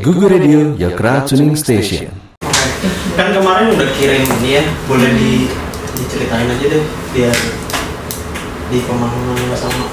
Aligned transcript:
Google 0.00 0.32
Radio, 0.32 0.72
your 0.80 0.96
crowd 0.96 1.28
tuning 1.28 1.52
station. 1.52 2.08
Kan 3.12 3.28
kemarin 3.36 3.76
udah 3.76 3.88
kirim 4.00 4.24
ini 4.40 4.56
ya, 4.56 4.64
boleh 4.88 5.12
di 5.12 5.52
diceritain 6.00 6.48
aja 6.48 6.64
deh 6.64 6.84
biar 7.12 7.36
di 8.72 8.78
pemahaman 8.88 9.52
sama. 9.52 9.84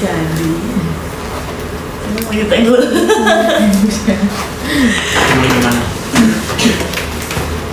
Jadi 0.00 0.52
mau 2.16 2.32
ceritain 2.32 2.64
dulu. 2.64 2.80
Gimana 5.12 5.46
gimana? 5.52 5.82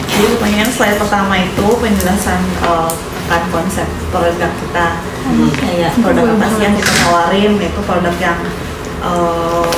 Jadi 0.04 0.26
pertanyaan 0.36 0.71
slide 0.76 1.00
pertama 1.00 1.40
itu 1.40 1.68
penjelasan 1.80 2.44
uh, 2.68 2.92
akan 3.32 3.48
konsep 3.56 3.88
produk 4.12 4.52
kita 4.52 5.00
kayak 5.57 5.91
produk 6.02 6.25
apa 6.36 6.48
sih 6.55 6.61
yang 6.66 6.75
kita 6.75 6.91
tawarin 7.05 7.54
itu 7.57 7.82
produk 7.86 8.15
yang 8.19 8.39
uh, 9.04 9.74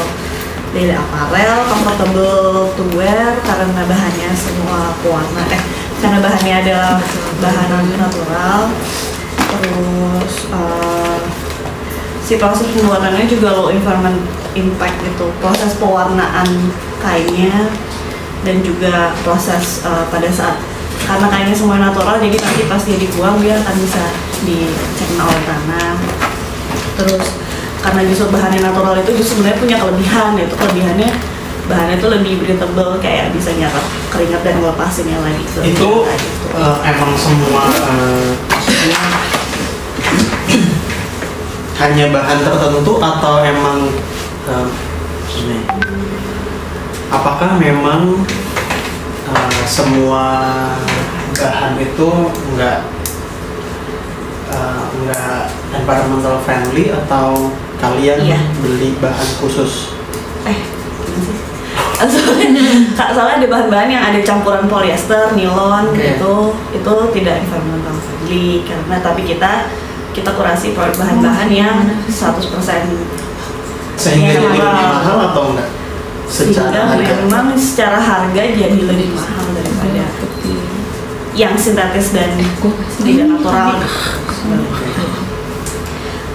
dari 0.71 0.95
apparel, 0.95 1.67
comfortable 1.67 2.71
to 2.79 2.83
wear 2.95 3.35
karena 3.43 3.81
bahannya 3.83 4.29
semua 4.31 4.95
pewarna 5.03 5.43
eh 5.51 5.61
karena 5.99 6.17
bahannya 6.23 6.55
adalah 6.63 6.93
bahan 7.43 7.85
natural. 7.99 8.59
Terus 9.51 10.33
uh, 10.55 11.19
si 12.23 12.39
proses 12.39 12.71
pembuatannya 12.71 13.27
juga 13.27 13.51
low 13.51 13.67
environment 13.67 14.23
impact 14.55 14.95
gitu 15.03 15.27
proses 15.43 15.75
pewarnaan 15.75 16.47
kainnya 17.03 17.67
dan 18.47 18.63
juga 18.63 19.11
proses 19.27 19.83
uh, 19.83 20.07
pada 20.07 20.31
saat 20.31 20.55
karena 21.05 21.27
kainnya 21.27 21.55
semua 21.55 21.77
natural 21.81 22.17
jadi 22.21 22.37
nanti 22.37 22.63
pas 22.69 22.81
dia 22.81 22.97
dibuang 22.97 23.37
dia 23.41 23.57
akan 23.59 23.75
bisa 23.81 24.03
dicerna 24.45 25.23
oleh 25.27 25.43
tanah 25.45 25.93
terus 26.97 27.25
karena 27.81 28.01
justru 28.05 28.29
bahannya 28.29 28.61
natural 28.61 28.93
itu 29.01 29.11
justru 29.17 29.41
sebenarnya 29.41 29.59
punya 29.59 29.77
kelebihan 29.81 30.31
yaitu 30.37 30.55
kelebihannya 30.55 31.09
bahannya 31.65 31.95
itu 31.97 32.07
lebih 32.09 32.33
breathable 32.41 32.99
kayak 32.99 33.31
bisa 33.33 33.53
nyerap 33.55 33.85
keringat 34.11 34.41
dan 34.43 34.59
ngelepasinnya 34.59 35.17
lagi 35.23 35.43
ke 35.45 35.59
Itu 35.61 35.71
gitu. 35.71 35.91
eh, 36.57 36.77
emang 36.85 37.11
semua 37.15 37.63
eh, 37.69 38.29
maksudnya 38.49 39.01
hanya 41.81 42.05
bahan 42.13 42.39
tertentu 42.45 42.93
atau 43.01 43.41
emang 43.41 43.89
gini, 45.31 45.65
apakah 47.09 47.57
memang 47.57 48.21
eh, 49.31 49.63
semua 49.67 50.25
bahan 51.35 51.73
itu 51.79 52.09
enggak 52.53 52.79
eh, 54.51 54.81
enggak 54.99 55.41
environmental 55.73 56.35
friendly 56.43 56.91
atau 56.91 57.49
kalian 57.81 58.19
Iya. 58.21 58.39
beli 58.61 58.93
bahan 59.01 59.29
khusus? 59.41 59.95
Eh 60.45 60.59
soalnya, 62.01 62.49
Kak, 62.97 63.13
soalnya 63.13 63.45
ada 63.45 63.47
bahan-bahan 63.49 63.89
yang 63.89 64.03
ada 64.03 64.19
campuran 64.25 64.65
polyester, 64.65 65.37
nilon 65.37 65.93
Oke. 65.93 66.17
itu 66.17 66.33
itu 66.73 66.93
tidak 67.21 67.35
environmental 67.45 67.95
friendly 68.01 68.65
karena 68.65 68.95
tapi 69.05 69.21
kita 69.25 69.69
kita 70.11 70.29
kurasi 70.35 70.73
produk 70.75 70.97
bahan-bahan 70.97 71.49
yang 71.53 71.77
100% 72.09 72.51
sehingga 73.95 74.33
Iya, 74.33 74.41
jadi 74.41 74.57
lebih 74.59 74.87
mahal 74.91 75.17
atau 75.31 75.43
enggak 75.53 75.69
secara 76.31 76.95
sehingga 76.95 77.11
harga. 77.11 77.13
memang 77.27 77.45
secara 77.59 77.99
harga 77.99 78.41
jadi 78.55 78.79
lebih 78.79 79.11
mahal 79.11 79.51
daripada 79.51 80.07
yang 81.35 81.55
sintetis 81.59 82.15
dan 82.15 82.31
tidak 83.03 83.27
natural. 83.27 83.83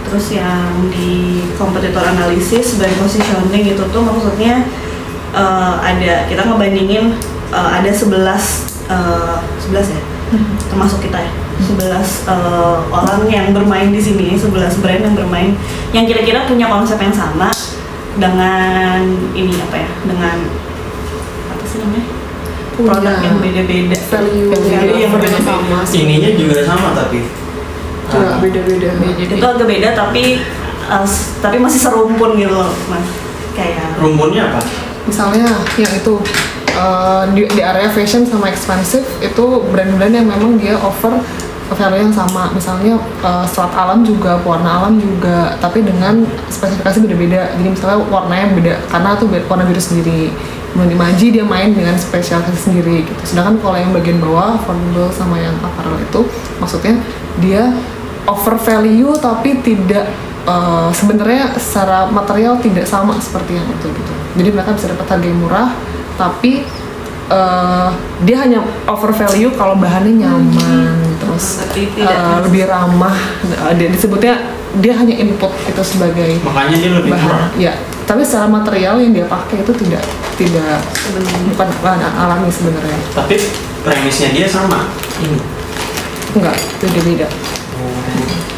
Terus 0.07 0.27
yang 0.33 0.89
di 0.93 1.45
kompetitor 1.57 2.05
analisis 2.05 2.77
dan 2.81 2.93
positioning 3.01 3.65
itu 3.73 3.83
tuh 3.89 4.03
maksudnya 4.05 4.65
eh, 5.33 5.75
ada 5.81 6.29
kita 6.29 6.45
ngebandingin 6.45 7.17
eh, 7.53 7.71
ada 7.81 7.91
11 7.91 8.13
eh, 8.93 9.37
11 9.73 9.97
ya? 9.97 10.03
Termasuk 10.73 11.01
kita 11.05 11.19
ya? 11.21 11.33
11 11.57 12.29
eh, 12.29 12.77
orang 12.93 13.23
yang 13.29 13.47
bermain 13.53 13.89
di 13.93 14.01
sini 14.01 14.37
11 14.37 14.81
brand 14.81 15.03
yang 15.09 15.17
bermain 15.17 15.51
yang 15.93 16.05
kira-kira 16.05 16.45
punya 16.45 16.69
konsep 16.69 16.97
yang 17.01 17.13
sama 17.13 17.51
dengan 18.17 19.01
ini 19.37 19.55
apa 19.61 19.77
ya 19.77 19.91
dengan 20.09 20.37
apa 21.53 21.65
sih 21.69 21.79
namanya? 21.85 22.05
Produk 22.77 23.17
yang 23.25 23.37
beda-beda. 23.41 23.97
value 24.13 24.53
Value 24.53 25.01
yang 25.01 25.13
berbeda-beda 25.17 25.49
sama 25.49 25.79
sih. 25.89 26.05
ininya 26.05 26.31
juga 26.37 26.61
sama 26.65 26.93
tapi. 26.93 27.25
Cuma 28.13 28.37
Ah, 28.37 28.39
beda-beda. 28.41 28.89
Itu 29.17 29.47
agak 29.47 29.67
beda 29.67 29.89
tapi 29.97 30.41
uh, 30.89 31.09
tapi 31.41 31.57
masih 31.57 31.81
serumpun 31.81 32.37
gitu 32.37 32.53
loh 32.53 32.73
mas. 32.93 33.05
Kayak 33.57 33.97
rumpunnya 33.97 34.53
apa? 34.53 34.61
Misalnya 35.09 35.49
yang 35.81 35.93
itu 35.97 36.15
eh, 36.77 37.25
di, 37.33 37.43
di 37.49 37.63
area 37.65 37.89
fashion 37.89 38.29
sama 38.29 38.53
expensive 38.53 39.07
itu 39.25 39.45
brand-brand 39.73 40.13
yang 40.13 40.29
memang 40.29 40.61
dia 40.61 40.77
offer 40.77 41.17
value 41.75 42.07
yang 42.07 42.15
sama. 42.15 42.53
Misalnya 42.55 42.95
eh, 43.01 43.47
serat 43.51 43.75
alam 43.75 44.07
juga 44.07 44.39
warna 44.47 44.85
alam 44.85 44.95
juga 45.01 45.59
tapi 45.59 45.83
dengan 45.83 46.23
spesifikasi 46.47 47.03
beda-beda. 47.03 47.51
Jadi 47.59 47.69
misalnya 47.73 47.99
warnanya 48.07 48.47
beda 48.55 48.75
karena 48.87 49.11
tuh 49.19 49.27
warna 49.51 49.65
biru 49.67 49.83
sendiri. 49.83 50.31
Kemudian 50.77 50.93
di 50.93 50.99
Maji 51.01 51.27
dia 51.33 51.45
main 51.47 51.73
dengan 51.73 51.97
spesialisasi 51.97 52.71
sendiri 52.71 53.09
gitu. 53.09 53.23
Sedangkan 53.25 53.59
kalau 53.65 53.81
yang 53.81 53.91
bagian 53.97 54.21
bawah 54.21 54.61
affordable 54.61 55.09
sama 55.11 55.41
yang 55.41 55.57
apparel 55.65 55.97
itu 55.97 56.21
maksudnya 56.61 57.01
dia 57.41 57.73
offer 58.29 58.61
value 58.61 59.17
tapi 59.19 59.59
tidak 59.65 60.07
eh, 60.47 60.89
sebenarnya 60.95 61.57
secara 61.59 62.13
material 62.13 62.61
tidak 62.61 62.87
sama 62.87 63.19
seperti 63.19 63.59
yang 63.59 63.67
itu 63.73 63.89
gitu. 63.91 64.13
Jadi 64.37 64.49
mereka 64.53 64.77
bisa 64.77 64.93
dapat 64.93 65.07
harga 65.09 65.27
yang 65.27 65.41
murah 65.41 65.69
tapi 66.21 66.63
eh, 67.33 67.89
dia 68.23 68.37
hanya 68.45 68.61
offer 68.85 69.17
value 69.17 69.51
kalau 69.57 69.75
bahannya 69.81 70.23
nyaman 70.23 71.06
terus 71.37 71.61
Tapi 71.69 71.83
tidak 71.93 72.17
eh, 72.17 72.39
lebih 72.49 72.63
ramah 72.65 73.17
Eh, 73.47 73.73
dia 73.77 73.89
disebutnya 73.93 74.35
dia 74.81 74.93
hanya 74.93 75.15
input 75.17 75.53
itu 75.69 75.83
sebagai 75.85 76.37
makanya 76.45 76.77
dia 76.77 76.91
lebih 76.93 77.13
murah. 77.17 77.49
Bahan 77.49 77.61
ya 77.61 77.73
tapi 78.07 78.23
secara 78.23 78.47
material 78.47 79.03
yang 79.03 79.13
dia 79.13 79.27
pakai 79.27 79.67
itu 79.67 79.73
tidak 79.83 80.05
tidak 80.39 80.79
bukan 81.53 81.69
bahan 81.83 82.01
alami 82.15 82.47
sebenarnya. 82.53 83.01
Tapi 83.17 83.35
premisnya 83.83 84.31
dia 84.31 84.47
sama. 84.47 84.87
Ini 85.19 85.39
enggak 86.37 86.57
beda. 86.81 87.03
Beda 87.03 87.29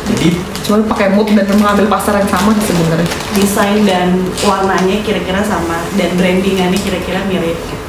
jadi? 0.09 0.29
Cuma 0.67 0.85
pakai 0.85 1.17
mood 1.17 1.33
dan 1.33 1.49
mengambil 1.49 1.87
pasar 1.89 2.21
yang 2.21 2.29
sama 2.29 2.53
sih 2.61 2.65
sebenarnya. 2.69 3.09
Desain 3.39 3.81
dan 3.87 4.09
warnanya 4.45 5.01
kira-kira 5.07 5.41
sama 5.41 5.81
dan 5.97 6.13
brandingannya 6.19 6.77
kira-kira 6.77 7.25
mirip. 7.31 7.57
Gitu. 7.57 7.87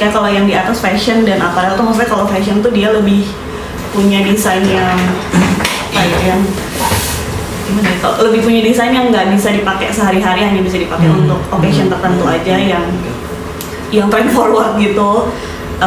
Kayak 0.00 0.16
kalau 0.16 0.30
yang 0.32 0.48
di 0.48 0.56
atas 0.56 0.80
fashion 0.80 1.28
dan 1.28 1.44
apparel 1.44 1.76
tuh 1.76 1.84
maksudnya 1.84 2.08
kalau 2.08 2.24
fashion 2.24 2.64
tuh 2.64 2.72
dia 2.72 2.88
lebih 2.88 3.28
punya 3.90 4.22
desain 4.22 4.62
yang 4.62 4.96
kayak 5.90 6.20
yang 6.24 6.40
gimana 7.64 7.86
ya, 7.88 7.98
lebih 8.20 8.40
punya 8.42 8.60
desain 8.62 8.90
yang 8.90 9.08
nggak 9.08 9.30
bisa 9.30 9.50
dipakai 9.50 9.90
sehari-hari 9.90 10.42
hanya 10.42 10.60
bisa 10.60 10.76
dipakai 10.76 11.06
Hmm. 11.06 11.22
untuk 11.22 11.40
occasion 11.50 11.86
tertentu 11.86 12.24
aja 12.24 12.54
yang 12.56 12.84
yang 13.90 14.06
trend 14.06 14.30
forward 14.36 14.74
gitu. 14.76 15.30
Eh, 15.80 15.86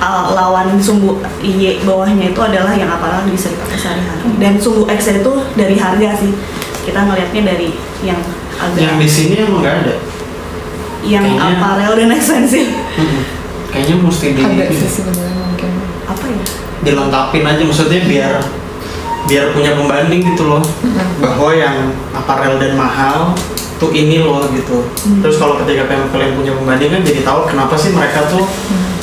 al- 0.00 0.32
lawan 0.32 0.80
sumbu 0.80 1.20
Y 1.38 1.76
bawahnya 1.84 2.32
itu 2.32 2.40
adalah 2.40 2.72
yang 2.72 2.88
apparel 2.88 3.20
bisa 3.28 3.52
dipakai 3.52 3.76
sehari-hari. 3.76 4.24
Dan 4.40 4.56
sumbu 4.56 4.88
X 4.88 5.12
itu 5.12 5.28
dari 5.52 5.76
harga 5.76 6.16
sih. 6.16 6.32
Kita 6.82 7.04
ngelihatnya 7.04 7.42
dari 7.44 7.68
yang 8.00 8.16
agak 8.56 8.80
yang 8.80 8.96
di 8.96 9.04
sini 9.04 9.44
emang 9.44 9.60
nggak 9.60 9.76
ada? 9.84 9.94
Yang 11.04 11.36
kayaknya- 11.36 11.52
apparel 11.52 11.92
dan 11.94 12.08
ekstensif 12.16 12.64
Mm-mm. 12.96 13.22
kayaknya 13.68 13.96
mesti 14.00 14.26
di 14.32 14.40
ada 14.40 14.64
sih 14.72 14.88
sebenarnya 14.88 15.36
mungkin. 15.36 15.70
Apa 16.08 16.24
ya 16.24 16.44
dilengkapin 16.84 17.44
aja 17.46 17.62
maksudnya 17.64 18.00
biar 18.04 18.34
biar 19.26 19.50
punya 19.52 19.74
pembanding 19.74 20.22
gitu 20.34 20.46
loh. 20.46 20.62
Bahwa 21.18 21.50
yang 21.54 21.92
aparel 22.14 22.58
dan 22.62 22.78
mahal 22.78 23.34
tuh 23.76 23.92
ini 23.92 24.22
loh 24.22 24.46
gitu. 24.52 24.86
Terus 25.20 25.36
kalau 25.36 25.60
ketika 25.60 25.88
kalian 25.88 26.32
punya 26.38 26.52
pembanding 26.56 26.90
kan 26.96 27.02
jadi 27.04 27.20
tahu 27.26 27.44
kenapa 27.48 27.74
sih 27.76 27.92
mereka 27.92 28.24
tuh 28.30 28.46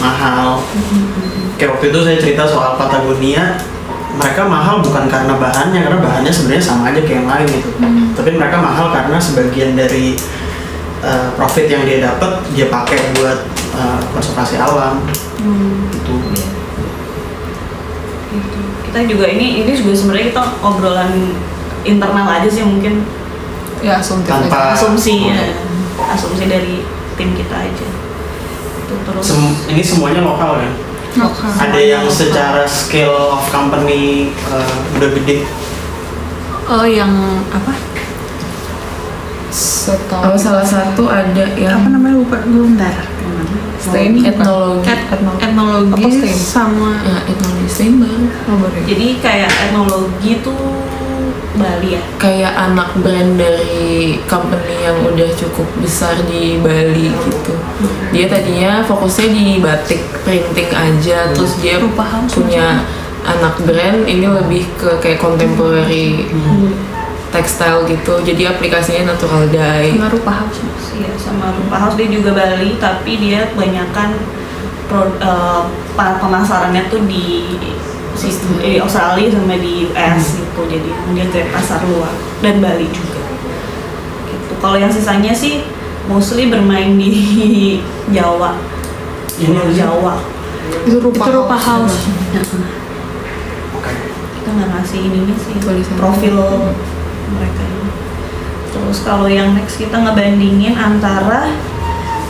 mahal. 0.01 0.63
Kayak 1.59 1.77
waktu 1.77 1.85
itu 1.93 1.99
saya 2.01 2.17
cerita 2.17 2.43
soal 2.49 2.75
Patagonia 2.75 3.61
mereka 4.13 4.45
mahal 4.45 4.77
bukan 4.77 5.09
karena 5.09 5.33
bahannya 5.41 5.79
karena 5.89 5.97
bahannya 5.97 6.29
sebenarnya 6.29 6.61
sama 6.61 6.93
aja 6.93 7.01
kayak 7.01 7.25
yang 7.25 7.29
lain 7.29 7.47
gitu. 7.49 7.69
Tapi 8.13 8.29
mereka 8.37 8.57
mahal 8.61 8.93
karena 8.93 9.17
sebagian 9.17 9.73
dari 9.73 10.13
uh, 11.01 11.33
profit 11.33 11.65
yang 11.65 11.83
dia 11.85 12.05
dapat 12.05 12.41
dia 12.53 12.69
pakai 12.69 13.13
buat 13.17 13.39
uh, 13.77 14.01
konservasi 14.13 14.57
alam. 14.61 15.01
Gitu 15.03 15.33
gitu. 16.03 16.12
Kita 18.93 19.09
juga 19.09 19.25
ini 19.25 19.65
ini 19.65 19.73
juga 19.73 19.97
sebenarnya 19.97 20.29
kita 20.29 20.43
obrolan 20.61 21.33
internal 21.81 22.29
aja 22.29 22.45
sih 22.45 22.61
mungkin. 22.61 23.01
Ya 23.81 23.97
asumtif 23.97 24.29
Tanpa- 24.29 24.69
aja. 24.69 24.77
asumsi 24.77 25.27
ya, 25.27 25.57
asumsi 26.07 26.45
dari 26.45 26.85
tim 27.17 27.33
kita 27.33 27.57
aja. 27.57 27.87
Itu 28.79 28.93
terus. 29.01 29.25
Sem- 29.25 29.57
ini 29.67 29.81
semuanya 29.81 30.21
lokal 30.21 30.61
kan 30.61 30.71
Lokal. 31.15 31.49
ada 31.57 31.81
yang 31.81 32.05
secara 32.05 32.63
scale 32.63 33.33
of 33.33 33.41
company 33.49 34.29
uh, 34.45 34.61
udah 34.93 35.09
gede? 35.11 35.41
Oh 36.63 36.85
yang 36.85 37.11
apa? 37.49 37.73
Setahu 39.53 40.33
Oh 40.33 40.37
salah 40.37 40.65
satu 40.65 41.05
ada 41.05 41.45
yang 41.53 41.77
apa 41.77 41.93
namanya? 41.93 42.17
Lupa 42.17 42.41
gue 42.41 42.63
bentar. 42.73 42.95
Stain 43.77 44.15
etnologi, 44.15 44.87
Et- 44.87 45.07
Etno- 45.11 45.37
etnologi 45.37 46.01
Apa 46.01 46.09
stain? 46.09 46.37
sama 46.39 46.89
ya 47.03 47.19
etnologi. 47.27 47.67
Oh, 48.47 48.55
ya? 48.63 48.81
jadi 48.87 49.07
kayak 49.19 49.51
etnologi 49.67 50.31
tuh 50.39 50.87
Bali 51.53 51.93
ya? 51.93 52.01
Kayak 52.17 52.53
anak 52.57 52.95
brand 52.97 53.37
dari 53.37 54.17
company 54.25 54.87
yang 54.87 54.97
udah 55.05 55.29
cukup 55.37 55.67
besar 55.83 56.15
di 56.25 56.57
Bali 56.57 57.11
gitu. 57.11 57.53
Dia 58.09 58.25
tadinya 58.25 58.81
fokusnya 58.81 59.27
di 59.29 59.45
batik 59.61 60.01
printing 60.23 60.71
aja, 60.71 61.29
terus 61.35 61.59
dia 61.59 61.77
Rupa 61.77 62.23
punya 62.31 62.81
anak 63.21 63.59
brand 63.67 64.07
ini 64.07 64.25
lebih 64.25 64.63
ke 64.79 64.97
kayak 64.97 65.19
contemporary 65.19 66.25
textile 67.33 67.81
gitu. 67.83 68.21
Jadi 68.21 68.45
aplikasinya 68.45 69.11
natural 69.11 69.49
dye. 69.49 69.89
sama 69.91 70.07
Rupa 70.07 70.31
House 70.31 70.61
Mas. 70.61 70.85
Iya 70.93 71.11
sama 71.17 71.49
Rupa 71.51 71.75
House 71.75 71.97
dia 71.97 72.07
juga 72.07 72.31
Bali 72.31 72.77
tapi 72.77 73.11
dia 73.17 73.49
kebanyakan 73.49 74.09
pro, 74.85 75.09
eh, 75.11 75.61
pa- 75.91 76.17
pemasarannya 76.17 76.85
tuh 76.87 77.01
di 77.03 77.57
sistem 78.13 78.61
di 78.61 78.77
Australia 78.77 79.25
sama 79.27 79.57
di 79.57 79.89
US 79.89 80.37
gitu 80.37 80.61
jadi 80.63 80.85
dia 81.11 81.25
ke 81.25 81.49
pasar 81.49 81.81
luar 81.83 82.13
dan 82.39 82.61
Bali 82.61 82.85
juga 82.87 83.25
gitu 84.29 84.53
kalau 84.61 84.77
yang 84.77 84.93
sisanya 84.93 85.33
sih 85.33 85.65
mostly 86.05 86.45
bermain 86.45 86.93
di 86.93 87.09
Jawa 88.15 88.53
Ini 89.33 89.49
Pulau 89.49 89.65
sih? 89.65 89.81
Jawa 89.81 90.13
Itu 90.85 90.97
rupa 91.01 91.23
Itu 91.25 91.31
Rupa 91.33 91.57
House. 91.57 91.97
Oke. 93.73 93.91
kita 94.35 94.49
nggak 94.51 94.69
ngasih 94.71 94.99
ininya 95.01 95.35
sih 95.35 95.55
Tulisan. 95.57 95.95
profil 95.97 96.37
mereka 97.33 97.61
ini. 97.65 97.91
Terus 98.73 98.97
kalau 99.05 99.29
yang 99.29 99.53
next 99.57 99.77
kita 99.81 99.97
ngebandingin 99.97 100.77
antara 100.77 101.49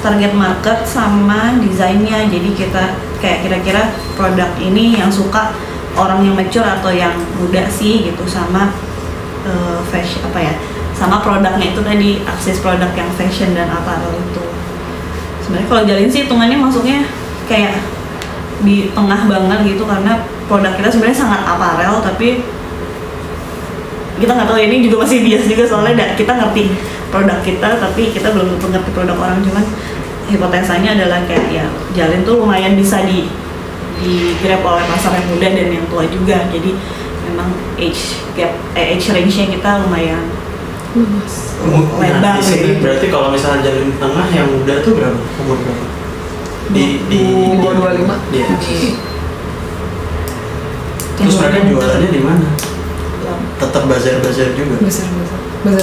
target 0.04 0.36
market 0.36 0.84
sama 0.84 1.56
desainnya. 1.64 2.28
Jadi 2.28 2.50
kita 2.56 2.96
kayak 3.24 3.48
kira-kira 3.48 3.92
produk 4.20 4.52
ini 4.60 5.00
yang 5.00 5.08
suka 5.08 5.56
orang 5.96 6.26
yang 6.26 6.36
mature 6.36 6.66
atau 6.66 6.92
yang 6.92 7.14
muda 7.40 7.70
sih 7.70 8.12
gitu 8.12 8.28
sama 8.28 8.74
eh, 9.46 9.80
fashion 9.88 10.26
apa 10.28 10.40
ya 10.42 10.54
sama 10.94 11.22
produknya 11.22 11.74
itu 11.74 11.82
tadi 11.82 12.10
akses 12.26 12.60
produk 12.62 12.90
yang 12.94 13.10
fashion 13.16 13.54
dan 13.58 13.70
apparel 13.70 14.14
itu 14.14 14.44
sebenarnya 15.46 15.68
kalau 15.70 15.84
jalin 15.86 16.10
sih 16.10 16.26
hitungannya 16.26 16.58
masuknya 16.58 17.00
kayak 17.46 17.78
di 18.64 18.90
tengah 18.96 19.28
banget 19.28 19.76
gitu 19.76 19.84
karena 19.84 20.24
produk 20.48 20.74
kita 20.80 20.90
sebenarnya 20.90 21.20
sangat 21.20 21.42
aparel 21.44 22.00
tapi 22.00 22.42
kita 24.24 24.32
nggak 24.32 24.48
tahu 24.48 24.60
ini 24.60 24.88
juga 24.88 25.04
masih 25.04 25.20
bias 25.20 25.44
juga 25.46 25.64
soalnya 25.68 26.16
kita 26.16 26.32
ngerti 26.32 26.64
produk 27.12 27.40
kita 27.44 27.70
tapi 27.76 28.10
kita 28.10 28.32
belum 28.32 28.56
tentu 28.56 28.72
ngerti 28.72 28.90
produk 28.96 29.18
orang 29.20 29.44
cuman 29.44 29.64
hipotesanya 30.32 30.96
adalah 30.96 31.20
kayak 31.28 31.46
ya 31.52 31.66
jalin 31.92 32.24
tuh 32.24 32.40
lumayan 32.40 32.80
bisa 32.80 33.04
di 33.04 33.28
di 34.00 34.34
grab 34.40 34.64
oleh 34.64 34.84
pasar 34.88 35.20
yang 35.20 35.28
muda 35.28 35.48
dan 35.52 35.68
yang 35.70 35.86
tua 35.92 36.08
juga 36.08 36.48
jadi 36.48 36.72
memang 37.28 37.52
age 37.76 38.18
gap 38.34 38.52
eh, 38.74 38.96
age 38.96 39.12
range 39.12 39.36
nya 39.36 39.48
kita 39.52 39.70
lumayan 39.84 40.24
Umur- 40.94 41.90
Lebar 41.98 42.22
Nah, 42.22 42.34
di 42.38 42.44
sini 42.46 42.78
gitu. 42.78 42.86
berarti 42.86 43.06
kalau 43.10 43.34
misalnya 43.34 43.66
jalin 43.66 43.90
tengah 43.98 44.28
yang 44.30 44.46
muda 44.46 44.78
tuh 44.86 44.94
berapa? 44.94 45.18
Umur 45.42 45.58
berapa? 45.58 45.86
Di 46.70 46.86
di 47.10 47.22
25. 47.58 48.14
Iya. 48.30 48.48
Di 48.62 48.78
Terus 51.18 51.36
mereka 51.40 51.60
jualannya 51.66 52.10
di 52.10 52.22
mana? 52.22 52.48
Tetap 53.58 53.84
bazar-bazar 53.86 54.50
juga. 54.54 54.76
Besar 54.80 55.08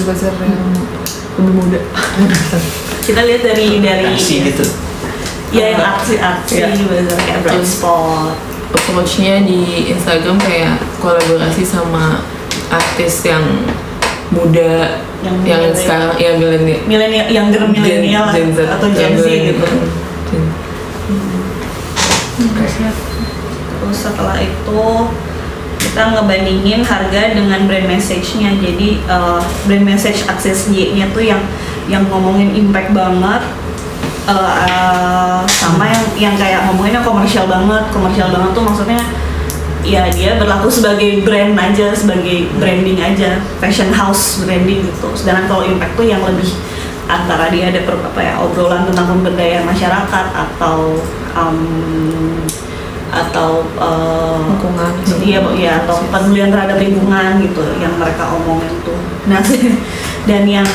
besar 0.04 0.32
yang 0.36 0.60
lebih 1.36 1.52
muda. 1.56 1.80
Kita 3.00 3.20
lihat 3.24 3.42
dari 3.42 3.80
dari 3.80 4.04
Kasih 4.12 4.38
gitu. 4.46 4.64
ya 5.50 5.74
yang 5.74 5.82
aksi 5.82 6.14
aksi 6.16 6.54
Iya. 6.60 6.68
bazar 6.84 7.18
kayak 7.18 7.38
bright 7.42 7.64
spot. 7.64 8.36
Approach-nya 8.70 9.42
di 9.42 9.90
Instagram 9.90 10.38
kayak 10.38 10.78
kolaborasi 10.98 11.64
sama 11.64 12.22
artis 12.70 13.24
yang 13.24 13.42
muda 14.30 14.94
Yang 15.20 15.36
yang, 15.42 15.42
milenial. 15.42 15.74
sekarang 15.74 16.10
ya 16.16 16.30
milenial 16.38 16.80
milenial 16.86 17.26
younger 17.28 17.62
milenial 17.66 18.24
Gen 18.30 18.54
Z. 18.54 18.58
atau 18.70 18.86
Gen 18.88 19.18
Z 19.18 19.26
gitu. 19.26 19.66
Gen- 20.30 20.54
Terus 23.80 23.96
setelah 23.98 24.36
itu 24.38 24.80
kita 25.80 26.12
ngebandingin 26.12 26.84
harga 26.84 27.32
dengan 27.32 27.64
brand 27.64 27.88
message-nya. 27.88 28.54
Jadi 28.60 29.00
eh, 29.00 29.40
brand 29.66 29.84
message 29.84 30.28
akses 30.28 30.68
Y-nya 30.68 31.08
tuh 31.10 31.24
yang 31.24 31.42
yang 31.88 32.06
ngomongin 32.06 32.54
impact 32.54 32.92
banget 32.92 33.42
eh, 34.28 34.52
eh, 34.68 35.40
sama 35.48 35.84
yang 35.88 36.04
yang 36.30 36.34
kayak 36.36 36.68
ngomongin 36.70 37.00
yang 37.00 37.06
komersial 37.06 37.48
banget. 37.48 37.84
Komersial 37.90 38.28
banget 38.30 38.50
tuh 38.52 38.64
maksudnya 38.64 39.00
ya 39.80 40.06
dia 40.12 40.36
berlaku 40.36 40.68
sebagai 40.68 41.24
brand 41.24 41.56
aja, 41.56 41.96
sebagai 41.96 42.52
branding 42.60 43.00
aja, 43.00 43.40
fashion 43.58 43.90
house 43.90 44.44
branding 44.44 44.84
gitu. 44.84 45.08
Sedangkan 45.16 45.48
kalau 45.48 45.64
impact 45.64 45.96
tuh 45.96 46.06
yang 46.06 46.20
lebih 46.20 46.52
antara 47.10 47.50
dia 47.50 47.74
ada 47.74 47.82
per, 47.82 47.98
apa 47.98 48.20
ya 48.22 48.38
obrolan 48.38 48.86
tentang 48.86 49.18
pemberdayaan 49.18 49.66
masyarakat 49.66 50.26
atau 50.30 51.02
um, 51.34 52.38
atau 53.10 53.66
uh, 53.74 54.38
Lingkungan. 54.38 54.92
iya 55.18 55.38
Bu, 55.42 55.50
ya 55.58 55.82
atau 55.82 55.98
pedulian 56.14 56.54
terhadap 56.54 56.78
lingkungan 56.78 57.42
gitu 57.42 57.62
yang 57.82 57.90
mereka 57.98 58.30
omongin 58.30 58.70
tuh. 58.86 58.98
Nah 59.26 59.42
dan 60.28 60.42
yang 60.46 60.68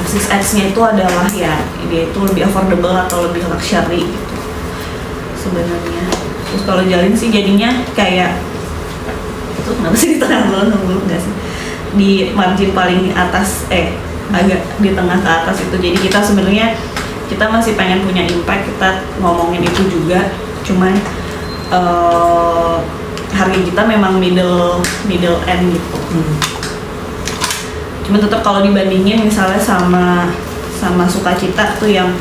aksis 0.00 0.28
ads-nya 0.32 0.72
itu 0.72 0.80
adalah 0.80 1.28
ya 1.32 1.60
dia 1.88 2.08
itu 2.08 2.18
lebih 2.24 2.48
affordable 2.48 2.96
atau 2.96 3.28
lebih 3.28 3.44
luxury 3.46 4.08
gitu 4.08 4.36
sebenarnya. 5.36 6.04
Terus 6.48 6.62
kalau 6.64 6.82
jalin 6.88 7.12
sih 7.12 7.28
jadinya 7.28 7.84
kayak 7.92 8.40
itu 9.60 9.70
kenapa 9.76 9.96
sih 9.96 10.16
di 10.16 10.18
tengah 10.20 10.48
dulu 10.48 10.72
dulu 10.80 11.00
nggak 11.08 11.20
sih? 11.20 11.34
Di 11.94 12.10
margin 12.32 12.72
paling 12.72 13.12
atas 13.12 13.68
eh 13.68 13.92
agak 14.32 14.64
di 14.80 14.96
tengah 14.96 15.20
ke 15.20 15.30
atas 15.30 15.60
itu. 15.60 15.76
Jadi 15.76 15.96
kita 16.08 16.24
sebenarnya 16.24 16.72
kita 17.28 17.48
masih 17.52 17.76
pengen 17.76 18.04
punya 18.04 18.24
impact 18.24 18.64
kita 18.72 19.04
ngomongin 19.20 19.60
itu 19.60 19.82
juga. 19.92 20.32
Cuman 20.64 20.96
eh 21.74 22.76
harga 23.34 23.58
kita 23.58 23.82
memang 23.82 24.22
middle 24.22 24.78
middle 25.10 25.42
end 25.50 25.74
gitu 25.74 25.98
cuman 28.06 28.20
tetap 28.22 28.40
kalau 28.46 28.60
dibandingin 28.62 29.26
misalnya 29.26 29.58
sama 29.58 30.30
sama 30.78 31.08
sukacita 31.08 31.74
tuh 31.80 31.90
yang 31.90 32.14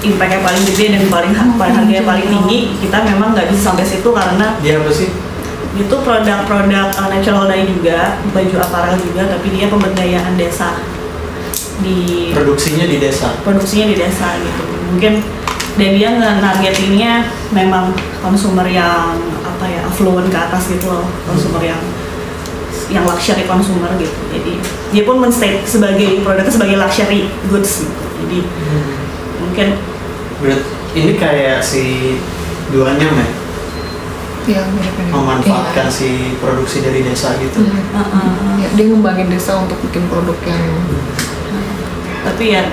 impactnya 0.00 0.40
paling 0.44 0.64
gede 0.68 0.96
dan 0.96 1.04
paling 1.08 1.32
paling 1.56 1.74
harganya 1.76 2.04
paling 2.04 2.26
tinggi 2.28 2.76
kita 2.80 2.98
memang 3.04 3.32
nggak 3.32 3.48
bisa 3.52 3.72
sampai 3.72 3.84
situ 3.84 4.08
karena 4.10 4.56
Dia 4.60 4.80
apa 4.80 4.90
sih? 4.92 5.08
itu 5.70 5.94
produk-produk 6.02 6.90
uh, 6.98 7.08
natural 7.08 7.46
dye 7.46 7.62
juga 7.62 8.18
baju 8.34 8.56
aparel 8.58 8.98
juga 8.98 9.22
tapi 9.30 9.54
dia 9.54 9.70
pemberdayaan 9.70 10.34
desa 10.34 10.82
di 11.80 12.28
Produksinya 12.34 12.84
di 12.90 12.98
desa. 12.98 13.38
produksinya 13.46 13.86
di 13.88 13.96
desa 13.96 14.34
gitu 14.42 14.62
mungkin 14.90 15.22
dan 15.78 15.90
dia 15.94 16.08
nge-nargetinnya 16.14 17.12
memang 17.54 17.94
konsumer 18.18 18.66
yang 18.66 19.14
apa 19.44 19.64
ya 19.68 19.80
affluent 19.86 20.26
ke 20.30 20.38
atas 20.38 20.70
gitu 20.72 20.90
loh. 20.90 21.06
Konsumer 21.28 21.62
yang 21.62 21.80
yang 22.90 23.06
luxury 23.06 23.46
consumer 23.46 23.90
gitu. 23.98 24.18
Jadi 24.34 24.52
dia 24.90 25.02
pun 25.06 25.22
men-state 25.22 25.62
sebagai 25.62 26.26
produknya 26.26 26.50
sebagai 26.50 26.76
luxury 26.78 27.30
goods 27.46 27.86
gitu. 27.86 28.04
Jadi 28.26 28.38
mungkin 29.38 29.68
Berat, 30.40 30.62
ini 30.96 31.12
kayak 31.20 31.60
si 31.60 32.16
duanya 32.72 33.04
ya? 33.04 33.26
Iya, 34.40 34.62
mirip-mirip. 34.72 35.12
memanfaatkan 35.12 35.86
si 35.92 36.40
produksi 36.40 36.80
dari 36.80 37.04
desa 37.04 37.36
gitu. 37.36 37.60
Iya. 37.60 37.76
uh, 37.92 38.00
uh, 38.00 38.56
Ya, 38.56 38.68
dia 38.72 38.84
ngembangin 38.88 39.28
desa 39.28 39.60
untuk 39.60 39.76
bikin 39.84 40.08
produk 40.08 40.34
yang 40.48 40.64
tapi 42.20 42.52
ya 42.52 42.68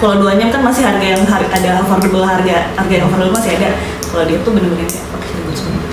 kalau 0.00 0.16
duanya 0.16 0.48
kan 0.48 0.64
masih 0.64 0.82
harga 0.82 1.04
yang 1.04 1.22
har- 1.28 1.50
ada 1.52 1.84
affordable 1.84 2.24
harga 2.24 2.72
harga 2.74 2.92
yang 2.92 3.06
affordable 3.06 3.36
masih 3.36 3.60
ada 3.60 3.76
kalau 4.08 4.24
dia 4.24 4.38
tuh 4.40 4.52
bener-bener 4.56 4.88
kayak 4.88 5.04
goods 5.44 5.62
banget. 5.68 5.84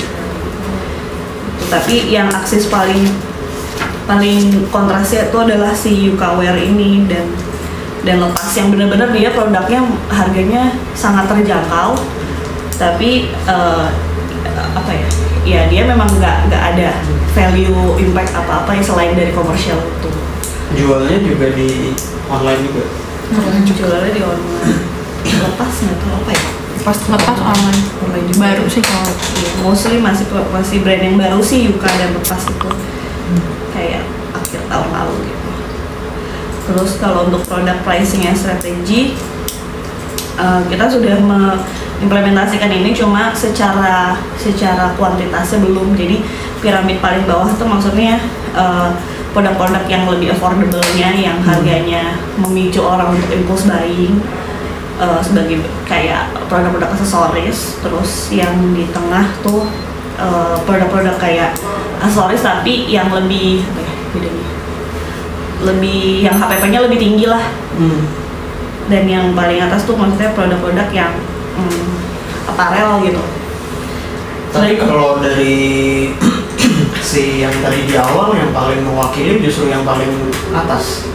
tapi 1.68 1.96
yang 2.08 2.28
akses 2.32 2.72
paling 2.72 3.04
paling 4.08 4.64
kontrasnya 4.72 5.28
itu 5.28 5.38
adalah 5.38 5.76
si 5.76 6.08
Yuka 6.08 6.40
Wear 6.40 6.56
ini 6.56 7.04
dan 7.12 7.28
dan 8.08 8.24
lepas 8.24 8.48
yang 8.56 8.72
bener-bener 8.72 9.12
dia 9.12 9.36
produknya 9.36 9.84
harganya 10.08 10.72
sangat 10.96 11.28
terjangkau 11.28 12.00
tapi 12.80 13.28
eh, 13.28 13.88
apa 14.48 14.92
ya 14.96 15.08
ya 15.44 15.62
dia 15.68 15.84
memang 15.84 16.08
nggak 16.08 16.48
nggak 16.48 16.64
ada 16.76 16.90
value 17.36 18.00
impact 18.00 18.32
apa-apa 18.32 18.72
yang 18.72 18.86
selain 18.86 19.12
dari 19.16 19.36
komersial 19.36 19.80
itu 19.84 20.10
Jualnya 20.68 21.24
juga 21.24 21.48
di 21.56 21.96
online 22.28 22.60
juga. 22.68 22.84
Hmm, 23.28 23.64
jualannya 23.68 24.12
di 24.16 24.22
online. 24.24 24.80
Lepas 25.28 25.74
nggak 25.84 25.98
tahu 26.00 26.14
apa 26.24 26.32
ya? 26.32 26.44
Pas 26.88 26.98
lepas 27.12 27.38
online. 27.44 27.82
Online. 28.08 28.28
Baru 28.40 28.64
sih 28.72 28.80
kalau 28.80 29.12
Iya, 29.38 29.52
mostly 29.62 29.98
masih 30.00 30.26
masih 30.32 30.82
brand 30.82 31.04
yang 31.04 31.16
baru 31.20 31.40
sih 31.44 31.68
Yuka 31.68 31.90
dan 31.90 32.16
lepas 32.16 32.42
itu. 32.48 32.70
Kayak 33.76 34.04
akhir 34.32 34.62
tahun 34.72 34.88
terus 36.68 37.00
kalau 37.00 37.32
untuk 37.32 37.48
produk 37.48 37.80
pricing 37.88 38.28
and 38.28 38.36
strategi 38.36 39.16
eh, 40.36 40.62
kita 40.68 40.86
sudah 40.92 41.16
mengimplementasikan 41.24 42.68
ini 42.68 42.92
cuma 42.92 43.32
secara 43.32 44.20
secara 44.36 44.92
kuantitasnya 45.00 45.64
belum. 45.64 45.96
Jadi 45.96 46.22
piramid 46.60 47.00
paling 47.00 47.24
bawah 47.24 47.48
itu 47.48 47.64
maksudnya 47.64 48.20
eh, 48.52 48.90
produk-produk 49.38 49.86
yang 49.86 50.10
lebih 50.10 50.34
affordable-nya 50.34 51.14
yang 51.14 51.38
harganya 51.46 52.18
memicu 52.42 52.82
orang 52.82 53.14
untuk 53.14 53.30
impulse 53.30 53.70
buying 53.70 54.18
eh, 54.98 55.22
sebagai 55.22 55.62
kayak 55.86 56.34
produk-produk 56.50 56.90
aksesoris. 56.98 57.78
Terus 57.86 58.34
yang 58.34 58.74
di 58.74 58.90
tengah 58.90 59.30
tuh 59.46 59.70
eh, 60.18 60.58
produk-produk 60.66 61.22
kayak 61.22 61.54
aksesoris 62.02 62.42
tapi 62.42 62.90
yang 62.90 63.14
lebih 63.14 63.62
apa 63.62 63.80
ya 63.86 63.94
bedanya? 64.18 64.46
Lebih 65.58 66.02
yang 66.26 66.36
HPP-nya 66.42 66.80
lebih 66.90 66.98
tinggi 66.98 67.30
lah. 67.30 67.46
Hmm. 67.78 68.10
dan 68.88 69.04
yang 69.04 69.36
paling 69.36 69.60
atas 69.60 69.84
tuh 69.84 70.00
maksudnya 70.00 70.32
produk-produk 70.32 70.88
yang 70.96 71.12
hmm, 71.60 71.88
aparel 72.48 73.04
gitu. 73.04 73.20
Tapi 74.56 74.80
kalau 74.80 75.20
dari 75.20 75.60
si 77.02 77.44
yang 77.44 77.54
tadi 77.64 77.86
di 77.88 77.96
awal 77.98 78.34
yang 78.36 78.52
paling 78.52 78.82
mewakili 78.84 79.42
justru 79.42 79.70
yang 79.70 79.84
paling 79.84 80.10
atas. 80.54 81.08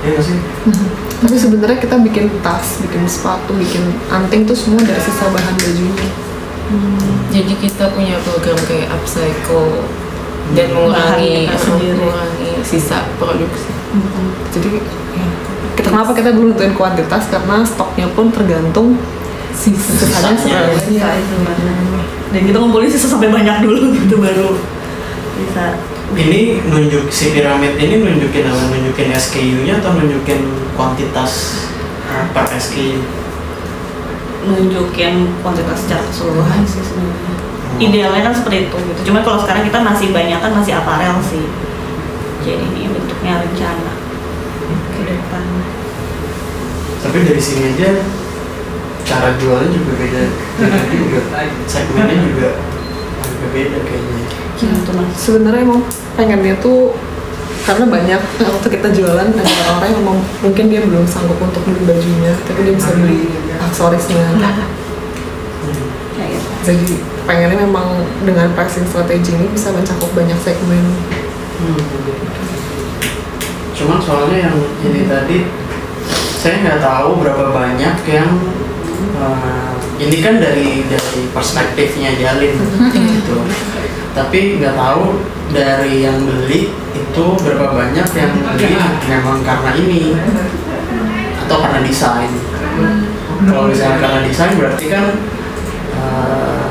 Ya 0.00 0.16
nggak 0.16 0.24
sih? 0.24 0.38
Tapi 1.20 1.36
sebenarnya 1.36 1.78
kita 1.78 2.00
bikin 2.00 2.32
tas, 2.40 2.80
bikin 2.80 3.04
sepatu, 3.04 3.52
bikin 3.52 3.92
anting 4.08 4.48
tuh 4.48 4.56
semua 4.56 4.80
dari 4.80 5.00
sisa 5.00 5.28
bahan 5.28 5.54
bajunya. 5.60 6.08
Jadi 7.30 7.52
kita 7.60 7.92
punya 7.92 8.16
program 8.24 8.58
kayak 8.64 8.88
upcycle 8.94 9.84
dan 10.56 10.68
mengurangi 10.72 11.46
sendiri. 11.54 11.98
mengurangi 11.98 12.50
sisa 12.64 13.06
produksi. 13.20 13.70
Jadi 14.50 14.80
ya, 15.14 15.26
kita 15.76 15.88
kenapa 15.92 16.10
kita 16.16 16.30
belum 16.32 16.56
kuantitas 16.74 17.28
karena 17.28 17.62
stoknya 17.66 18.06
pun 18.16 18.32
tergantung 18.32 18.96
sisa 19.52 19.92
sisanya 19.98 20.38
sebenarnya. 20.38 20.78
Sisa 20.80 21.08
itu 21.18 21.34
benar. 21.42 21.76
dan 22.30 22.40
kita 22.46 22.56
ngumpulin 22.62 22.86
sisa 22.86 23.10
sampai 23.10 23.28
banyak 23.34 23.66
dulu 23.66 23.90
gitu 23.98 24.16
baru 24.22 24.79
bisa 25.40 25.64
Ini 26.10 26.66
nunjuk 26.66 27.06
si 27.08 27.30
piramid 27.30 27.78
ini 27.78 28.02
nunjukin 28.02 28.50
apa? 28.50 28.62
Nunjukin 28.74 29.14
SKU-nya 29.14 29.78
atau 29.78 29.94
nunjukin 29.94 30.42
kuantitas 30.74 31.64
uh, 32.10 32.26
per 32.34 32.50
SKU? 32.50 33.20
nunjukin 34.40 35.28
kuantitas 35.44 35.84
secara 35.84 36.02
keseluruhan 36.08 36.64
sih 36.64 36.80
sebenarnya 36.80 37.34
idealnya 37.76 38.22
kan 38.24 38.34
seperti 38.34 38.68
itu 38.68 38.76
gitu 38.76 39.00
cuman 39.12 39.20
kalau 39.20 39.38
sekarang 39.44 39.68
kita 39.68 39.78
masih 39.84 40.08
banyak 40.16 40.38
kan 40.40 40.52
masih 40.56 40.72
aparel 40.80 41.16
sih 41.20 41.44
jadi 42.40 42.64
ini 42.64 42.88
bentuknya 42.88 43.44
rencana 43.44 43.92
ke 44.96 45.02
depan 45.04 45.44
Tapi 47.00 47.16
dari 47.24 47.40
sini 47.40 47.72
aja 47.72 48.04
cara 49.08 49.32
jualnya 49.40 49.72
juga 49.72 49.92
beda, 49.96 50.22
beda 50.60 50.80
juga. 50.92 51.20
Segmennya 51.64 52.16
juga 52.20 52.48
agak 53.24 53.50
beda 53.56 53.78
kayaknya. 53.88 54.24
Gitu 54.68 54.90
mas. 54.92 55.08
Sebenarnya 55.16 55.62
emang 55.64 55.80
pengennya 56.18 56.54
tuh 56.60 56.92
karena 57.64 57.84
banyak 57.86 58.20
waktu 58.40 58.68
kita 58.72 58.88
jualan 58.92 59.28
ada 59.30 59.52
orang-orang 59.68 59.88
yang 59.92 60.00
memang 60.02 60.18
mungkin 60.40 60.64
dia 60.72 60.80
belum 60.82 61.04
sanggup 61.04 61.36
untuk 61.38 61.62
beli 61.68 61.84
bajunya 61.84 62.32
tapi 62.48 62.66
dia 62.66 62.74
bisa 62.74 62.90
beli 62.96 63.30
aksesorisnya. 63.60 64.26
Kayak 66.16 66.30
gitu. 66.36 66.48
jadi 66.66 66.88
pengennya 67.24 67.58
memang 67.64 67.88
dengan 68.26 68.50
pricing 68.56 68.84
strategi 68.88 69.36
ini 69.36 69.46
bisa 69.52 69.70
mencakup 69.72 70.10
banyak 70.12 70.36
segmen. 70.42 70.84
Hmm. 71.60 71.80
Cuma 73.76 73.96
soalnya 74.00 74.50
yang 74.50 74.56
ini 74.84 75.08
tadi 75.08 75.38
saya 76.40 76.64
nggak 76.64 76.80
tahu 76.80 77.20
berapa 77.20 77.52
banyak 77.52 77.96
yang 78.08 78.28
uh, 79.20 79.76
ini 80.00 80.24
kan 80.24 80.40
dari 80.40 80.88
dari 80.88 81.22
perspektifnya 81.36 82.16
Jalin 82.16 82.56
gitu. 82.92 83.36
Tapi 84.10 84.58
nggak 84.58 84.74
tahu 84.74 85.22
dari 85.54 86.02
yang 86.02 86.18
beli 86.26 86.74
itu 86.94 87.24
berapa 87.42 87.74
banyak 87.74 88.08
yang 88.14 88.32
beli 88.42 88.74
memang 89.06 89.42
karena 89.46 89.70
ini 89.78 90.18
atau 91.46 91.56
karena 91.62 91.80
desain. 91.86 92.32
Kalau 93.40 93.70
misalnya 93.70 93.98
karena 94.02 94.20
desain 94.26 94.52
berarti 94.58 94.84
kan 94.90 95.04
uh, 95.96 96.70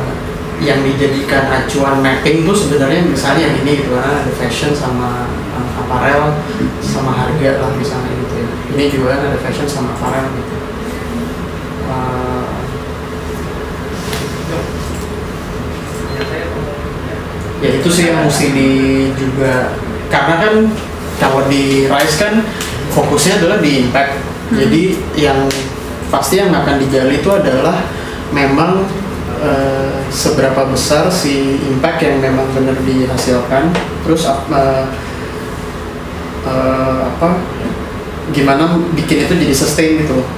yang 0.59 0.83
dijadikan 0.83 1.47
acuan 1.49 2.03
mapping 2.03 2.43
tuh 2.43 2.55
sebenarnya 2.55 3.07
misalnya 3.07 3.47
yang 3.47 3.55
ini 3.63 3.71
gitu 3.79 3.95
karena 3.95 4.21
ada 4.21 4.31
fashion 4.35 4.75
sama 4.75 5.31
uh, 5.55 5.69
apparel 5.79 6.35
sama 6.83 7.15
harga 7.15 7.63
lah 7.63 7.71
misalnya 7.79 8.11
gitu 8.13 8.35
ya. 8.35 8.49
Ini 8.75 8.83
juga 8.91 9.05
kan 9.15 9.19
ada 9.31 9.37
fashion 9.39 9.67
sama 9.67 9.95
apparel 9.95 10.27
gitu. 10.35 10.55
Ya 17.59 17.69
itu 17.75 17.89
sih 17.91 18.07
yang 18.07 18.23
mesti 18.23 18.45
di 18.55 18.69
juga 19.19 19.75
karena 20.07 20.35
kan 20.39 20.53
kalau 21.19 21.45
di 21.51 21.85
Rise 21.85 22.15
kan 22.15 22.41
fokusnya 22.95 23.43
adalah 23.43 23.59
di 23.59 23.85
impact. 23.85 24.17
Jadi 24.49 24.97
yang 25.13 25.45
pasti 26.09 26.41
yang 26.41 26.49
akan 26.49 26.81
digali 26.81 27.21
itu 27.21 27.29
adalah 27.29 27.85
memang 28.33 28.81
eh, 29.43 29.93
seberapa 30.09 30.65
besar 30.71 31.05
si 31.13 31.59
impact 31.69 32.01
yang 32.01 32.17
memang 32.23 32.49
benar 32.55 32.79
dihasilkan. 32.81 33.69
Terus 34.07 34.25
eh, 34.25 34.85
eh, 36.47 36.99
apa 37.05 37.29
gimana 38.29 38.79
bikin 38.93 39.25
itu 39.25 39.33
jadi 39.35 39.55
sustain 39.57 40.05
gitu 40.05 40.21
loh. 40.21 40.29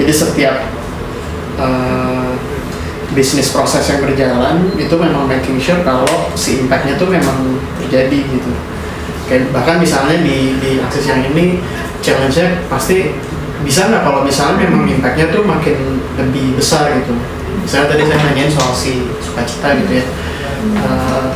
jadi 0.00 0.08
setiap 0.08 0.56
eh, 1.60 2.27
bisnis 3.16 3.48
proses 3.52 3.88
yang 3.88 4.04
berjalan 4.04 4.68
itu 4.76 4.92
memang 4.92 5.24
making 5.24 5.56
sure 5.56 5.80
kalau 5.80 6.28
si 6.36 6.60
impactnya 6.64 7.00
tuh 7.00 7.08
memang 7.08 7.56
terjadi 7.80 8.18
gitu. 8.28 8.52
Kayak 9.28 9.52
bahkan 9.52 9.80
misalnya 9.80 10.20
di 10.20 10.56
di 10.60 10.80
akses 10.80 11.08
yang 11.08 11.24
ini 11.24 11.60
challenge-nya 12.04 12.64
pasti 12.68 13.16
bisa 13.64 13.90
nggak 13.90 14.04
kalau 14.06 14.22
misalnya 14.22 14.68
memang 14.68 14.86
impactnya 14.86 15.32
tuh 15.32 15.42
makin 15.44 16.00
lebih 16.16 16.56
besar 16.56 16.92
gitu. 17.00 17.16
Misalnya 17.64 17.96
tadi 17.96 18.02
saya 18.08 18.20
nanyain 18.28 18.52
soal 18.52 18.72
si 18.72 19.08
sukacita 19.20 19.76
gitu 19.84 19.92
ya. 20.00 20.06
Eh, 20.78 21.26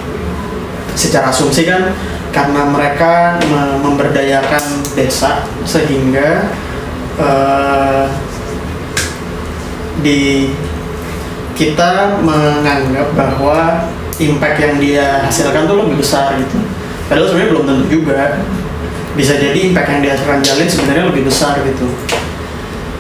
secara 0.93 1.33
asumsi 1.33 1.65
kan 1.65 1.93
karena 2.33 2.69
mereka 2.69 3.37
me- 3.49 3.81
memberdayakan 3.81 4.65
desa 4.97 5.45
sehingga 5.65 6.53
eh, 7.21 8.05
di 10.01 10.49
kita 11.53 12.23
menganggap 12.25 13.13
bahwa 13.13 13.89
impact 14.21 14.57
yang 14.61 14.75
dia 14.79 15.25
hasilkan 15.25 15.69
tuh 15.69 15.87
lebih 15.87 16.01
besar 16.01 16.37
gitu. 16.39 16.59
Padahal 17.09 17.29
sebenarnya 17.29 17.51
belum 17.53 17.65
tentu 17.69 17.85
juga. 17.89 18.41
Bisa 19.13 19.37
jadi 19.37 19.69
impact 19.69 19.89
yang 19.93 20.01
dihasilkan 20.01 20.41
jalin 20.41 20.69
sebenarnya 20.69 21.05
lebih 21.13 21.29
besar 21.29 21.61
gitu. 21.61 21.85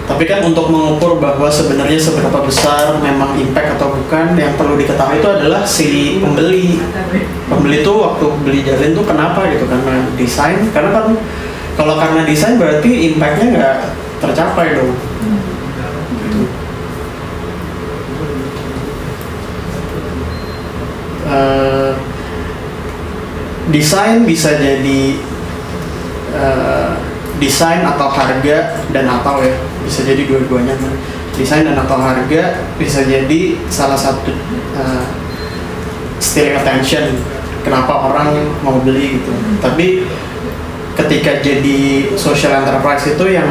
Tapi 0.02 0.28
kan 0.28 0.44
untuk 0.44 0.68
mengukur 0.68 1.16
bahwa 1.16 1.48
sebenarnya 1.48 1.96
seberapa 1.96 2.44
besar 2.44 3.00
memang 3.00 3.38
impact 3.38 3.80
atau 3.80 3.96
bukan, 3.96 4.36
yang 4.36 4.52
perlu 4.60 4.76
diketahui 4.76 5.22
itu 5.22 5.28
adalah 5.30 5.64
si 5.64 6.20
pembeli. 6.20 6.82
Pembeli 7.48 7.80
tuh 7.80 7.96
waktu 8.02 8.26
beli 8.44 8.60
jalin 8.60 8.92
tuh 8.92 9.06
kenapa 9.08 9.48
gitu? 9.48 9.64
Karena 9.64 10.04
desain. 10.18 10.58
Karena 10.74 10.90
kan 10.92 11.16
kalau 11.78 11.96
karena 11.96 12.28
desain 12.28 12.60
berarti 12.60 13.14
impactnya 13.14 13.46
nggak 13.56 13.76
tercapai 14.20 14.76
dong. 14.76 14.92
Eh, 21.32 21.92
desain 23.72 24.26
bisa 24.26 24.58
jadi 24.58 25.16
eh, 26.34 26.90
desain 27.40 27.80
atau 27.86 28.10
harga 28.10 28.82
dan 28.92 29.06
atau 29.08 29.40
ya 29.40 29.54
bisa 29.86 30.02
jadi 30.04 30.28
dua-duanya 30.28 30.76
kan. 30.76 30.94
desain 31.32 31.64
dan 31.64 31.78
atau 31.80 31.96
harga 31.96 32.60
bisa 32.76 33.06
jadi 33.06 33.56
salah 33.72 33.96
satu 33.96 34.34
eh, 34.76 35.04
stealing 36.20 36.58
attention 36.58 37.22
kenapa 37.64 38.12
orang 38.12 38.34
mau 38.60 38.82
beli 38.82 39.22
gitu 39.22 39.32
tapi 39.62 40.04
ketika 40.98 41.40
jadi 41.40 42.12
social 42.18 42.52
enterprise 42.60 43.08
itu 43.08 43.24
yang 43.30 43.48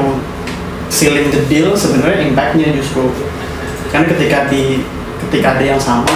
sealing 0.92 1.34
the 1.34 1.42
deal 1.50 1.74
sebenarnya 1.74 2.30
impactnya 2.30 2.76
justru 2.78 3.10
kan 3.90 4.06
ketika 4.06 4.52
di 4.52 4.86
ketika 5.28 5.58
ada 5.58 5.64
yang 5.64 5.82
sama 5.82 6.12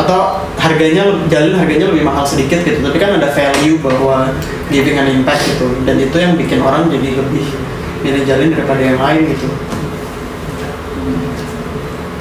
atau 0.00 0.44
harganya 0.56 1.04
jalin 1.28 1.54
harganya 1.56 1.86
lebih 1.92 2.04
mahal 2.04 2.24
sedikit 2.24 2.64
gitu. 2.64 2.80
Tapi 2.80 2.96
kan 2.96 3.20
ada 3.20 3.28
value 3.30 3.76
bahwa 3.80 4.32
giving 4.72 4.96
an 4.96 5.08
impact 5.12 5.44
gitu. 5.44 5.68
Dan 5.84 6.00
itu 6.00 6.16
yang 6.16 6.34
bikin 6.34 6.60
orang 6.64 6.88
jadi 6.88 7.20
lebih 7.20 7.46
milih 8.00 8.22
jalin 8.24 8.48
daripada 8.52 8.82
yang 8.82 8.98
lain 9.00 9.28
gitu. 9.28 9.48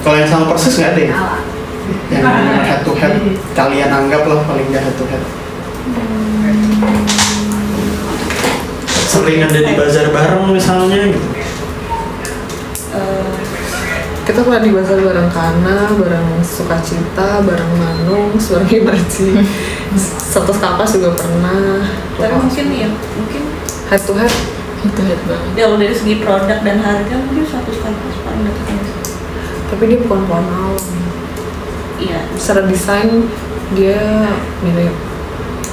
Kalau 0.04 0.16
yang 0.16 0.30
sama 0.32 0.46
persis 0.52 0.80
nggak 0.80 0.92
ada 0.96 1.02
ya? 1.04 1.16
Yang 2.10 2.26
head 2.70 2.82
to 2.86 2.94
head 2.94 3.14
kalian 3.58 3.90
anggap 3.90 4.24
lah 4.30 4.40
paling 4.46 4.66
nggak 4.70 4.84
head 4.86 4.96
to 4.98 5.06
head 5.10 5.24
seperti 9.10 9.42
sering 9.42 9.42
ada 9.42 9.60
di 9.66 9.74
bazar 9.74 10.08
bareng 10.14 10.54
misalnya 10.54 11.00
gitu 11.10 11.28
kita 14.30 14.46
pernah 14.46 14.62
di 14.62 14.70
bazar 14.70 15.02
bareng 15.02 15.30
Kana, 15.34 15.90
bareng 15.98 16.30
Sukacita, 16.46 17.42
bareng 17.42 17.74
Manung, 17.82 18.38
bareng 18.38 18.70
Imaji 18.70 19.42
satu 20.30 20.54
kapas 20.54 20.94
juga 20.94 21.18
pernah. 21.18 21.82
Tapi 22.14 22.38
mungkin 22.38 22.66
ya 22.70 22.90
mungkin 22.94 23.42
head 23.90 24.02
to 24.06 24.14
head. 24.14 24.30
Itu 24.86 25.02
head 25.02 25.18
banget. 25.26 25.50
Kalau 25.58 25.76
dari 25.82 25.96
segi 25.98 26.22
produk 26.22 26.62
dan 26.62 26.78
harga 26.78 27.16
mungkin 27.26 27.46
satu 27.50 27.74
kampus 27.74 28.16
paling 28.22 28.46
dekat 28.46 28.80
tapi 29.70 29.84
dia 29.86 30.02
bukan 30.02 30.26
alam 30.26 30.74
iya. 32.02 32.26
Secara 32.38 32.66
desain 32.66 33.30
dia 33.78 34.02
mirip 34.66 34.94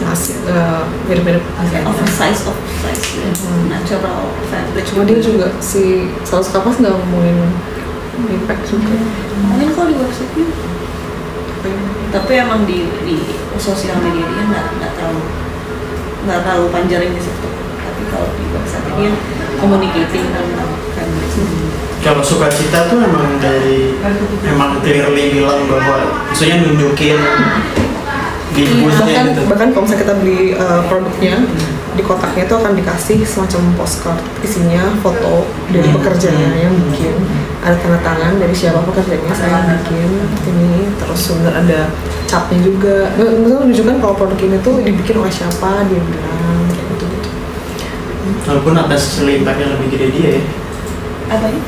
masih 0.04 0.36
eh, 0.44 0.84
mirip-mirip 1.08 1.40
oversize 1.88 2.44
oversize 2.44 3.04
ya. 3.16 3.30
Hmm. 3.32 3.72
natural 3.72 4.28
fabric. 4.52 4.84
Cuma 4.84 5.08
dia 5.08 5.16
juga 5.16 5.48
si 5.64 6.12
saus 6.28 6.52
kapas 6.52 6.76
nggak 6.76 6.92
ngomongin 6.92 7.36
impact 8.24 8.62
juga. 8.68 8.96
Mungkin 9.52 9.68
kalau 9.76 9.88
di 9.92 9.96
websitenya 10.00 10.76
tapi 12.14 12.32
emang 12.38 12.64
di 12.64 12.86
di 13.04 13.16
sosial 13.58 13.98
media 14.00 14.24
dia 14.24 14.44
nggak 14.46 14.66
nggak 14.78 14.92
terlalu 14.96 15.22
nggak 16.26 16.40
terlalu 16.42 16.66
panjang 16.70 17.02
di 17.10 17.20
situ 17.22 17.48
tapi 17.82 18.02
kalau 18.08 18.28
di 18.34 18.44
website 18.54 18.86
dia 18.96 19.12
communicating 19.58 20.24
tentang 20.30 20.70
fabric 20.94 21.30
kalau 22.04 22.22
sukacita 22.22 22.86
tuh 22.86 23.02
emang 23.02 23.36
dari 23.42 23.98
emang 24.46 24.78
clearly 24.80 25.34
bilang 25.34 25.66
bahwa 25.66 25.96
maksudnya 26.30 26.62
nunjukin 26.62 27.18
di 28.54 28.62
boothnya 28.80 29.04
bahkan 29.04 29.24
gitu. 29.28 29.42
bahkan 29.50 29.68
kalau 29.74 29.82
misalnya 29.84 30.02
kita 30.06 30.14
beli 30.22 30.40
uh, 30.56 30.80
produknya 30.88 31.36
di 31.96 32.04
kotaknya 32.04 32.44
itu 32.44 32.54
akan 32.54 32.72
dikasih 32.74 33.18
semacam 33.24 33.60
postcard. 33.74 34.20
Isinya 34.40 34.94
foto 35.00 35.48
dari 35.66 35.88
pekerjanya 35.88 36.48
yang 36.54 36.74
bikin 36.86 37.16
ada 37.60 37.74
tanda 37.76 37.98
tangan 37.98 38.36
dari 38.36 38.52
siapa 38.52 38.84
pekerjanya 38.84 39.32
saya 39.32 39.64
yang 39.64 39.80
bikin. 39.80 40.10
Ini 40.46 40.70
terus 40.96 41.20
sebenarnya 41.24 41.56
ada 41.58 41.80
capnya 42.28 42.58
juga. 42.60 42.96
Nggak- 43.16 43.32
maksudnya 43.34 43.58
menunjukkan 43.58 43.96
kalau 43.98 44.14
produk 44.14 44.38
ini 44.38 44.56
tuh 44.60 44.74
dibikin 44.80 45.16
oleh 45.16 45.32
siapa 45.32 45.70
dia 45.88 45.98
bilang 45.98 46.58
kayak 46.68 46.86
gitu 46.92 47.04
gitu 47.08 47.28
walaupun 48.46 48.74
atas 48.76 49.00
sesuai 49.10 49.42
impactnya 49.42 49.66
lebih 49.74 49.86
gede 49.90 50.06
dia 50.12 50.28
ya. 50.38 50.42
Apa 51.26 51.46
ya 51.50 51.58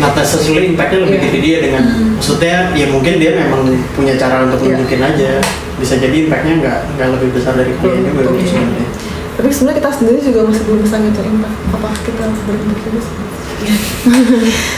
atas 0.00 0.26
sesuai 0.32 0.72
impactnya 0.72 1.04
lebih 1.04 1.18
Iya. 1.18 1.24
gede 1.28 1.38
dia 1.42 1.56
dengan 1.60 1.82
maksudnya 2.16 2.56
ya 2.72 2.86
mungkin 2.88 3.14
dia 3.20 3.36
memang 3.36 3.68
punya 3.92 4.16
cara 4.16 4.48
untuk 4.48 4.64
Iya. 4.64 4.72
nunjukin 4.72 5.02
aja. 5.02 5.32
Bisa 5.76 6.00
jadi 6.00 6.16
impactnya 6.24 6.54
nggak 6.56 6.78
nggak 6.96 7.08
lebih 7.20 7.28
besar 7.36 7.52
dari 7.52 7.76
Betul, 7.76 8.00
kuliah 8.00 8.08
juga 8.08 8.22
sebenarnya 8.40 8.86
tapi 9.36 9.48
sebenarnya 9.52 9.78
kita 9.84 9.90
sendiri 9.92 10.18
juga 10.24 10.40
masih 10.48 10.62
belum 10.64 10.80
bisa 10.80 10.96
impact 11.00 11.56
apa 11.76 11.88
kita 12.02 12.24
berpikir 12.48 12.90
bisa 12.96 13.10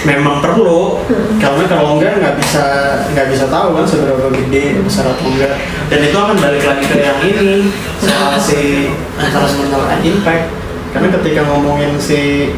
memang 0.06 0.38
perlu 0.38 1.02
karena 1.42 1.64
kalau 1.66 1.98
enggak 1.98 2.22
nggak 2.22 2.34
bisa 2.38 2.64
nggak 3.12 3.26
bisa 3.26 3.44
tahu 3.50 3.74
kan 3.74 3.84
seberapa 3.84 4.30
gede 4.30 4.80
besar 4.86 5.10
atau 5.10 5.26
enggak. 5.26 5.58
Dan 5.90 5.98
itu 6.04 6.16
akan 6.16 6.36
balik 6.38 6.62
lagi 6.62 6.84
ke 6.86 6.96
yang 7.00 7.18
ini 7.26 7.68
soal 7.98 8.38
si 8.38 8.92
environmental 9.18 9.82
impact. 10.00 10.46
Karena 10.94 11.08
ketika 11.20 11.40
ngomongin 11.50 11.98
si 12.00 12.54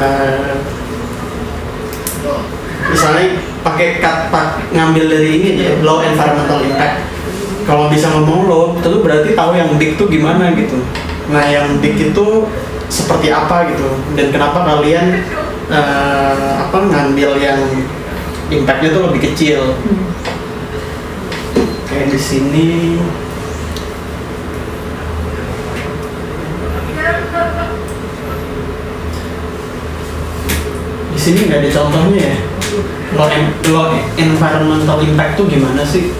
eh, 0.00 0.54
misalnya 2.86 3.26
pakai 3.66 3.98
kat 3.98 4.30
pak 4.30 4.62
ngambil 4.70 5.10
dari 5.10 5.42
ini 5.42 5.48
aja 5.58 5.82
low 5.82 5.98
environmental 6.06 6.62
impact 6.62 7.02
kalau 7.66 7.90
bisa 7.90 8.06
ngomong 8.14 8.46
low 8.46 8.64
itu 8.78 9.02
berarti 9.02 9.34
tahu 9.34 9.58
yang 9.58 9.74
big 9.74 9.98
tuh 9.98 10.06
gimana 10.06 10.54
gitu. 10.54 10.78
Nah 11.34 11.42
yang 11.50 11.82
big 11.82 11.98
itu 11.98 12.46
seperti 12.86 13.34
apa 13.34 13.66
gitu. 13.74 13.90
Dan 14.14 14.30
kenapa 14.30 14.62
kalian 14.62 15.26
eh, 15.66 16.52
apa 16.62 16.78
ngambil 16.78 17.42
yang 17.42 17.58
impactnya 18.54 18.94
tuh 18.94 19.10
lebih 19.10 19.34
kecil? 19.34 19.74
Kayak 21.90 22.14
di 22.14 22.20
sini. 22.22 22.68
Di 31.10 31.18
sini 31.18 31.50
nggak 31.50 31.66
ada 31.66 31.70
contohnya 31.74 32.22
ya? 32.30 32.36
Low, 33.18 33.26
en- 33.26 33.58
low 33.74 33.90
environmental 34.14 34.98
impact 35.02 35.34
tuh 35.40 35.46
gimana 35.50 35.82
sih 35.82 36.14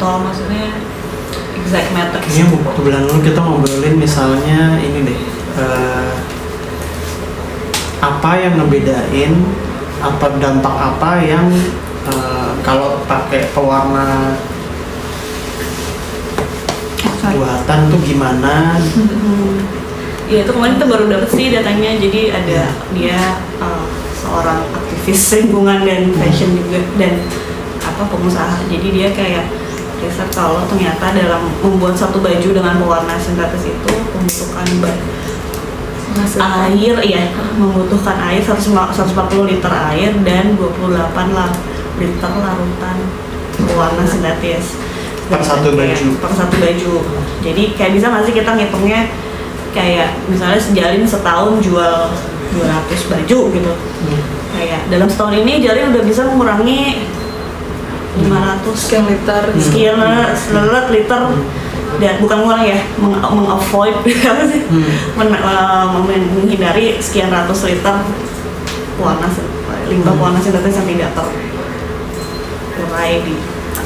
contoh 0.00 0.24
maksudnya 0.24 0.80
exact 1.60 1.92
metrics 1.92 2.24
Kayaknya 2.32 2.56
waktu 2.56 2.80
bulan 2.80 3.02
lalu 3.04 3.20
kita 3.20 3.40
ngobrolin 3.44 3.96
misalnya 4.00 4.60
ini 4.80 4.98
deh 5.04 5.20
eh, 5.60 6.12
apa 8.00 8.30
yang 8.40 8.56
ngebedain 8.56 9.32
apa 10.00 10.26
dampak 10.40 10.72
apa 10.72 11.20
yang 11.20 11.52
eh, 12.08 12.52
kalau 12.64 13.04
pakai 13.04 13.52
pewarna 13.52 14.40
buatan 17.20 17.80
tuh 17.92 18.00
gimana? 18.08 18.80
Ya 20.32 20.42
itu 20.42 20.50
kemarin 20.56 20.80
kita 20.80 20.86
baru 20.88 21.04
dapet 21.12 21.30
sih 21.30 21.52
datanya 21.52 22.00
jadi 22.00 22.32
ada 22.32 22.62
dia 22.96 23.20
uh, 23.60 23.84
seorang 24.16 24.64
aktivis 24.72 25.20
lingkungan 25.36 25.84
dan 25.84 26.10
fashion 26.16 26.56
juga 26.56 26.80
dan 26.96 27.20
apa 27.84 28.02
pengusaha. 28.08 28.64
Jadi 28.72 28.88
dia 28.96 29.12
kayak 29.12 29.59
riset 30.00 30.28
kalau 30.32 30.64
ternyata 30.66 31.12
dalam 31.12 31.44
membuat 31.60 31.92
satu 31.92 32.18
baju 32.18 32.48
dengan 32.50 32.74
pewarna 32.76 33.14
sintetis 33.16 33.68
itu 33.68 33.92
membutuhkan 34.10 34.66
ba- 34.80 35.00
air 36.66 36.96
ya 37.00 37.22
membutuhkan 37.54 38.16
air 38.22 38.40
100 38.40 38.66
140 38.66 39.14
liter 39.46 39.72
air 39.88 40.10
dan 40.20 40.56
28 40.56 40.90
lar- 41.30 41.60
liter 41.96 42.32
larutan 42.34 42.96
pewarna 43.60 44.04
sintetis 44.04 44.76
Per 45.30 45.38
satu 45.38 45.70
Kayak 45.70 45.94
baju. 45.94 46.08
per 46.18 46.32
satu 46.34 46.54
baju. 46.58 46.92
Jadi 47.38 47.62
kayak 47.78 47.92
bisa 47.94 48.10
nggak 48.10 48.24
sih 48.26 48.34
kita 48.34 48.50
ngitungnya 48.50 49.14
kayak 49.70 50.18
misalnya 50.26 50.58
sejalin 50.58 51.06
setahun 51.06 51.62
jual 51.62 52.10
200 52.50 53.06
baju 53.06 53.38
gitu. 53.54 53.72
Kayak 54.50 54.90
dalam 54.90 55.06
setahun 55.06 55.38
ini 55.38 55.62
Jalin 55.62 55.94
udah 55.94 56.02
bisa 56.02 56.26
mengurangi 56.26 57.06
500 58.18 58.74
sekian 58.74 59.04
liter. 59.06 59.42
Sekian 59.54 59.96
selet 60.34 60.86
liter. 60.90 61.22
Dan 62.00 62.14
bukan 62.22 62.36
mengurangi 62.46 62.68
ya 62.72 62.80
meng, 62.96 63.12
meng-avoid. 63.18 63.94
Apa 64.30 64.42
sih? 64.46 64.62
Men- 65.18 65.36
eh, 65.36 65.86
men- 66.06 66.30
menghindari 66.38 66.96
sekian 66.98 67.28
ratus 67.28 67.66
liter 67.66 67.94
warna 68.96 69.26
limbah 69.88 70.14
warna 70.14 70.38
sintetis 70.38 70.76
yang 70.76 70.86
tidak 70.86 71.10
terurai 72.76 73.20
di 73.26 73.34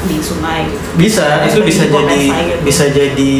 di 0.05 0.21
sungai. 0.21 0.69
Gitu. 0.69 0.85
bisa 1.01 1.25
itu 1.49 1.59
bisa 1.65 1.83
jadi 1.89 2.19
gitu. 2.29 2.61
bisa 2.61 2.85
jadi 2.93 3.35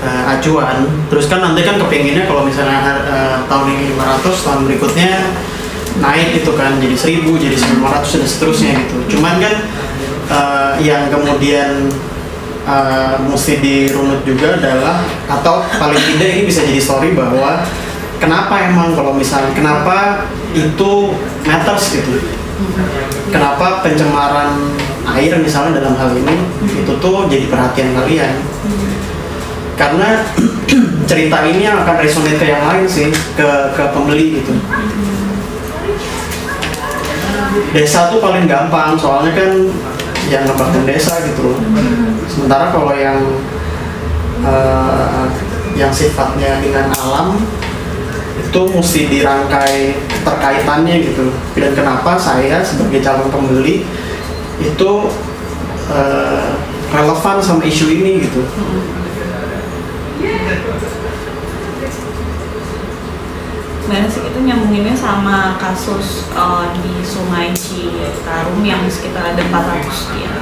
eh, 0.00 0.22
acuan. 0.32 0.88
Terus 1.12 1.28
kan 1.28 1.44
nanti 1.44 1.60
kan 1.62 1.76
kepinginnya 1.76 2.24
kalau 2.24 2.48
misalnya 2.48 2.80
eh, 3.04 3.36
tahun 3.44 3.66
ini 3.76 3.84
500 4.00 4.46
tahun 4.46 4.60
berikutnya 4.72 5.10
naik 6.00 6.40
gitu 6.40 6.56
kan 6.56 6.80
jadi 6.80 6.96
1000 6.96 7.28
jadi 7.28 7.56
1500 7.60 8.18
dan 8.24 8.28
seterusnya 8.28 8.72
gitu. 8.88 8.96
Cuman 9.18 9.36
kan 9.36 9.54
eh, 10.32 10.72
yang 10.80 11.12
kemudian 11.12 11.92
eh, 12.64 13.14
mesti 13.20 13.60
dirunut 13.60 14.24
juga 14.24 14.56
adalah 14.56 15.04
atau 15.28 15.60
paling 15.76 16.00
tidak 16.16 16.28
ini 16.32 16.42
bisa 16.48 16.64
jadi 16.64 16.80
story 16.80 17.12
bahwa 17.12 17.60
kenapa 18.16 18.54
emang 18.64 18.94
kalau 18.96 19.12
misalnya 19.12 19.52
kenapa 19.52 20.24
itu 20.56 21.12
matters 21.44 21.98
gitu? 21.98 22.22
Kenapa 23.34 23.82
pencemaran 23.82 24.54
air 25.18 25.34
misalnya 25.42 25.82
dalam 25.82 25.98
hal 25.98 26.14
ini 26.14 26.46
itu 26.62 26.92
tuh 27.02 27.26
jadi 27.26 27.50
perhatian 27.50 27.90
kalian? 27.96 28.38
Karena 29.74 30.22
cerita 31.10 31.42
ini 31.42 31.66
yang 31.66 31.82
akan 31.82 31.96
resonate 31.98 32.38
ke 32.38 32.46
yang 32.46 32.62
lain 32.62 32.86
sih 32.86 33.10
ke 33.34 33.48
ke 33.74 33.84
pembeli 33.90 34.38
gitu. 34.38 34.54
Desa 37.72 38.08
tuh 38.12 38.20
paling 38.22 38.46
gampang 38.46 38.94
soalnya 38.94 39.32
kan 39.34 39.50
yang 40.30 40.46
ngebangun 40.46 40.84
desa 40.86 41.18
gitu 41.26 41.50
loh. 41.50 41.58
Sementara 42.28 42.70
kalau 42.70 42.94
yang 42.94 43.18
eh, 44.44 45.24
yang 45.74 45.90
sifatnya 45.90 46.60
dengan 46.60 46.92
alam 47.00 47.40
itu 48.36 48.60
mesti 48.68 49.00
dirangkai 49.08 49.96
terkaitannya 50.22 50.96
gitu. 51.02 51.32
Dan 51.56 51.72
kenapa 51.72 52.18
saya 52.20 52.62
sebagai 52.62 53.00
calon 53.00 53.32
pembeli 53.32 53.82
itu 54.62 54.90
eh, 55.90 56.50
relevan 56.92 57.36
sama 57.40 57.64
isu 57.64 57.88
ini 57.88 58.28
gitu 58.28 58.44
sebenarnya 63.82 64.10
sih 64.14 64.22
itu 64.22 64.38
nyambunginnya 64.46 64.94
sama 64.94 65.58
kasus 65.58 66.30
uh, 66.38 66.70
di 66.70 67.02
Sungai 67.02 67.50
Citarum 67.50 68.62
yang 68.62 68.86
sekitar 68.86 69.34
ada 69.34 69.42
400 69.42 70.22
ya 70.22 70.32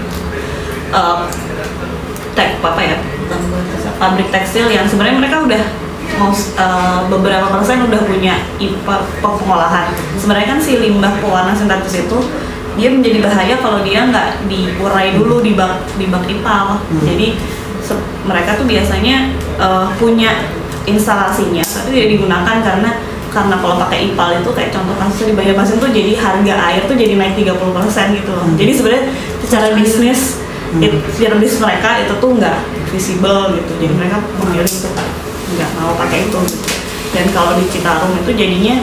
uh, 0.93 1.25
tag 2.37 2.61
apa 2.61 2.81
ya 2.85 2.97
pabrik 3.97 4.29
tekstil 4.29 4.69
yang 4.69 4.85
sebenarnya 4.85 5.17
mereka 5.25 5.37
udah 5.45 5.63
mau 6.21 6.33
uh, 6.37 7.01
beberapa 7.09 7.49
persen 7.49 7.87
udah 7.87 8.03
punya 8.05 8.35
IPA 8.59 8.97
pengolahan. 9.23 9.95
Sebenarnya 10.19 10.57
kan 10.57 10.61
si 10.61 10.77
limbah 10.77 11.17
pewarna 11.23 11.55
sintetis 11.55 12.05
itu 12.05 12.19
dia 12.77 12.91
menjadi 12.91 13.25
bahaya 13.25 13.55
kalau 13.63 13.81
dia 13.87 14.11
nggak 14.11 14.51
diurai 14.51 15.15
dulu 15.15 15.41
di 15.41 15.55
bak 15.55 15.81
di 15.97 16.11
bak 16.11 16.27
IPAL. 16.27 16.67
Jadi 17.07 17.39
se- 17.81 18.05
mereka 18.27 18.59
tuh 18.59 18.67
biasanya 18.67 19.33
uh, 19.57 19.87
punya 19.97 20.51
instalasinya 20.89 21.61
tapi 21.63 21.93
tidak 21.93 22.09
digunakan 22.17 22.57
karena 22.65 22.91
karena 23.31 23.57
kalau 23.63 23.79
pakai 23.87 24.11
IPAL 24.11 24.43
itu 24.43 24.51
kayak 24.51 24.71
contoh 24.75 24.95
kasus 24.99 25.31
di 25.31 25.35
Banjarmasin 25.35 25.79
tuh 25.79 25.91
jadi 25.91 26.13
harga 26.19 26.55
air 26.71 26.83
tuh 26.85 26.97
jadi 26.99 27.15
naik 27.15 27.35
30% 27.39 28.19
gitu 28.19 28.31
loh. 28.31 28.47
Jadi 28.59 28.73
sebenarnya 28.75 29.05
secara 29.43 29.67
bisnis 29.75 30.43
it, 30.83 30.93
secara 31.15 31.35
bisnis 31.39 31.63
mereka 31.63 32.03
itu 32.03 32.15
tuh 32.19 32.31
nggak 32.35 32.59
visible 32.91 33.55
gitu. 33.55 33.73
Jadi 33.79 33.93
mereka 33.95 34.19
memilih 34.43 34.67
untuk 34.67 34.95
nggak 35.55 35.71
mau 35.79 35.95
pakai 35.95 36.27
itu. 36.27 36.39
Gitu. 36.43 36.59
Dan 37.11 37.27
kalau 37.35 37.59
di 37.59 37.65
Citarum 37.71 38.15
itu 38.15 38.31
jadinya 38.35 38.77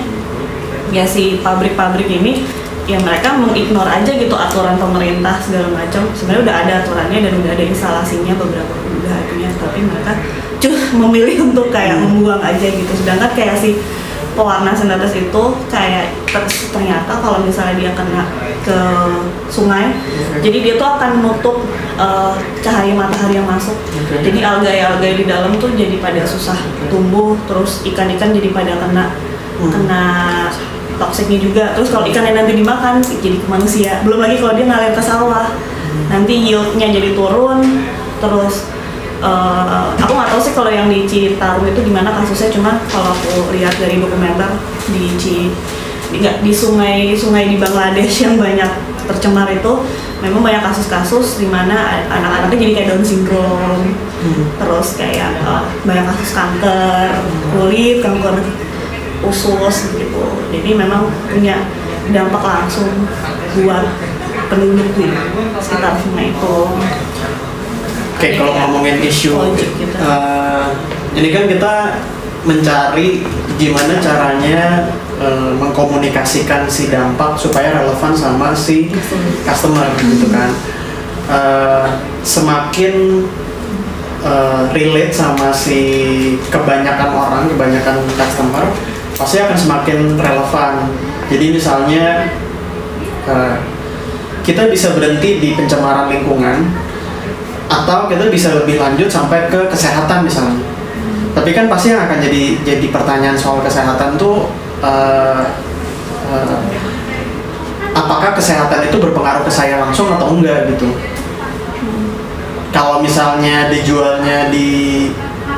ya 0.92 1.04
si 1.04 1.40
pabrik-pabrik 1.44 2.08
ini 2.08 2.48
ya 2.88 2.96
mereka 3.04 3.36
mengignore 3.36 3.92
aja 3.92 4.12
gitu 4.16 4.32
aturan 4.32 4.80
pemerintah 4.80 5.36
segala 5.44 5.68
macam 5.76 6.08
sebenarnya 6.16 6.44
udah 6.48 6.56
ada 6.56 6.74
aturannya 6.88 7.20
dan 7.20 7.34
udah 7.44 7.52
ada 7.52 7.64
instalasinya 7.68 8.34
beberapa 8.40 8.72
udah 8.72 9.18
tapi 9.60 9.80
mereka 9.84 10.12
cuma 10.64 10.80
memilih 11.06 11.52
untuk 11.52 11.68
kayak 11.70 12.00
membuang 12.00 12.40
aja 12.40 12.68
gitu 12.68 12.92
sedangkan 12.96 13.32
kayak 13.36 13.60
si 13.60 13.76
pewarna 14.38 14.70
sintetis 14.78 15.18
itu 15.18 15.44
kayak 15.74 16.14
ter- 16.30 16.70
ternyata 16.70 17.10
kalau 17.18 17.42
misalnya 17.42 17.74
dia 17.74 17.92
kena 17.98 18.30
ke 18.62 18.80
sungai 19.50 19.98
jadi 20.46 20.58
dia 20.62 20.74
tuh 20.78 20.86
akan 20.86 21.10
menutup 21.18 21.66
eh, 21.98 22.34
cahaya 22.62 22.94
matahari 22.94 23.42
yang 23.42 23.50
masuk. 23.50 23.74
Jadi 24.22 24.46
alga-alga 24.46 25.10
di 25.18 25.26
dalam 25.26 25.58
tuh 25.58 25.74
jadi 25.74 25.98
pada 25.98 26.22
susah 26.22 26.56
tumbuh 26.94 27.34
terus 27.50 27.82
ikan-ikan 27.90 28.30
jadi 28.30 28.54
pada 28.54 28.78
kena 28.78 29.18
kena 29.58 30.04
toksiknya 31.02 31.42
juga. 31.42 31.64
Terus 31.74 31.90
kalau 31.90 32.06
ikan 32.06 32.22
yang 32.22 32.38
nanti 32.38 32.54
dimakan 32.54 33.02
jadi 33.02 33.42
ke 33.42 33.48
manusia 33.50 33.92
belum 34.06 34.22
lagi 34.22 34.38
kalau 34.38 34.54
dia 34.54 34.66
ngalir 34.70 34.94
ke 34.94 35.02
sawah. 35.02 35.50
Nanti 36.14 36.34
yieldnya 36.38 36.94
jadi 36.94 37.18
turun 37.18 37.90
terus 38.22 38.77
eh, 39.22 39.88
aku 39.98 40.12
nggak 40.14 40.30
tahu 40.34 40.42
sih 40.42 40.54
kalau 40.54 40.72
yang 40.72 40.88
di 40.88 41.06
Citarum 41.08 41.66
itu 41.66 41.80
gimana 41.86 42.14
kasusnya 42.22 42.50
cuma 42.54 42.82
kalau 42.90 43.14
aku 43.14 43.54
lihat 43.56 43.74
dari 43.78 44.02
dokumenter 44.02 44.52
di 44.94 45.14
Ci 45.18 45.38
di, 46.08 46.18
nggak, 46.24 46.40
di 46.40 46.52
sungai 46.56 47.12
sungai 47.18 47.52
di 47.52 47.58
Bangladesh 47.60 48.24
yang 48.24 48.40
banyak 48.40 48.72
tercemar 49.08 49.48
itu 49.52 49.74
memang 50.20 50.42
banyak 50.42 50.64
kasus-kasus 50.66 51.40
di 51.40 51.48
mana 51.48 52.04
anak-anaknya 52.10 52.58
jadi 52.58 52.74
kayak 52.74 52.88
Down 52.92 53.04
syndrome. 53.06 53.94
Terus 54.58 54.88
kayak 54.98 55.32
eh, 55.46 55.64
banyak 55.86 56.06
kasus 56.10 56.32
kanker 56.34 57.10
kulit 57.54 58.02
kanker 58.02 58.36
usus 59.26 59.94
gitu. 59.98 60.26
Jadi 60.54 60.70
memang 60.78 61.10
punya 61.30 61.66
dampak 62.12 62.44
langsung 62.44 62.88
buat 63.58 63.86
penduduk 64.48 64.90
di 64.96 65.12
sekitar 65.60 66.00
sungai 66.00 66.32
itu 66.32 66.56
Oke, 68.18 68.34
kalau 68.34 68.50
ngomongin 68.50 68.98
isu, 69.06 69.54
gitu. 69.54 69.94
eh, 70.02 70.66
ini 71.14 71.30
kan 71.30 71.46
kita 71.46 72.02
mencari 72.50 73.22
gimana 73.62 74.02
caranya 74.02 74.90
eh, 75.22 75.54
mengkomunikasikan 75.54 76.66
si 76.66 76.90
dampak 76.90 77.38
supaya 77.38 77.78
relevan 77.78 78.18
sama 78.18 78.58
si 78.58 78.90
customer 79.46 79.86
gitu 80.02 80.34
kan. 80.34 80.50
Eh, 81.30 81.86
semakin 82.26 83.22
eh, 84.26 84.62
relate 84.74 85.14
sama 85.14 85.54
si 85.54 85.78
kebanyakan 86.50 87.14
orang, 87.14 87.46
kebanyakan 87.54 88.02
customer, 88.18 88.66
pasti 89.14 89.46
akan 89.46 89.58
semakin 89.62 90.18
relevan. 90.18 90.90
Jadi 91.30 91.54
misalnya 91.54 92.34
eh, 93.30 93.56
kita 94.42 94.74
bisa 94.74 94.98
berhenti 94.98 95.38
di 95.38 95.54
pencemaran 95.54 96.10
lingkungan 96.10 96.87
atau 97.68 98.08
kita 98.08 98.32
bisa 98.32 98.56
lebih 98.56 98.80
lanjut 98.80 99.12
sampai 99.12 99.52
ke 99.52 99.60
kesehatan 99.68 100.24
misalnya. 100.24 100.64
Tapi 101.36 101.54
kan 101.54 101.70
pasti 101.70 101.94
yang 101.94 102.02
akan 102.08 102.18
jadi 102.18 102.44
jadi 102.66 102.88
pertanyaan 102.90 103.38
soal 103.38 103.62
kesehatan 103.62 104.18
tuh 104.18 104.50
eh, 104.82 105.44
eh, 106.32 106.60
apakah 107.94 108.34
kesehatan 108.34 108.88
itu 108.88 108.98
berpengaruh 108.98 109.46
ke 109.46 109.52
saya 109.52 109.78
langsung 109.84 110.10
atau 110.10 110.34
enggak 110.34 110.72
gitu. 110.74 110.90
Kalau 112.74 113.04
misalnya 113.04 113.70
dijualnya 113.70 114.50
di 114.50 115.10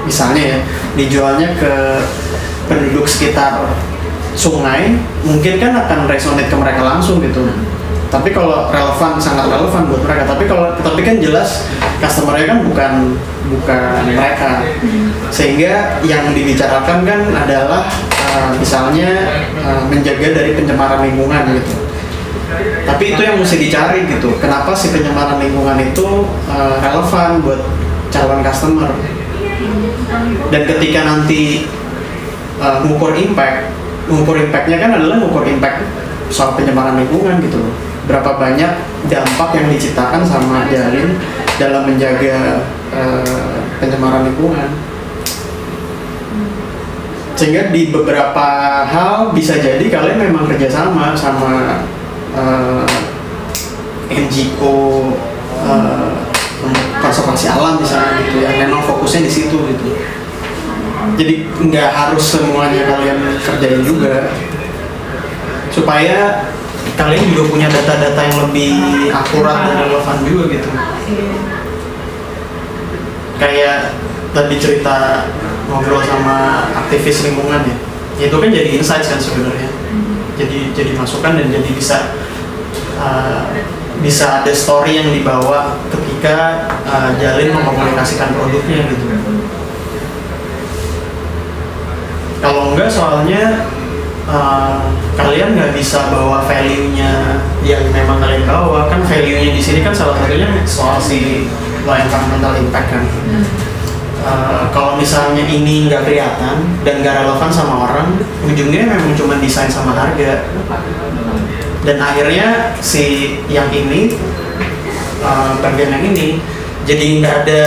misalnya 0.04 0.58
ya 0.58 0.60
dijualnya 0.98 1.48
ke 1.58 1.74
penduduk 2.70 3.06
sekitar 3.10 3.66
sungai, 4.38 4.96
mungkin 5.26 5.58
kan 5.58 5.74
akan 5.74 6.06
resonate 6.06 6.48
ke 6.48 6.56
mereka 6.56 6.82
langsung 6.86 7.20
gitu 7.20 7.44
tapi 8.10 8.34
kalau 8.34 8.74
relevan 8.74 9.22
sangat 9.22 9.46
relevan 9.54 9.86
buat 9.86 10.02
mereka. 10.02 10.24
Tapi 10.26 10.44
kalau 10.50 10.74
tapi 10.82 11.02
kan 11.06 11.22
jelas 11.22 11.70
customernya 12.02 12.46
kan 12.50 12.60
bukan 12.66 12.94
bukan 13.54 14.02
mereka. 14.10 14.66
Sehingga 15.30 16.02
yang 16.02 16.34
dibicarakan 16.34 17.06
kan 17.06 17.22
adalah 17.30 17.86
uh, 18.34 18.50
misalnya 18.58 19.30
uh, 19.62 19.86
menjaga 19.86 20.42
dari 20.42 20.58
pencemaran 20.58 21.06
lingkungan 21.06 21.54
gitu. 21.54 21.86
Tapi 22.90 23.14
itu 23.14 23.22
yang 23.22 23.38
mesti 23.38 23.62
dicari 23.62 24.10
gitu. 24.10 24.34
Kenapa 24.42 24.74
si 24.74 24.90
pencemaran 24.90 25.38
lingkungan 25.38 25.78
itu 25.78 26.26
uh, 26.50 26.82
relevan 26.82 27.46
buat 27.46 27.62
calon 28.10 28.42
customer? 28.42 28.90
Dan 30.50 30.62
ketika 30.66 31.06
nanti 31.06 31.70
uh, 32.58 32.82
impact 33.14 33.70
ngukur 34.10 34.42
impactnya 34.42 34.82
kan 34.82 34.98
adalah 34.98 35.22
ngukur 35.22 35.46
impact 35.46 35.86
soal 36.34 36.58
pencemaran 36.58 36.98
lingkungan 36.98 37.38
gitu 37.46 37.62
loh 37.62 37.89
berapa 38.10 38.42
banyak 38.42 38.72
dampak 39.06 39.50
yang 39.54 39.70
diciptakan 39.70 40.26
sama 40.26 40.66
Jalin 40.66 41.14
dalam 41.62 41.86
menjaga 41.86 42.66
uh, 42.90 43.62
pencemaran 43.78 44.26
lingkungan. 44.26 44.74
Sehingga 47.38 47.70
di 47.70 47.94
beberapa 47.94 48.48
hal 48.90 49.32
bisa 49.32 49.62
jadi 49.62 49.86
kalian 49.86 50.18
memang 50.18 50.50
kerjasama 50.50 51.14
sama 51.14 51.86
uh, 52.34 52.84
NGO 54.10 55.14
uh, 55.62 56.12
konservasi 56.98 57.46
alam 57.46 57.78
misalnya 57.78 58.26
gitu 58.26 58.42
ya. 58.42 58.50
Memang 58.66 58.82
fokusnya 58.90 59.30
di 59.30 59.32
situ 59.32 59.56
gitu. 59.70 59.88
Jadi 61.14 61.46
nggak 61.46 61.90
harus 61.94 62.26
semuanya 62.26 62.90
kalian 62.90 63.38
kerjain 63.38 63.86
juga. 63.86 64.34
Supaya 65.70 66.50
kalian 67.00 67.24
juga 67.32 67.44
punya 67.48 67.68
data-data 67.72 68.22
yang 68.28 68.38
lebih 68.44 68.74
akurat 69.16 69.58
dan 69.72 69.88
relevan 69.88 70.18
juga 70.28 70.44
gitu. 70.52 70.70
Kayak 73.40 73.96
tadi 74.36 74.56
cerita 74.60 75.24
ngobrol 75.72 76.04
sama 76.04 76.68
aktivis 76.76 77.24
lingkungan 77.24 77.64
ya. 77.64 77.78
Itu 78.28 78.36
kan 78.36 78.52
jadi 78.52 78.76
insight 78.76 79.08
kan 79.08 79.16
sebenarnya. 79.16 79.72
Jadi 80.36 80.76
jadi 80.76 80.92
masukan 81.00 81.40
dan 81.40 81.48
jadi 81.48 81.70
bisa 81.72 82.20
uh, 83.00 83.48
bisa 84.04 84.44
ada 84.44 84.52
story 84.52 85.00
yang 85.00 85.16
dibawa 85.16 85.80
ketika 85.88 86.68
uh, 86.84 87.16
Jalin 87.16 87.56
mengkomunikasikan 87.56 88.36
produknya 88.36 88.92
gitu. 88.92 89.08
Kalau 92.40 92.76
enggak 92.76 92.92
soalnya 92.92 93.68
uh, 94.30 94.94
kalian 95.18 95.58
nggak 95.58 95.74
bisa 95.74 96.14
bawa 96.14 96.46
value-nya 96.46 97.42
yang 97.66 97.84
memang 97.90 98.22
kalian 98.22 98.46
bawa. 98.46 98.88
Kan 98.88 99.02
value-nya 99.04 99.52
di 99.52 99.62
sini 99.62 99.82
kan 99.82 99.92
salah 99.92 100.16
satunya 100.22 100.48
soal 100.64 101.02
si 101.02 101.50
low 101.84 101.98
environmental 101.98 102.54
impact 102.62 102.88
kan. 102.94 103.04
Uh, 104.20 104.68
kalau 104.76 105.00
misalnya 105.00 105.48
ini 105.48 105.88
nggak 105.88 106.04
kelihatan 106.04 106.58
dan 106.84 106.96
nggak 107.00 107.24
relevan 107.24 107.52
sama 107.52 107.88
orang 107.88 108.20
ujungnya 108.44 108.84
memang 108.86 109.16
cuma 109.18 109.42
desain 109.42 109.72
sama 109.72 109.98
harga. 109.98 110.46
Dan 111.80 111.98
akhirnya 111.98 112.76
si 112.84 113.40
yang 113.48 113.72
ini 113.72 114.14
uh, 115.24 115.58
bagian 115.64 115.96
yang 115.96 116.04
ini 116.12 116.44
jadi 116.84 117.06
nggak 117.24 117.36
ada 117.48 117.62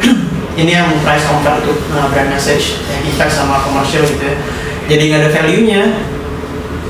ini 0.60 0.70
yang 0.70 0.86
price 1.02 1.26
compare 1.26 1.58
tuh 1.66 1.74
uh, 1.90 2.06
brand 2.14 2.30
message 2.30 2.78
yang 2.86 3.02
impact 3.10 3.34
sama 3.34 3.58
komersial 3.66 4.06
gitu 4.06 4.22
ya 4.22 4.38
jadi 4.90 5.02
nggak 5.06 5.20
ada 5.22 5.30
value 5.30 5.64
nya 5.70 5.82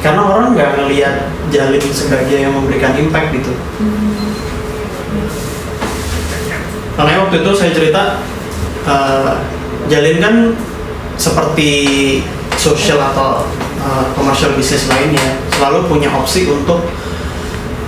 karena 0.01 0.23
orang 0.25 0.57
nggak 0.57 0.71
ngelihat 0.81 1.29
jalin 1.53 1.85
sebagai 1.93 2.41
yang 2.41 2.57
memberikan 2.57 2.97
impact 2.97 3.37
gitu. 3.37 3.53
Makanya 6.97 7.21
waktu 7.29 7.37
itu 7.45 7.51
saya 7.53 7.71
cerita 7.77 8.03
uh, 8.89 9.45
jalin 9.93 10.17
kan 10.17 10.35
seperti 11.21 11.73
social 12.57 12.97
atau 12.97 13.45
uh, 13.85 14.05
commercial 14.17 14.57
bisnis 14.57 14.89
lainnya 14.89 15.37
selalu 15.53 15.85
punya 15.85 16.09
opsi 16.17 16.49
untuk 16.49 16.89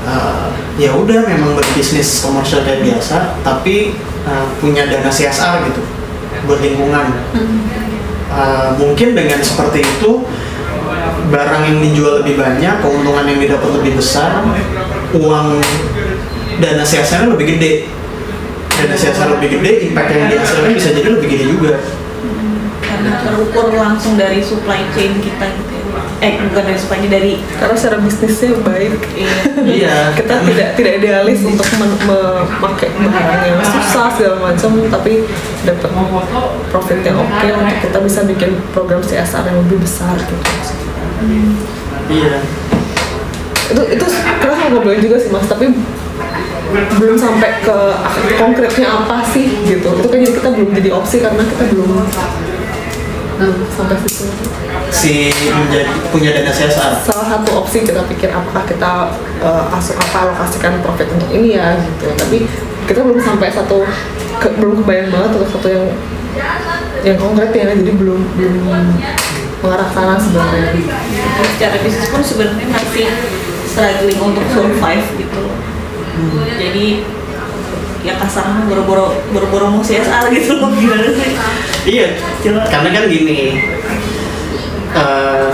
uh, 0.05 0.53
ya 0.77 0.93
udah 0.93 1.25
memang 1.25 1.57
berbisnis 1.57 2.21
komersial 2.21 2.61
kayak 2.69 2.85
biasa 2.85 3.41
tapi 3.41 3.97
uh, 4.29 4.45
punya 4.61 4.85
dana 4.85 5.09
CSR 5.09 5.65
gitu 5.73 5.81
buat 6.45 6.61
lingkungan. 6.61 7.07
Uh, 8.33 8.73
mungkin 8.81 9.13
dengan 9.13 9.45
seperti 9.45 9.85
itu 9.85 10.25
barang 11.29 11.63
yang 11.69 11.79
dijual 11.85 12.25
lebih 12.25 12.41
banyak, 12.41 12.81
keuntungan 12.81 13.29
yang 13.29 13.41
didapat 13.45 13.71
lebih 13.77 14.01
besar, 14.01 14.41
uang 15.13 15.61
dana 16.61 16.85
CSR 16.85 17.29
lebih 17.29 17.57
gede. 17.57 17.73
Dana 18.73 18.97
CSR 18.97 19.37
lebih 19.37 19.61
gede, 19.61 19.73
impact 19.93 20.09
yang 20.17 20.33
dihasilkan 20.33 20.73
bisa 20.73 20.91
jadi 20.97 21.09
lebih 21.13 21.29
gede 21.29 21.47
juga. 21.53 21.75
karena 23.03 23.19
terukur 23.25 23.67
langsung 23.75 24.15
dari 24.15 24.39
supply 24.39 24.79
chain 24.95 25.19
kita 25.19 25.47
gitu 25.51 25.73
ya 25.75 25.82
eh 26.23 26.39
bukan 26.39 26.63
dari 26.63 26.79
chain 26.79 27.07
dari 27.11 27.33
karena 27.59 27.75
secara 27.75 27.97
bisnisnya 27.99 28.55
baik. 28.63 28.95
Iya. 29.63 29.97
kita 30.19 30.35
tidak 30.47 30.69
tidak 30.79 30.93
idealis 31.03 31.41
untuk 31.43 31.67
memakai 31.79 32.89
barang 32.95 33.43
yang 33.43 33.59
susah 33.67 34.09
segala 34.15 34.37
macam 34.53 34.71
tapi 34.87 35.27
dapat 35.67 35.91
profit 36.71 36.99
yang 37.03 37.19
oke 37.19 37.47
untuk 37.51 37.79
kita 37.83 37.99
bisa 38.03 38.21
bikin 38.27 38.51
program 38.71 39.03
CSR 39.03 39.51
yang 39.51 39.59
lebih 39.67 39.83
besar 39.83 40.15
gitu. 40.19 40.37
Iya. 42.11 42.39
itu 43.73 43.83
itu 43.89 44.05
keras 44.43 44.59
ngobrolin 44.69 45.01
juga 45.01 45.17
sih 45.17 45.33
mas 45.33 45.49
tapi 45.49 45.73
belum 46.73 47.17
sampai 47.17 47.63
ke 47.65 47.79
konkretnya 48.37 48.89
apa 48.89 49.25
sih 49.29 49.49
gitu. 49.65 49.89
Itu 50.01 50.09
kan 50.09 50.19
jadi 50.21 50.35
kita 50.35 50.49
belum 50.53 50.71
jadi 50.77 50.91
opsi 50.93 51.21
karena 51.21 51.43
kita 51.45 51.65
belum 51.73 51.89
belum 53.37 53.57
sampai 53.71 53.97
situ 54.03 54.25
Si 54.93 55.33
menjadi 55.49 55.89
punya 56.13 56.31
dana 56.33 56.53
CSR. 56.53 57.01
salah 57.01 57.27
satu 57.27 57.65
opsi 57.65 57.81
kita 57.83 58.05
pikir 58.07 58.29
apakah 58.29 58.63
kita 58.65 59.09
uh, 59.41 59.77
asuk 59.77 59.97
apa 59.97 60.29
alokasikan 60.29 60.79
profit 60.81 61.09
untuk 61.11 61.33
ini 61.33 61.57
ya 61.57 61.75
gitu 61.77 62.13
tapi 62.13 62.45
kita 62.85 63.01
belum 63.01 63.19
sampai 63.19 63.49
satu 63.49 63.89
ke- 64.37 64.55
belum 64.57 64.85
kebayang 64.85 65.09
banget 65.09 65.31
atau 65.33 65.49
satu 65.49 65.69
yang 65.69 65.87
yang 67.03 67.17
konkret 67.17 67.51
ya 67.51 67.73
jadi 67.73 67.93
belum 67.93 68.21
belum 68.37 68.55
mengarah 69.63 69.87
ke 69.89 69.95
sana 69.95 70.15
sebenarnya 70.19 70.71
secara 71.57 71.77
bisnis 71.81 72.09
pun 72.11 72.23
sebenarnya 72.23 72.67
masih 72.69 73.07
struggling 73.65 74.21
untuk 74.21 74.45
survive 74.51 75.07
gitu 75.17 75.39
loh. 75.39 75.57
Jadi 76.59 76.87
ya 78.03 78.19
kasarnya 78.19 78.67
boro-boro 78.67 79.15
boro-boro 79.31 79.79
mau 79.79 79.83
CSR 79.83 80.27
gitu 80.35 80.59
loh 80.59 80.75
gimana 80.75 81.07
sih? 81.15 81.31
Iya, 81.87 82.19
Coba. 82.43 82.67
karena 82.67 82.89
kan 82.91 83.05
gini, 83.07 83.63
eh, 84.95 85.51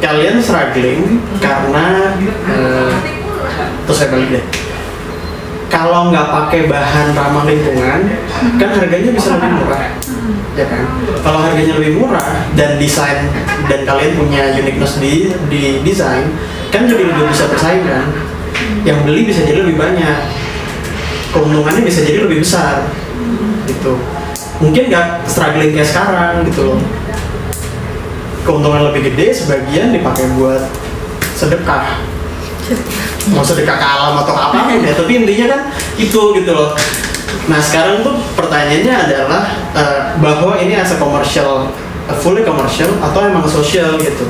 kalian 0.00 0.40
struggling 0.40 1.20
karena 1.40 2.16
eh, 2.48 2.92
terus 3.84 3.96
saya 4.00 4.08
balik 4.12 4.40
deh. 4.40 4.44
Kalau 5.68 6.08
nggak 6.08 6.28
pakai 6.30 6.70
bahan 6.70 7.18
ramah 7.18 7.44
lingkungan, 7.50 8.00
kan 8.62 8.68
harganya 8.78 9.10
bisa 9.10 9.34
lebih 9.34 9.50
murah, 9.58 9.84
ya 10.54 10.66
kan? 10.70 10.86
Kalau 11.18 11.38
harganya 11.42 11.74
lebih 11.82 11.98
murah 11.98 12.46
dan 12.54 12.78
desain 12.78 13.26
dan 13.66 13.82
kalian 13.82 14.14
punya 14.14 14.54
uniqueness 14.54 15.02
di 15.02 15.34
di 15.50 15.82
desain, 15.82 16.30
kan 16.70 16.86
jadi 16.86 17.10
lebih 17.10 17.26
bisa 17.26 17.50
bersaing 17.50 17.82
kan? 17.82 18.06
Yang 18.86 18.98
beli 19.02 19.20
bisa 19.26 19.42
jadi 19.42 19.66
lebih 19.66 19.74
banyak, 19.74 20.18
keuntungannya 21.34 21.82
bisa 21.82 22.06
jadi 22.06 22.22
lebih 22.22 22.46
besar, 22.46 22.86
gitu. 23.66 23.98
Mungkin 24.62 24.86
nggak 24.86 25.26
struggling 25.26 25.74
kayak 25.74 25.90
sekarang 25.90 26.46
gitu 26.46 26.72
loh. 26.72 26.78
Keuntungan 28.46 28.92
lebih 28.92 29.10
gede 29.10 29.34
sebagian 29.34 29.90
dipakai 29.90 30.30
buat 30.38 30.62
sedekah. 31.34 31.98
Mau 33.34 33.42
sedekah 33.42 33.76
ke 33.76 33.84
alam 33.84 34.14
atau 34.24 34.32
apa 34.32 34.72
ya 34.72 34.94
tapi 34.96 35.20
intinya 35.20 35.58
kan 35.58 35.60
itu 35.98 36.20
gitu 36.38 36.50
loh. 36.54 36.72
Nah 37.50 37.60
sekarang 37.60 38.06
tuh 38.06 38.14
pertanyaannya 38.38 38.94
adalah 38.94 39.42
eh, 39.74 40.00
bahwa 40.22 40.56
ini 40.56 40.78
as 40.78 40.94
a 40.94 40.98
commercial 41.02 41.68
eh, 42.08 42.16
fully 42.22 42.46
commercial 42.46 42.88
atau 43.02 43.20
emang 43.26 43.44
sosial 43.44 44.00
gitu 44.00 44.24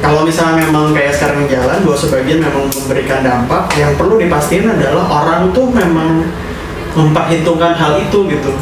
kalau 0.00 0.24
misalnya 0.24 0.64
memang 0.64 0.96
kayak 0.96 1.12
sekarang 1.16 1.44
jalan 1.46 1.84
bahwa 1.84 1.96
sebagian 1.96 2.40
memang 2.40 2.66
memberikan 2.72 3.20
dampak 3.20 3.68
yang 3.76 3.92
perlu 4.00 4.16
dipastikan 4.16 4.74
adalah 4.74 5.04
orang 5.06 5.52
tuh 5.52 5.68
memang 5.68 6.24
memperhitungkan 6.96 7.76
hal 7.76 8.00
itu 8.00 8.18
gitu. 8.26 8.52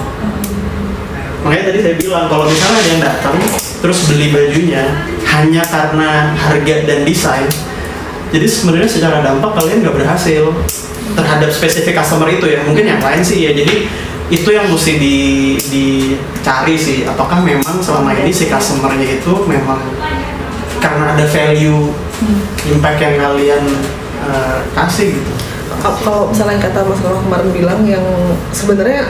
Makanya 1.46 1.64
tadi 1.70 1.78
saya 1.80 1.96
bilang 1.96 2.26
kalau 2.26 2.44
misalnya 2.50 2.78
ada 2.82 2.90
yang 2.90 3.02
datang 3.02 3.36
terus 3.78 4.10
beli 4.10 4.34
bajunya 4.34 5.06
hanya 5.22 5.62
karena 5.62 6.34
harga 6.34 6.74
dan 6.82 7.06
desain 7.06 7.46
jadi 8.28 8.44
sebenarnya 8.44 8.88
secara 8.88 9.24
dampak 9.24 9.56
kalian 9.56 9.80
nggak 9.80 9.96
berhasil 10.04 10.52
terhadap 11.16 11.48
spesifik 11.48 11.96
customer 11.96 12.28
itu 12.28 12.44
ya. 12.44 12.60
Mungkin 12.64 12.84
yang 12.84 13.00
lain 13.00 13.24
sih 13.24 13.48
ya. 13.48 13.56
Jadi 13.56 13.88
itu 14.28 14.48
yang 14.52 14.68
mesti 14.68 15.00
di, 15.00 15.16
dicari 15.56 16.76
sih 16.76 17.08
apakah 17.08 17.40
memang 17.40 17.80
selama 17.80 18.12
ini 18.12 18.28
si 18.28 18.44
customernya 18.52 19.16
itu 19.16 19.32
memang 19.48 19.80
karena 20.78 21.14
ada 21.14 21.24
value 21.28 21.92
impact 22.66 22.98
yang 23.02 23.14
kalian 23.18 23.64
eh, 24.24 24.58
kasih 24.74 25.14
gitu. 25.18 25.32
Kalau 25.78 26.26
misalnya 26.26 26.58
yang 26.58 26.64
kata 26.66 26.80
Mas 26.90 27.00
Nono 27.06 27.22
kemarin 27.22 27.48
bilang 27.54 27.80
yang 27.86 28.02
sebenarnya 28.50 29.06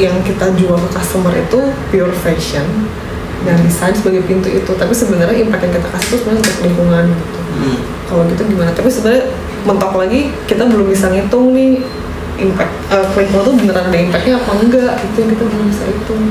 yang 0.00 0.16
kita 0.24 0.48
jual 0.56 0.80
ke 0.80 0.88
customer 0.96 1.28
itu 1.36 1.60
pure 1.92 2.14
fashion 2.24 2.64
dan 3.44 3.60
desain 3.60 3.92
sebagai 3.92 4.24
pintu 4.24 4.48
itu. 4.48 4.72
Tapi 4.72 4.96
sebenarnya 4.96 5.36
impact 5.36 5.68
yang 5.68 5.74
kita 5.76 5.88
kasih 5.92 6.08
itu 6.08 6.16
sebenarnya 6.24 6.40
untuk 6.40 6.58
lingkungan 6.64 7.04
gitu. 7.12 7.40
Hmm. 7.56 7.78
kalau 8.08 8.22
gitu 8.28 8.42
gimana? 8.48 8.70
Tapi 8.72 8.88
sebenarnya 8.88 9.24
mentok 9.66 9.92
lagi 9.98 10.30
kita 10.48 10.64
belum 10.64 10.86
bisa 10.88 11.10
ngitung 11.12 11.52
nih 11.52 11.84
impact 12.38 12.72
eh, 12.92 13.06
ke 13.12 13.16
lingkungan 13.24 13.44
tuh 13.44 13.54
beneran 13.58 13.84
ada 13.88 13.98
impactnya 13.98 14.34
apa 14.38 14.50
enggak 14.60 14.94
itu 15.02 15.16
yang 15.24 15.30
kita 15.36 15.44
belum 15.48 15.66
bisa 15.72 15.84
hitung 15.88 16.22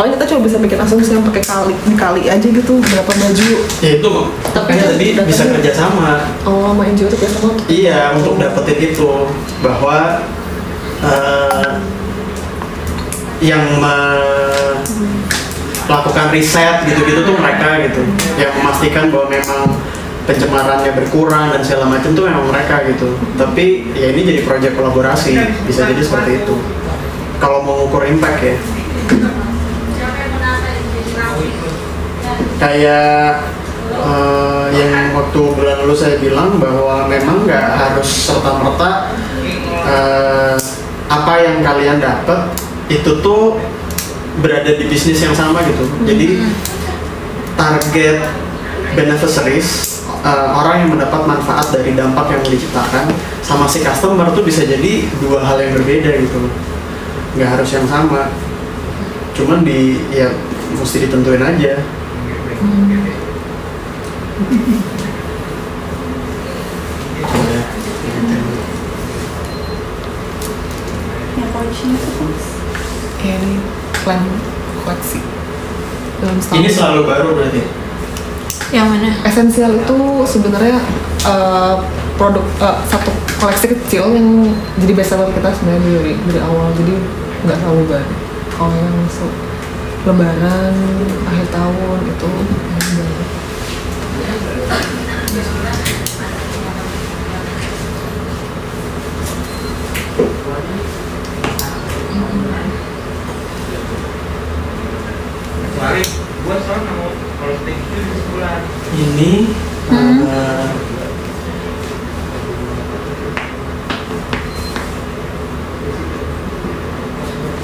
paling 0.00 0.16
kita 0.16 0.24
cuma 0.32 0.40
bisa 0.48 0.56
bikin 0.56 0.80
asumsi 0.80 1.12
yang 1.12 1.20
pakai 1.28 1.44
kali 1.44 1.76
dikali 1.84 2.22
aja 2.32 2.48
gitu 2.48 2.80
berapa 2.80 3.12
baju. 3.12 3.48
Ya 3.84 3.90
itu 4.00 4.12
Tapi 4.56 4.72
makanya 4.72 4.80
kan 4.80 4.96
tadi 4.96 5.06
bisa 5.28 5.44
kerja 5.52 5.72
sama. 5.76 6.24
Oh 6.48 6.72
sama 6.72 6.88
NGO 6.88 7.04
itu 7.04 7.16
biasa 7.20 7.36
banget. 7.44 7.58
Iya, 7.68 8.00
untuk 8.16 8.40
dapetin 8.40 8.78
itu. 8.80 9.28
Bahwa 9.60 10.24
eh, 11.04 11.68
yang 13.44 13.60
me- 13.76 14.80
melakukan 15.84 16.32
riset 16.32 16.88
gitu-gitu 16.88 17.20
tuh 17.28 17.36
mereka 17.36 17.84
gitu, 17.84 18.00
yang 18.40 18.56
memastikan 18.56 19.12
bahwa 19.12 19.26
memang 19.28 19.74
pencemarannya 20.22 20.96
berkurang 20.96 21.50
dan 21.52 21.60
segala 21.60 21.92
macam 21.92 22.14
tuh 22.16 22.24
memang 22.24 22.48
mereka 22.48 22.88
gitu. 22.88 23.20
Tapi 23.36 23.92
ya 23.92 24.16
ini 24.16 24.24
jadi 24.24 24.40
proyek 24.48 24.80
kolaborasi, 24.80 25.36
bisa 25.68 25.84
jadi 25.84 26.00
seperti 26.00 26.46
itu. 26.46 26.56
Kalau 27.36 27.60
mau 27.68 27.84
ngukur 27.84 28.08
impact 28.08 28.40
ya. 28.40 28.56
Kayak 32.60 33.40
eh, 33.90 34.66
yang 34.76 35.16
waktu 35.16 35.40
bulan 35.56 35.76
lalu 35.82 35.96
saya 35.96 36.20
bilang 36.20 36.60
bahwa 36.60 37.08
memang 37.08 37.48
nggak 37.48 37.66
harus 37.80 38.28
serta 38.28 38.60
merta 38.60 39.10
apa 41.10 41.32
yang 41.42 41.58
kalian 41.66 41.98
dapat 41.98 42.54
itu 42.86 43.18
tuh 43.18 43.58
berada 44.38 44.70
di 44.78 44.86
bisnis 44.86 45.18
yang 45.18 45.34
sama 45.34 45.62
gitu. 45.66 45.84
Jadi 46.06 46.42
target 47.58 48.18
beneficiaries 48.94 50.00
eh, 50.22 50.48
orang 50.54 50.86
yang 50.86 50.90
mendapat 50.94 51.22
manfaat 51.26 51.74
dari 51.74 51.98
dampak 51.98 52.30
yang 52.30 52.42
diciptakan 52.46 53.10
sama 53.42 53.66
si 53.66 53.82
customer 53.82 54.30
tuh 54.30 54.46
bisa 54.46 54.62
jadi 54.62 55.10
dua 55.18 55.42
hal 55.42 55.58
yang 55.58 55.74
berbeda 55.74 56.10
gitu. 56.22 56.40
Nggak 57.34 57.58
harus 57.58 57.70
yang 57.74 57.86
sama. 57.90 58.30
Cuman 59.34 59.66
di 59.66 59.98
ya 60.14 60.30
mesti 60.78 61.06
ditentuin 61.06 61.42
aja. 61.42 61.82
Ya, 76.20 76.60
ini 76.60 76.68
selalu 76.68 77.00
baru 77.08 77.28
berarti. 77.32 77.64
Yang 78.70 78.86
mana? 78.86 79.10
esensial 79.24 79.72
itu 79.74 79.96
sebenarnya 80.28 80.78
eh, 81.26 81.74
produk 82.20 82.44
eh, 82.60 82.78
satu 82.86 83.10
koleksi 83.40 83.72
kecil 83.72 84.12
yang 84.12 84.52
jadi 84.78 84.92
best 84.94 85.16
seller 85.16 85.32
kita 85.32 85.48
sebenarnya 85.48 85.80
dari 85.96 86.12
dari 86.28 86.40
awal. 86.44 86.68
Jadi 86.76 86.94
nggak 87.48 87.56
terlalu 87.56 87.84
baru 87.88 88.14
kalau 88.52 88.76
yang 88.76 88.96
masuk 89.00 89.49
lebaran 90.00 90.76
akhir 91.28 91.46
tahun 91.52 91.98
itu 92.08 92.32
yang 92.32 92.92
baru. 92.96 93.24
Ini 109.00 109.32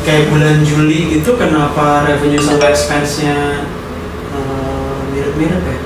kayak 0.07 0.31
bulan 0.31 0.62
Juli 0.62 1.19
gitu 1.19 1.35
kenapa 1.35 2.07
revenue 2.07 2.38
sampai 2.38 2.71
expense-nya 2.71 3.66
eh, 4.31 4.97
mirip-mirip 5.11 5.62
ya? 5.66 5.79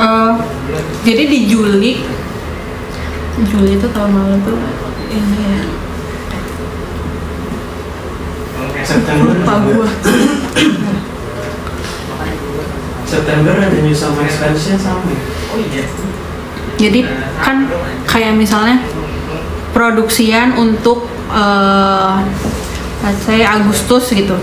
Eh, 0.00 0.32
jadi 1.04 1.22
di 1.28 1.38
Juli 1.44 2.00
Juli 3.44 3.76
itu 3.76 3.86
tahun 3.92 4.16
lalu 4.16 4.36
tuh 4.40 4.56
ini 5.12 5.40
ya 5.52 5.62
September 8.80 9.36
lupa 9.36 9.54
gua 9.68 9.88
September 13.04 13.52
revenue 13.60 13.92
sama 13.92 14.24
expense-nya 14.24 14.80
sama 14.80 15.04
ya? 15.12 15.20
Oh 15.52 15.60
iya 15.60 15.84
jadi 16.80 17.04
kan 17.36 17.68
kayak 18.08 18.32
misalnya 18.40 18.80
produksian 19.76 20.56
untuk 20.56 21.04
eh 21.28 22.16
let's 23.04 23.22
say 23.24 23.42
Agustus 23.44 24.12
gitu. 24.12 24.36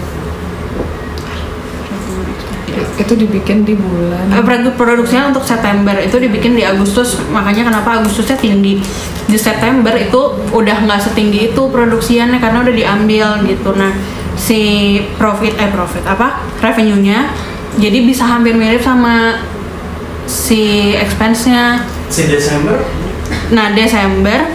Itu 2.97 3.13
dibikin 3.13 3.61
di 3.65 3.77
bulan. 3.77 4.33
Eh, 4.33 4.41
produ- 4.41 4.73
produksinya 4.73 5.29
untuk 5.29 5.45
September 5.45 5.93
itu 5.97 6.17
dibikin 6.17 6.57
di 6.57 6.65
Agustus. 6.65 7.21
Makanya 7.29 7.69
kenapa 7.69 8.01
Agustusnya 8.01 8.37
tinggi? 8.37 8.81
Di 9.27 9.37
September 9.37 9.93
itu 9.93 10.17
udah 10.53 10.77
nggak 10.85 11.01
setinggi 11.01 11.53
itu 11.53 11.61
produksiannya 11.69 12.37
karena 12.41 12.65
udah 12.65 12.73
diambil 12.73 13.27
gitu. 13.45 13.73
Nah 13.77 13.93
si 14.37 14.61
profit 15.17 15.57
eh 15.57 15.69
profit 15.69 16.05
apa? 16.05 16.41
Revenue-nya 16.61 17.33
jadi 17.77 18.01
bisa 18.05 18.25
hampir 18.25 18.57
mirip 18.57 18.81
sama 18.81 19.41
si 20.25 20.93
expense-nya. 20.97 21.85
Si 22.09 22.25
Desember? 22.25 22.81
Nah 23.53 23.73
Desember 23.77 24.49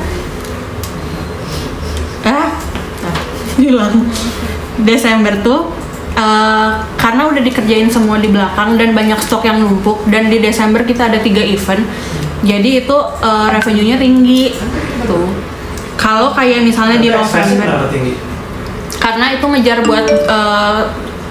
hilang 3.61 4.09
Desember 4.81 5.37
tuh 5.45 5.69
eh, 6.17 6.71
karena 6.97 7.23
udah 7.29 7.43
dikerjain 7.43 7.89
semua 7.93 8.21
di 8.23 8.33
belakang 8.33 8.77
dan 8.81 8.97
banyak 8.97 9.19
stok 9.21 9.45
yang 9.49 9.61
numpuk 9.61 10.05
dan 10.09 10.33
di 10.33 10.39
Desember 10.41 10.85
kita 10.87 11.13
ada 11.13 11.19
tiga 11.21 11.43
event 11.45 11.85
jadi 12.43 12.71
itu 12.83 12.97
eh, 13.23 13.47
revenue-nya 13.55 13.97
tinggi. 14.03 14.51
Tuh. 15.07 15.31
Kalau 15.95 16.35
kayak 16.35 16.67
misalnya 16.67 16.99
di 16.99 17.09
November 17.11 17.87
karena 19.03 19.35
itu 19.35 19.45
ngejar 19.51 19.79
buat 19.87 20.07
eh, 20.11 20.81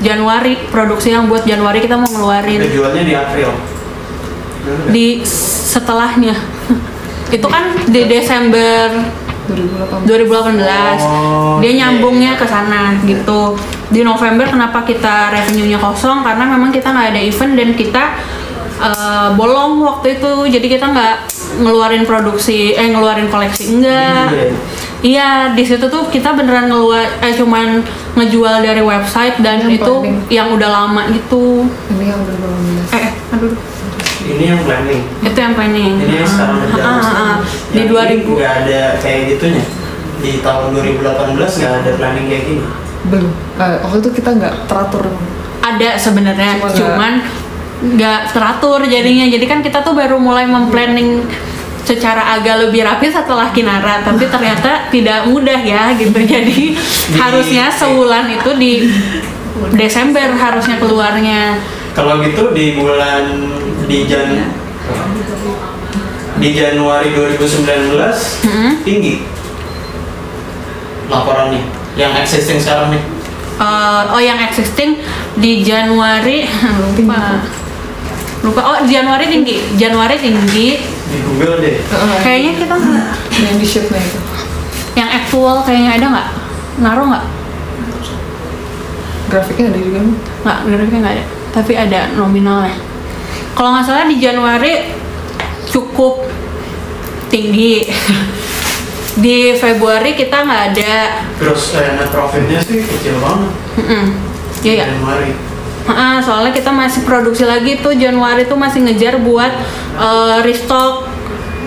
Januari 0.01 0.57
produksi 0.71 1.13
yang 1.13 1.29
buat 1.29 1.43
Januari 1.43 1.83
kita 1.83 1.99
mau 1.99 2.07
ngeluarin. 2.07 2.59
Kejualnya 2.63 3.03
di 3.03 3.13
April. 3.13 3.49
Di 4.89 5.07
setelahnya. 5.71 6.35
Itu 7.35 7.47
kan 7.47 7.71
di 7.87 8.11
Desember 8.11 8.91
2018 9.49 10.05
2018 10.05 11.01
Oh, 11.01 11.57
dia 11.59 11.71
iya, 11.71 11.87
nyambungnya 11.87 12.37
ke 12.37 12.45
sana 12.45 12.95
gitu. 13.03 13.57
Di 13.89 14.05
November 14.05 14.47
kenapa 14.47 14.85
kita 14.85 15.33
revenue-nya 15.33 15.79
kosong? 15.81 16.21
Karena 16.21 16.45
memang 16.45 16.69
kita 16.69 16.93
nggak 16.93 17.07
ada 17.15 17.21
event 17.21 17.53
dan 17.57 17.69
kita 17.73 18.03
eh, 18.81 19.29
bolong 19.33 19.81
waktu 19.81 20.21
itu. 20.21 20.31
Jadi 20.47 20.67
kita 20.69 20.85
nggak 20.93 21.15
ngeluarin 21.61 22.07
produksi 22.07 22.77
eh 22.77 22.87
ngeluarin 22.93 23.27
koleksi 23.27 23.77
enggak. 23.77 24.29
Iya. 24.31 24.47
iya. 25.03 25.31
Di 25.57 25.63
situ 25.65 25.85
tuh 25.89 26.07
kita 26.07 26.37
beneran 26.37 26.69
ngeluar 26.71 27.03
eh 27.19 27.33
cuman 27.35 27.83
ngejual 28.15 28.63
dari 28.63 28.83
website 28.83 29.39
dan 29.43 29.65
Yang 29.65 29.81
itu 29.81 29.93
yang 30.29 30.53
udah 30.53 30.69
lama 30.69 31.01
gitu. 31.11 31.65
Ini 31.97 32.03
yang 32.15 32.21
2018 32.23 32.95
eh 32.95 33.01
eh, 33.01 33.13
aduh 33.35 33.70
Ini 34.21 34.43
yang 34.53 34.61
planning. 34.63 35.01
Itu 35.21 35.37
yang 35.37 35.53
planning. 35.57 35.93
Ini 35.97 36.15
yang 36.21 36.29
sekarang 36.29 36.57
berjalan 36.61 36.85
Ah, 36.85 37.01
ah, 37.01 37.13
ah. 37.17 37.35
di 37.73 37.79
Yang 37.79 37.87
ini 37.87 38.23
2000 38.25 38.37
nggak 38.37 38.53
ada 38.65 38.81
kayak 39.01 39.21
gitunya. 39.33 39.63
Di 40.21 40.31
tahun 40.45 40.67
2018 40.77 41.59
nggak 41.59 41.73
ada 41.81 41.91
planning 41.97 42.25
kayak 42.29 42.43
gini. 42.45 42.63
Belum. 43.09 43.31
Eh, 43.57 43.75
waktu 43.81 43.97
itu 43.99 44.09
kita 44.21 44.29
nggak 44.37 44.53
teratur. 44.69 45.03
Ada 45.61 45.89
sebenarnya 45.97 46.51
Cuma 46.57 46.69
cuman 46.73 47.13
nggak 47.81 48.21
teratur 48.33 48.79
jadinya. 48.85 49.25
Jadi 49.25 49.45
kan 49.49 49.59
kita 49.61 49.81
tuh 49.81 49.93
baru 49.97 50.21
mulai 50.21 50.45
memplanning 50.45 51.25
secara 51.81 52.37
agak 52.37 52.69
lebih 52.69 52.85
rapi 52.85 53.09
setelah 53.09 53.49
Kinara 53.49 54.05
tapi 54.05 54.29
ternyata 54.29 54.85
tidak 54.93 55.25
mudah 55.25 55.57
ya 55.57 55.89
gitu. 55.97 56.13
Jadi 56.33 56.77
harusnya 57.17 57.73
sebulan 57.73 58.29
itu 58.29 58.51
di 58.57 58.73
Desember 59.81 60.31
harusnya 60.37 60.77
keluarnya. 60.79 61.57
Kalau 61.91 62.23
gitu 62.23 62.55
di 62.55 62.79
bulan 62.79 63.51
di 63.85 63.97
Jan 64.05 64.29
di 66.37 66.49
Januari 66.51 67.13
2019 67.13 68.41
Hmm. 68.41 68.73
tinggi 68.81 69.21
laporannya 71.05 71.61
yang 71.93 72.15
existing 72.15 72.55
sekarang 72.55 72.95
nih. 72.95 73.03
Eh, 73.61 74.01
oh 74.09 74.17
yang 74.17 74.39
existing 74.39 74.97
di 75.37 75.61
Januari 75.61 76.47
lupa. 76.81 77.43
Lupa. 78.41 78.61
Oh 78.63 78.77
Januari 78.87 79.27
tinggi. 79.27 79.59
Januari 79.75 80.15
tinggi. 80.17 80.79
Di 80.81 81.17
Google 81.21 81.59
deh. 81.61 81.77
Kayaknya 82.23 82.51
kita 82.57 82.75
yang 83.37 83.55
di 83.59 83.67
sheetnya 83.67 83.99
itu. 83.99 84.17
Yang 84.95 85.09
actual 85.13 85.61
kayaknya 85.61 85.91
ada 85.99 86.05
nggak? 86.09 86.27
Naruh 86.79 87.05
nggak? 87.11 87.25
Grafiknya 89.29 89.65
ada 89.71 89.79
juga 89.79 89.99
nih. 89.99 90.15
nggak 90.41 90.57
grafiknya 90.65 90.99
nggak 91.03 91.15
ada. 91.19 91.25
Tapi 91.51 91.73
ada 91.75 91.99
nominalnya 92.15 92.75
kalau 93.55 93.77
nggak 93.77 93.85
salah 93.85 94.05
di 94.07 94.17
Januari 94.17 94.73
cukup 95.71 96.27
tinggi. 97.31 97.87
Di 99.11 99.59
Februari 99.59 100.15
kita 100.15 100.47
nggak 100.47 100.63
ada. 100.71 100.95
Terus 101.35 101.75
eh, 101.75 101.99
net 101.99 102.09
profitnya 102.15 102.63
sih 102.63 102.79
kecil 102.79 103.19
banget. 103.19 103.51
Iya 104.63 104.71
ya 104.71 104.85
Januari. 104.87 105.35
Ah, 105.83 106.23
soalnya 106.23 106.55
kita 106.55 106.71
masih 106.71 107.03
produksi 107.03 107.43
lagi 107.43 107.83
tuh. 107.83 107.91
Januari 107.91 108.47
tuh 108.47 108.55
masih 108.55 108.87
ngejar 108.87 109.19
buat 109.19 109.51
eh, 109.99 110.39
restock. 110.47 111.11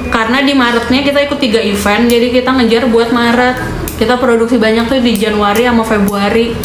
Karena 0.09 0.41
di 0.41 0.57
Maretnya 0.57 1.05
kita 1.05 1.21
ikut 1.21 1.37
tiga 1.37 1.61
event 1.61 2.09
jadi 2.09 2.33
kita 2.33 2.49
ngejar 2.49 2.89
buat 2.89 3.13
Maret. 3.13 3.61
Kita 4.01 4.17
produksi 4.17 4.57
banyak 4.57 4.89
tuh 4.89 5.05
di 5.05 5.13
Januari 5.13 5.69
sama 5.69 5.85
Februari 5.85 6.57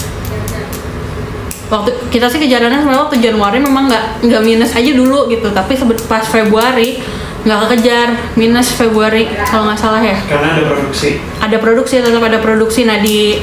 waktu 1.69 1.93
kita 2.09 2.25
sih 2.27 2.41
kejarannya 2.41 2.81
sebenarnya 2.81 3.03
waktu 3.05 3.17
Januari 3.21 3.57
memang 3.61 3.85
nggak 3.87 4.25
nggak 4.25 4.41
minus 4.43 4.73
aja 4.73 4.91
dulu 4.91 5.29
gitu. 5.29 5.53
Tapi 5.53 5.77
pas 6.09 6.25
Februari 6.25 6.99
nggak 7.39 7.59
kekejar 7.65 8.07
minus 8.35 8.75
Februari 8.75 9.29
kalau 9.47 9.69
nggak 9.69 9.79
salah 9.79 10.01
ya. 10.01 10.17
Karena 10.27 10.57
ada 10.57 10.63
produksi. 10.65 11.09
Ada 11.39 11.57
produksi 11.61 11.93
tetap 12.01 12.23
ada 12.25 12.39
produksi. 12.41 12.81
Nah 12.83 12.97
di 12.99 13.39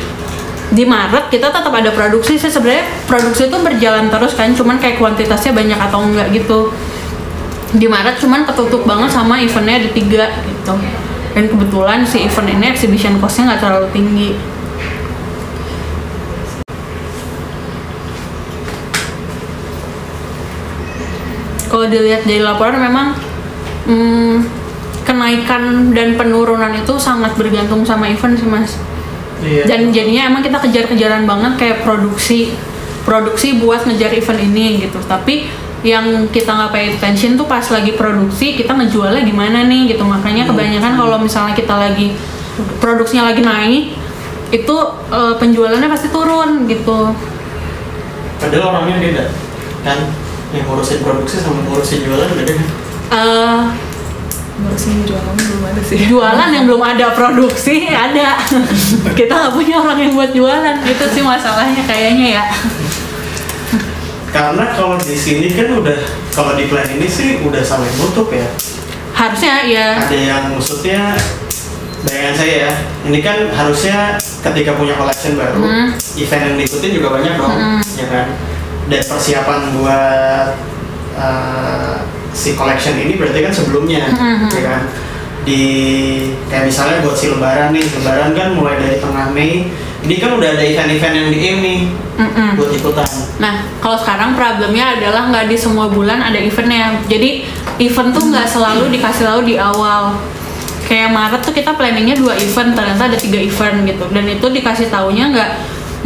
di 0.66 0.82
Maret 0.82 1.30
kita 1.30 1.54
tetap 1.54 1.70
ada 1.70 1.90
produksi 1.94 2.36
sih. 2.36 2.50
Sebenarnya 2.50 2.84
produksi 3.06 3.46
itu 3.46 3.56
berjalan 3.62 4.10
terus 4.10 4.34
kan 4.34 4.52
cuman 4.52 4.76
kayak 4.82 4.98
kuantitasnya 4.98 5.54
banyak 5.54 5.78
atau 5.78 6.02
enggak 6.02 6.28
gitu. 6.34 6.74
Di 7.72 7.86
Maret 7.86 8.18
cuman 8.18 8.42
ketutup 8.44 8.82
banget 8.84 9.14
sama 9.14 9.38
eventnya 9.38 9.80
ada 9.80 9.90
tiga 9.94 10.24
gitu. 10.44 10.74
Dan 11.36 11.52
kebetulan 11.52 12.00
si 12.02 12.24
event 12.24 12.48
ini 12.48 12.72
exhibition 12.72 13.20
costnya 13.20 13.54
nggak 13.54 13.60
terlalu 13.60 13.88
tinggi 13.92 14.28
kalau 21.86 22.02
dilihat 22.02 22.26
dari 22.26 22.42
laporan 22.42 22.82
memang 22.82 23.14
hmm, 23.86 24.42
kenaikan 25.06 25.94
dan 25.94 26.18
penurunan 26.18 26.74
itu 26.74 26.98
sangat 26.98 27.38
bergantung 27.38 27.86
sama 27.86 28.10
event 28.10 28.34
sih 28.34 28.50
mas. 28.50 28.74
Iya. 29.38 29.70
Dan 29.70 29.94
jadinya 29.94 30.26
emang 30.26 30.42
kita 30.42 30.58
kejar-kejaran 30.66 31.30
banget 31.30 31.54
kayak 31.54 31.86
produksi 31.86 32.50
produksi 33.06 33.62
buat 33.62 33.86
ngejar 33.86 34.10
event 34.18 34.40
ini 34.50 34.82
gitu. 34.82 34.98
Tapi 35.06 35.46
yang 35.86 36.26
kita 36.34 36.50
nggak 36.50 36.70
pay 36.74 36.90
attention 36.98 37.38
tuh 37.38 37.46
pas 37.46 37.62
lagi 37.62 37.94
produksi 37.94 38.58
kita 38.58 38.74
ngejualnya 38.74 39.22
gimana 39.22 39.62
nih 39.70 39.94
gitu. 39.94 40.02
Makanya 40.02 40.50
kebanyakan 40.50 40.98
kalau 40.98 41.22
misalnya 41.22 41.54
kita 41.54 41.70
lagi 41.78 42.18
produksinya 42.82 43.30
lagi 43.30 43.46
naik 43.46 43.94
itu 44.50 44.76
eh, 45.14 45.34
penjualannya 45.38 45.86
pasti 45.86 46.10
turun 46.10 46.66
gitu. 46.66 47.14
Padahal 48.42 48.74
orangnya 48.74 48.98
beda 48.98 49.24
kan 49.86 50.25
yang 50.50 50.64
ngurusin 50.64 51.00
produksi 51.00 51.36
sama 51.38 51.58
ngurusin 51.64 52.00
jualan 52.02 52.28
beda 52.32 52.52
kan 52.54 52.66
Eh, 53.06 53.60
ngurusin 54.56 55.02
jualan 55.04 55.34
belum 55.34 55.62
ada 55.64 55.80
sih. 55.80 55.98
Jualan 56.06 56.48
yang 56.50 56.64
belum 56.66 56.82
ada 56.82 57.06
produksi 57.12 57.86
ada. 57.86 58.34
Kita 59.18 59.32
nggak 59.32 59.52
punya 59.52 59.78
orang 59.78 59.98
yang 60.00 60.12
buat 60.12 60.30
jualan 60.30 60.76
itu 60.82 61.04
sih 61.08 61.22
masalahnya 61.22 61.82
kayaknya 61.84 62.26
ya. 62.36 62.44
Karena 64.28 64.74
kalau 64.74 64.98
di 64.98 65.16
sini 65.16 65.48
kan 65.50 65.80
udah 65.80 65.96
kalau 66.30 66.52
di 66.54 66.68
plan 66.68 66.84
ini 66.90 67.06
sih 67.06 67.40
udah 67.40 67.62
saling 67.62 67.88
nutup 67.96 68.28
ya. 68.28 68.44
Harusnya 69.16 69.64
ya 69.64 69.96
ada 69.96 70.12
yang 70.12 70.52
maksudnya 70.52 71.16
bayangan 72.04 72.34
saya 72.36 72.54
ya 72.68 72.72
ini 73.02 73.18
kan 73.18 73.48
harusnya 73.48 74.14
ketika 74.44 74.76
punya 74.76 74.92
collection 74.94 75.34
baru 75.34 75.58
Hmm. 75.58 75.88
event 76.14 76.42
yang 76.44 76.56
diikutin 76.60 76.92
juga 76.92 77.08
banyak 77.16 77.34
dong 77.34 77.50
Hmm. 77.50 77.80
ya 77.96 78.06
kan 78.06 78.26
dan 78.86 79.02
persiapan 79.02 79.60
buat 79.74 80.46
uh, 81.18 81.94
si 82.30 82.54
collection 82.54 82.94
ini 83.00 83.16
berarti 83.18 83.40
kan 83.42 83.52
sebelumnya 83.52 84.06
Hmm. 84.12 84.46
ya 84.52 84.62
kan 84.62 84.82
di 85.46 85.62
kayak 86.50 86.66
misalnya 86.66 87.06
buat 87.06 87.14
si 87.14 87.30
lebaran 87.30 87.70
nih 87.70 87.86
lebaran 88.02 88.30
kan 88.34 88.48
mulai 88.58 88.82
dari 88.82 88.98
tengah 88.98 89.30
Mei 89.30 89.70
ini 90.02 90.14
kan 90.18 90.34
udah 90.34 90.58
ada 90.58 90.62
event-event 90.62 91.14
yang 91.14 91.28
di 91.30 91.38
aim 91.38 91.58
nih 91.62 91.80
Mm-mm. 92.18 92.58
buat 92.58 92.70
ikutan 92.74 93.06
Nah, 93.36 93.68
kalau 93.84 94.00
sekarang 94.00 94.32
problemnya 94.32 94.96
adalah 94.96 95.28
nggak 95.28 95.52
di 95.52 95.56
semua 95.60 95.92
bulan 95.92 96.24
ada 96.24 96.40
eventnya. 96.40 96.96
Jadi 97.04 97.44
event 97.76 98.16
tuh 98.16 98.32
nggak 98.32 98.48
selalu 98.48 98.88
dikasih 98.96 99.28
tahu 99.28 99.40
di 99.44 99.60
awal. 99.60 100.16
Kayak 100.88 101.12
Maret 101.12 101.42
tuh 101.44 101.52
kita 101.52 101.76
planningnya 101.76 102.16
dua 102.16 102.32
event, 102.32 102.72
ternyata 102.72 103.12
ada 103.12 103.18
tiga 103.20 103.36
event 103.36 103.84
gitu. 103.84 104.08
Dan 104.08 104.24
itu 104.24 104.46
dikasih 104.48 104.88
taunya 104.88 105.28
nggak 105.28 105.50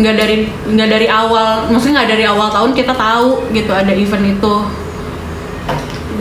nggak 0.01 0.17
dari 0.17 0.37
nggak 0.49 0.89
dari 0.89 1.07
awal, 1.07 1.69
maksudnya 1.69 2.03
nggak 2.03 2.11
dari 2.17 2.25
awal 2.25 2.49
tahun 2.49 2.71
kita 2.73 2.93
tahu 2.97 3.49
gitu 3.53 3.71
ada 3.71 3.93
event 3.93 4.27
itu. 4.37 4.55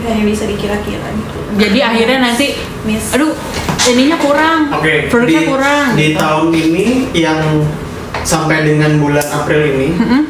hanya 0.00 0.24
bisa 0.24 0.48
dikira-kira 0.48 1.06
gitu 1.12 1.38
Jadi 1.60 1.78
akhirnya 1.84 2.18
nanti, 2.24 2.56
miss 2.88 3.12
aduh 3.12 3.36
ininya 3.92 4.16
kurang, 4.16 4.60
produknya 5.12 5.42
di, 5.44 5.48
kurang. 5.48 5.86
di 5.94 6.06
gitu. 6.12 6.18
tahun 6.18 6.48
ini 6.56 6.86
yang 7.14 7.40
sampai 8.24 8.64
dengan 8.64 8.96
bulan 8.96 9.22
April 9.28 9.60
ini 9.76 9.88
Mm-mm. 9.92 10.22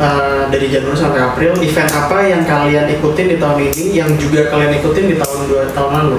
eh, 0.00 0.42
dari 0.48 0.66
Januari 0.70 0.96
sampai 0.96 1.20
April 1.22 1.58
event 1.60 1.90
apa 1.92 2.18
yang 2.24 2.42
kalian 2.46 2.86
ikutin 2.98 3.26
di 3.34 3.36
tahun 3.42 3.58
ini 3.68 3.84
yang 3.98 4.10
juga 4.16 4.48
kalian 4.48 4.78
ikutin 4.80 5.04
di 5.10 5.16
tahun 5.18 5.40
dua 5.50 5.62
tahun 5.74 5.92
lalu 5.98 6.18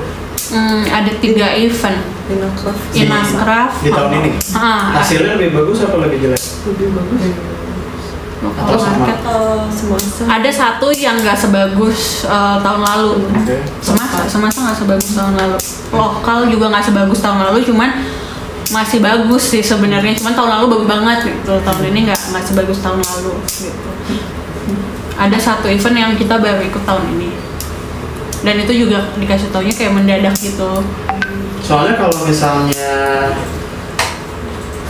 Hmm, 0.50 0.82
ada 0.82 1.14
tiga 1.22 1.54
event. 1.54 2.02
Inacraft 2.30 2.82
Di- 2.90 3.04
Inacraft. 3.04 3.76
di 3.82 3.90
tahun 3.90 4.12
ini 4.16 4.30
Ah, 4.54 4.94
hasilnya 4.96 5.36
lebih 5.36 5.52
bagus 5.56 5.82
atau 5.82 5.98
lebih 6.00 6.18
jelek 6.22 6.42
lebih 6.66 6.88
bagus 6.94 7.22
lokal 8.40 8.72
market. 8.72 9.20
Semua 9.70 10.00
Ada 10.32 10.48
satu 10.50 10.88
yang 10.90 11.20
nggak 11.20 11.36
sebagus 11.36 12.24
eh, 12.24 12.58
tahun 12.58 12.82
lalu. 12.82 13.12
oke 13.28 13.56
Semasa, 13.82 14.24
semasa 14.26 14.58
nggak 14.64 14.78
sebagus 14.78 15.12
tahun 15.12 15.34
lalu. 15.36 15.58
Lokal 15.92 16.40
juga 16.48 16.66
nggak 16.70 16.86
sebagus 16.86 17.20
tahun 17.20 17.40
lalu, 17.42 17.68
cuman 17.68 17.90
masih 18.70 19.02
bagus 19.02 19.44
sih 19.44 19.60
sebenarnya. 19.60 20.16
Cuman 20.16 20.32
tahun 20.34 20.50
lalu 20.56 20.66
bagus 20.72 20.88
banget 20.88 21.18
gitu. 21.28 21.52
Tahun 21.60 21.84
ini 21.84 22.00
nggak 22.08 22.20
nggak 22.32 22.44
sebagus 22.46 22.80
tahun 22.80 23.04
lalu 23.04 23.34
gitu. 23.44 23.90
Ada 25.20 25.36
satu 25.36 25.68
event 25.68 25.98
yang 26.00 26.12
kita 26.16 26.40
baru 26.40 26.64
ikut 26.64 26.84
tahun 26.86 27.12
ini. 27.12 27.36
Dan 28.40 28.56
itu 28.58 28.88
juga 28.88 29.04
dikasih 29.20 29.52
taunya 29.52 29.76
kayak 29.76 29.92
mendadak 29.92 30.32
gitu. 30.40 30.80
Soalnya 31.62 31.96
kalau 31.96 32.18
misalnya 32.24 32.92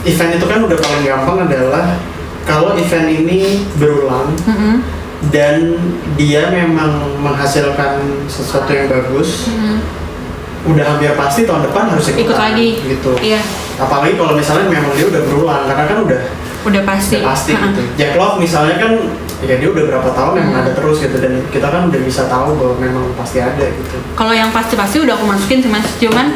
event 0.03 0.31
itu 0.33 0.45
kan 0.45 0.59
udah 0.63 0.77
paling 0.77 1.03
gampang 1.03 1.37
adalah 1.43 1.85
kalau 2.43 2.73
event 2.73 3.07
ini 3.07 3.39
berulang 3.75 4.31
Mm-mm. 4.41 4.79
dan 5.29 5.75
dia 6.15 6.47
memang 6.47 6.89
menghasilkan 7.19 7.99
sesuatu 8.25 8.69
yang 8.69 8.87
bagus, 8.87 9.51
Mm. 9.51 9.77
udah 10.65 10.83
hampir 10.85 11.11
pasti 11.13 11.43
tahun 11.43 11.67
depan 11.67 11.83
harus 11.89 12.05
ikutan, 12.09 12.23
Ikut 12.25 12.37
lagi. 12.37 12.69
gitu. 12.85 13.11
Iya, 13.17 13.39
Apalagi 13.75 14.15
kalau 14.15 14.35
misalnya 14.35 14.67
memang 14.67 14.91
dia 14.91 15.07
udah 15.07 15.21
berulang 15.23 15.63
karena 15.65 15.83
kan 15.85 15.97
udah 16.03 16.21
udah 16.59 16.81
pasti. 16.83 17.15
udah 17.15 17.31
pasti 17.31 17.51
Ha-ha. 17.55 17.65
gitu. 17.71 17.81
Jack 17.95 18.13
Love 18.15 18.35
misalnya 18.37 18.75
kan 18.75 18.91
ya 19.39 19.55
dia 19.55 19.69
udah 19.71 19.83
berapa 19.87 20.09
tahun 20.11 20.33
memang 20.35 20.55
ada 20.67 20.71
terus 20.75 20.99
gitu 20.99 21.15
dan 21.15 21.39
kita 21.47 21.67
kan 21.71 21.87
udah 21.87 22.01
bisa 22.03 22.27
tahu 22.27 22.59
bahwa 22.59 22.75
memang 22.75 23.05
pasti 23.15 23.39
ada 23.39 23.65
gitu. 23.71 23.95
kalau 24.19 24.35
yang 24.35 24.51
pasti-pasti 24.51 24.99
udah 24.99 25.15
aku 25.15 25.25
masukin 25.27 25.63
sih 25.63 25.71
mas 25.71 25.87
cuman 25.95 26.35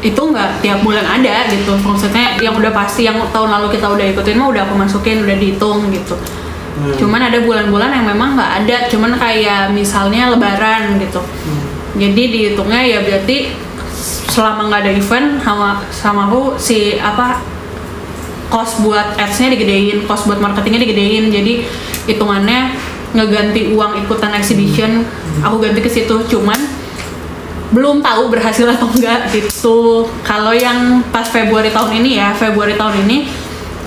itu 0.00 0.16
nggak 0.16 0.64
tiap 0.64 0.80
bulan 0.80 1.04
ada 1.04 1.50
gitu 1.50 1.74
maksudnya 1.82 2.38
yang 2.40 2.54
udah 2.56 2.72
pasti 2.72 3.04
yang 3.04 3.18
tahun 3.34 3.50
lalu 3.50 3.76
kita 3.76 3.86
udah 3.90 4.06
ikutin 4.14 4.38
mah 4.38 4.48
udah 4.48 4.62
aku 4.64 4.74
masukin 4.78 5.26
udah 5.26 5.36
dihitung 5.36 5.90
gitu 5.90 6.16
Hmm. 6.70 6.94
cuman 6.96 7.18
ada 7.28 7.42
bulan-bulan 7.42 7.90
yang 7.90 8.06
memang 8.14 8.38
nggak 8.38 8.52
ada 8.62 8.76
cuman 8.86 9.18
kayak 9.18 9.74
misalnya 9.74 10.30
lebaran 10.30 11.02
gitu 11.02 11.18
jadi 11.98 12.22
dihitungnya 12.30 12.80
ya 12.86 12.98
berarti 13.02 13.52
selama 14.30 14.70
nggak 14.70 14.80
ada 14.86 14.92
event 14.94 15.28
sama 15.42 15.82
sama 15.90 16.30
aku 16.30 16.54
si 16.56 16.94
apa 17.02 17.42
cost 18.50 18.82
buat 18.82 19.14
ads-nya 19.14 19.54
digedein, 19.54 20.04
cost 20.10 20.26
buat 20.26 20.42
marketingnya 20.42 20.82
digedein. 20.82 21.30
Jadi 21.30 21.62
hitungannya 22.10 22.74
ngeganti 23.14 23.74
uang 23.74 24.06
ikutan 24.06 24.34
exhibition, 24.34 25.06
aku 25.42 25.62
ganti 25.62 25.80
ke 25.82 25.90
situ. 25.90 26.26
Cuman 26.26 26.58
belum 27.70 28.02
tahu 28.02 28.34
berhasil 28.34 28.66
atau 28.66 28.90
enggak 28.90 29.30
gitu. 29.30 30.06
Kalau 30.26 30.50
yang 30.50 31.06
pas 31.14 31.26
Februari 31.30 31.70
tahun 31.70 32.02
ini 32.02 32.18
ya, 32.18 32.34
Februari 32.34 32.74
tahun 32.74 33.06
ini 33.06 33.30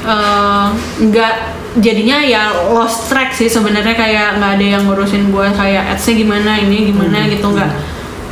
eh, 0.08 0.68
nggak 1.04 1.36
jadinya 1.82 2.22
ya 2.22 2.70
lost 2.70 3.10
track 3.10 3.34
sih 3.34 3.50
sebenarnya 3.50 3.98
kayak 3.98 4.38
nggak 4.38 4.52
ada 4.62 4.66
yang 4.78 4.84
ngurusin 4.86 5.34
buat 5.34 5.58
kayak 5.58 5.98
ads-nya 5.98 6.14
gimana 6.22 6.52
ini 6.62 6.94
gimana 6.94 7.26
gitu 7.26 7.50
nggak 7.50 7.72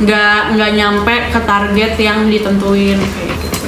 nggak 0.02 0.38
nggak 0.54 0.70
nyampe 0.78 1.14
ke 1.34 1.40
target 1.42 1.92
yang 1.98 2.30
ditentuin 2.30 2.98
kayak 3.02 3.34
gitu. 3.34 3.61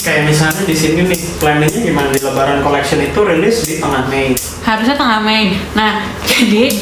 Kayak 0.00 0.32
misalnya 0.32 0.62
di 0.64 0.72
sini 0.72 1.00
nih 1.12 1.20
planningnya 1.36 1.80
gimana 1.84 2.08
di 2.08 2.24
Lebaran 2.24 2.64
Collection 2.64 3.04
itu 3.04 3.20
rilis 3.20 3.56
di 3.68 3.76
tengah 3.76 4.08
Mei. 4.08 4.32
harusnya 4.64 4.96
tengah 4.96 5.20
Mei. 5.20 5.56
Nah, 5.76 6.08
jadi 6.28 6.72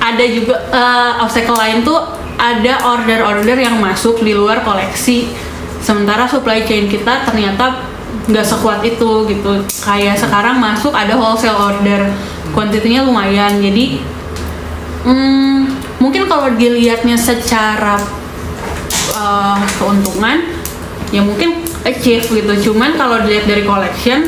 ada 0.00 0.24
juga 0.24 0.56
eh, 0.72 1.12
obstacle 1.20 1.56
lain 1.56 1.84
tuh 1.84 2.00
ada 2.40 2.74
order-order 2.96 3.56
yang 3.60 3.76
masuk 3.76 4.24
di 4.24 4.32
luar 4.32 4.64
koleksi. 4.64 5.32
Sementara 5.84 6.24
supply 6.24 6.64
chain 6.64 6.88
kita 6.88 7.28
ternyata 7.28 7.84
nggak 8.24 8.46
sekuat 8.46 8.80
itu 8.84 9.28
gitu. 9.28 9.52
Kayak 9.84 10.16
sekarang 10.16 10.56
masuk 10.56 10.96
ada 10.96 11.12
wholesale 11.16 11.60
order, 11.60 12.08
kuantitinya 12.56 13.04
lumayan. 13.04 13.60
Jadi 13.60 14.00
hmm, 15.04 15.60
mungkin 16.00 16.24
kalau 16.24 16.52
dilihatnya 16.56 17.20
secara 17.20 18.00
eh, 19.12 19.60
keuntungan 19.76 20.40
ya 21.12 21.20
mungkin 21.20 21.63
achieve 21.84 22.24
gitu. 22.24 22.52
Cuman 22.70 22.96
kalau 22.96 23.22
dilihat 23.22 23.44
dari 23.44 23.62
collection 23.62 24.24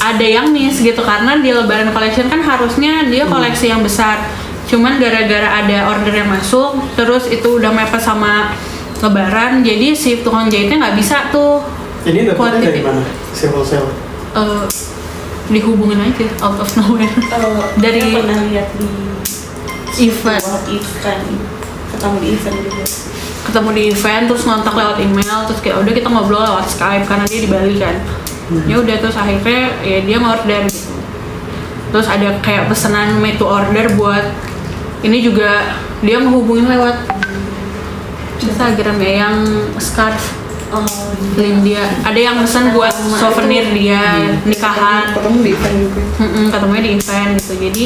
ada 0.00 0.26
yang 0.26 0.50
miss 0.50 0.78
gitu. 0.78 1.00
Karena 1.00 1.38
di 1.38 1.50
lebaran 1.50 1.90
collection 1.90 2.26
kan 2.26 2.40
harusnya 2.40 3.06
dia 3.06 3.24
koleksi 3.24 3.68
yang 3.68 3.80
besar. 3.80 4.20
Cuman 4.66 4.98
gara-gara 4.98 5.62
ada 5.62 5.90
order 5.90 6.14
yang 6.14 6.30
masuk 6.30 6.78
terus 6.94 7.26
itu 7.26 7.58
udah 7.58 7.70
mepet 7.70 7.98
sama 7.98 8.54
lebaran 9.00 9.64
jadi 9.64 9.96
si 9.96 10.20
tukang 10.20 10.46
jahitnya 10.46 10.76
nggak 10.78 10.94
bisa 10.94 11.32
tuh 11.32 11.64
Ini 12.04 12.30
dapetnya 12.30 12.68
dari 12.68 12.80
mana? 12.80 13.02
Si 13.32 13.48
wholesale. 13.48 13.90
eh, 14.30 14.64
dihubungin 15.50 15.98
aja 15.98 16.26
out 16.38 16.60
of 16.60 16.70
nowhere. 16.76 17.08
Eh, 17.10 17.80
Dari- 17.82 18.14
pernah 18.14 18.38
lihat 18.46 18.68
di 18.78 18.86
event. 19.98 20.44
event 20.70 21.24
ketemu 21.90 22.16
di 22.22 22.28
event 22.34 22.58
juga 22.64 22.84
ketemu 23.40 23.68
di 23.72 23.82
event 23.90 24.24
terus 24.30 24.42
ngontak 24.46 24.74
lewat 24.76 24.96
email 25.00 25.38
terus 25.48 25.60
kayak 25.64 25.82
udah 25.82 25.92
kita 25.96 26.08
ngobrol 26.12 26.44
lewat 26.44 26.66
Skype 26.70 27.08
karena 27.08 27.24
dia 27.26 27.40
di 27.40 27.48
Bali 27.50 27.74
kan. 27.80 27.96
Ya 28.66 28.76
udah 28.82 28.96
terus 28.98 29.16
akhirnya 29.16 29.74
ya 29.82 29.98
dia 30.04 30.16
ngorder 30.20 30.66
gitu. 30.70 30.92
Terus 31.90 32.06
ada 32.06 32.38
kayak 32.44 32.70
pesanan 32.70 33.18
made 33.18 33.38
to 33.38 33.46
order 33.46 33.90
buat 33.98 34.22
ini 35.02 35.24
juga 35.24 35.80
dia 36.04 36.20
menghubungin 36.20 36.68
lewat 36.68 37.10
Instagram 38.42 38.96
ya 39.02 39.12
yang 39.26 39.36
scarf. 39.80 40.38
Oh 40.70 40.86
link 41.34 41.66
dia. 41.66 41.82
Ada 42.06 42.20
yang 42.30 42.36
pesan 42.46 42.70
buat 42.70 42.94
souvenir 43.18 43.74
dia 43.74 44.30
nikahan. 44.46 45.10
Ketemu 45.16 45.38
di 45.42 45.50
event 45.50 45.76
juga. 45.82 46.02
Mm-mm, 46.22 46.44
ketemunya 46.54 46.82
di 46.86 46.92
event 46.94 47.30
gitu. 47.42 47.54
Jadi 47.58 47.84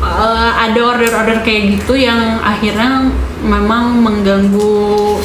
eh, 0.00 0.50
ada 0.68 0.80
order-order 0.80 1.44
kayak 1.44 1.80
gitu 1.80 1.96
yang 1.96 2.40
akhirnya 2.40 3.12
memang 3.44 4.00
mengganggu 4.00 5.20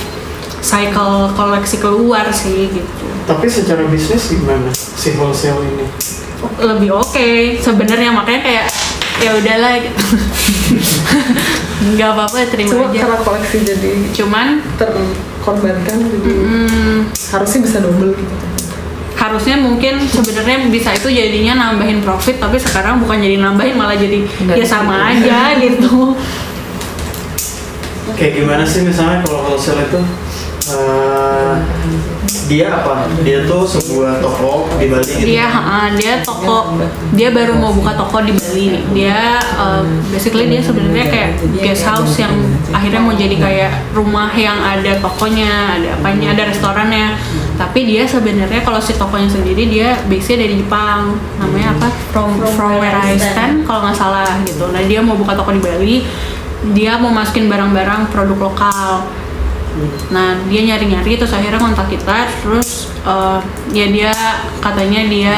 cycle 0.65 1.29
koleksi 1.37 1.77
keluar 1.77 2.25
sih 2.33 2.71
gitu. 2.73 3.05
Tapi 3.25 3.45
secara 3.49 3.85
bisnis 3.89 4.29
gimana 4.33 4.69
si 4.73 5.13
wholesale 5.17 5.61
ini? 5.61 5.87
lebih 6.61 6.93
oke 6.93 7.57
sebenarnya 7.57 8.13
makanya 8.13 8.41
kayak 8.45 8.65
ya 9.23 9.31
udahlah 9.33 9.73
gitu. 9.81 10.03
Nggak 11.95 12.09
apa-apa 12.17 12.37
terima 12.49 12.71
cuma 12.71 12.87
aja. 12.89 12.99
karena 13.03 13.17
koleksi 13.21 13.57
jadi 13.61 13.91
cuman 14.15 14.47
terkorbankan 14.79 15.97
jadi 16.01 16.33
mm, 16.33 16.97
harusnya 17.35 17.59
bisa 17.61 17.77
double 17.83 18.13
gitu 18.15 18.54
harusnya 19.15 19.55
mungkin 19.55 20.03
sebenarnya 20.03 20.67
bisa 20.67 20.91
itu 20.91 21.07
jadinya 21.07 21.71
nambahin 21.71 22.03
profit 22.03 22.37
tapi 22.37 22.59
sekarang 22.59 22.99
bukan 22.99 23.17
jadi 23.23 23.39
nambahin 23.39 23.75
malah 23.79 23.95
jadi 23.95 24.27
Nggak 24.27 24.55
ya 24.59 24.65
sama 24.67 25.15
aja 25.15 25.39
gitu. 25.63 26.13
Kayak 28.15 28.33
gimana 28.43 28.63
sih 28.63 28.85
misalnya 28.85 29.23
kalau 29.25 29.49
wholesale 29.49 29.81
itu 29.87 29.99
eh, 30.71 31.53
dia 32.45 32.69
apa? 32.69 33.09
Dia 33.25 33.49
tuh 33.49 33.65
sebuah 33.65 34.21
toko 34.21 34.69
di 34.77 34.85
Bali 34.85 35.01
gitu. 35.01 35.25
dia 35.25 35.49
ha, 35.49 35.89
dia 35.97 36.21
toko 36.21 36.77
dia 37.17 37.33
baru 37.33 37.57
mau 37.57 37.73
buka 37.73 37.97
toko 37.97 38.21
di 38.21 38.33
Bali. 38.37 38.65
Nih 38.69 38.83
dia 38.93 39.41
uh, 39.57 39.81
basically 40.13 40.45
dia 40.49 40.61
sebenarnya 40.61 41.05
kayak 41.09 41.29
guest 41.57 41.83
house 41.89 42.21
yang 42.21 42.33
akhirnya 42.69 43.01
mau 43.01 43.15
jadi 43.17 43.35
kayak 43.39 43.71
rumah 43.97 44.29
yang 44.37 44.57
ada 44.61 45.01
tokonya 45.01 45.81
ada 45.81 45.89
apanya 45.97 46.37
ada 46.37 46.43
restorannya 46.53 47.17
tapi 47.55 47.87
dia 47.87 48.03
sebenarnya 48.03 48.61
kalau 48.67 48.83
si 48.83 48.95
tokonya 48.99 49.31
sendiri 49.31 49.67
dia 49.71 49.95
base 50.11 50.35
dari 50.35 50.59
Jepang. 50.59 51.15
Namanya 51.39 51.79
apa? 51.79 51.87
From 52.11 52.35
from 52.55 52.79
where 52.83 52.95
I 52.95 53.15
stand. 53.15 53.63
kalau 53.63 53.87
nggak 53.87 53.97
salah 53.97 54.27
gitu. 54.43 54.67
Nah 54.71 54.83
dia 54.83 54.99
mau 54.99 55.15
buka 55.15 55.35
toko 55.35 55.55
di 55.55 55.61
Bali. 55.63 56.03
Dia 56.75 56.99
mau 56.99 57.11
masukin 57.11 57.47
barang-barang 57.47 58.11
produk 58.11 58.51
lokal. 58.51 59.07
Nah 60.11 60.39
dia 60.51 60.61
nyari-nyari 60.67 61.15
terus 61.15 61.31
akhirnya 61.31 61.59
kontak 61.59 61.87
kita. 61.87 62.27
Terus 62.43 62.91
eh, 63.07 63.39
ya 63.71 63.85
dia 63.87 64.11
katanya 64.59 65.01
dia 65.07 65.37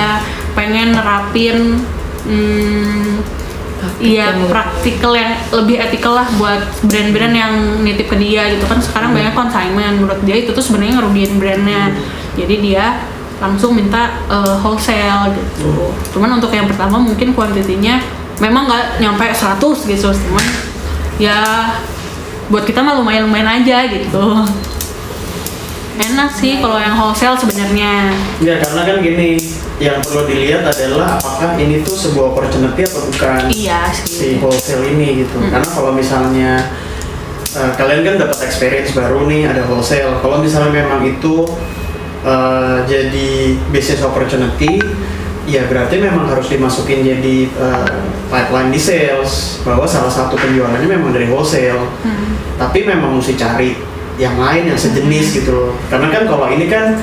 pengen 0.58 0.98
nerapin 0.98 1.86
hmm, 2.26 3.22
Iya 3.98 4.34
Praktikal. 4.34 4.50
praktikal 4.50 5.14
yang 5.14 5.32
lebih 5.54 5.76
etikal 5.78 6.14
lah 6.18 6.28
buat 6.38 6.62
brand-brand 6.86 7.34
yang 7.34 7.54
nitip 7.82 8.08
ke 8.10 8.18
dia 8.18 8.50
gitu. 8.54 8.66
Kan 8.66 8.82
sekarang 8.82 9.14
banyak 9.14 9.34
consignment. 9.34 10.02
Menurut 10.02 10.20
dia 10.26 10.38
itu 10.42 10.54
tuh 10.54 10.64
sebenarnya 10.64 11.02
ngerugiin 11.02 11.38
brandnya. 11.38 11.94
Jadi 12.38 12.56
dia 12.62 13.02
langsung 13.38 13.78
minta 13.78 14.22
eh, 14.30 14.56
wholesale 14.62 15.34
gitu. 15.38 15.94
Cuman 16.18 16.42
untuk 16.42 16.50
yang 16.54 16.66
pertama 16.66 16.98
mungkin 16.98 17.38
kuantitinya 17.38 18.02
memang 18.42 18.70
nggak 18.70 19.02
nyampe 19.02 19.26
100 19.30 19.62
gitu. 19.62 20.10
Cuman 20.10 20.46
ya 21.18 21.38
buat 22.48 22.64
kita 22.64 22.80
mah 22.80 22.96
lumayan-lumayan 22.98 23.62
aja 23.62 23.84
gitu 23.92 24.24
enak 25.98 26.30
sih 26.34 26.62
kalau 26.62 26.78
yang 26.78 26.96
wholesale 26.96 27.38
sebenarnya 27.38 28.14
Enggak, 28.40 28.58
karena 28.66 28.82
kan 28.86 28.98
gini, 29.02 29.30
yang 29.78 29.98
perlu 30.02 30.26
dilihat 30.26 30.66
adalah 30.66 31.22
apakah 31.22 31.54
ini 31.58 31.86
tuh 31.86 31.94
sebuah 31.94 32.34
opportunity 32.34 32.82
atau 32.86 33.02
bukan 33.10 33.42
iya 33.54 33.90
si 33.94 34.06
sih 34.10 34.32
wholesale 34.42 34.86
ini 34.86 35.26
gitu. 35.26 35.38
Karena 35.38 35.70
kalau 35.70 35.94
misalnya 35.94 36.66
eh, 37.54 37.72
kalian 37.78 38.02
kan 38.02 38.16
dapat 38.18 38.40
experience 38.46 38.94
baru 38.98 39.30
nih 39.30 39.50
ada 39.50 39.66
wholesale. 39.70 40.18
Kalau 40.22 40.42
misalnya 40.42 40.82
memang 40.86 41.06
itu 41.06 41.46
eh, 42.26 42.78
jadi 42.90 43.30
business 43.70 44.02
opportunity, 44.02 44.82
ya 45.46 45.70
berarti 45.70 46.02
memang 46.02 46.26
harus 46.26 46.50
dimasukin 46.50 47.06
jadi 47.06 47.38
eh, 47.54 47.90
pipeline 48.34 48.74
di 48.74 48.82
sales 48.82 49.62
bahwa 49.62 49.86
salah 49.86 50.10
satu 50.10 50.34
penjualannya 50.38 50.90
memang 50.90 51.14
dari 51.14 51.30
wholesale. 51.30 51.86
Tapi 52.58 52.90
memang 52.90 53.14
mesti 53.22 53.38
cari 53.38 53.78
yang 54.18 54.36
lain 54.38 54.74
yang 54.74 54.80
sejenis 54.80 55.42
gitu 55.42 55.54
loh. 55.54 55.72
Karena 55.88 56.10
kan 56.10 56.24
kalau 56.26 56.50
ini 56.50 56.66
kan 56.66 56.98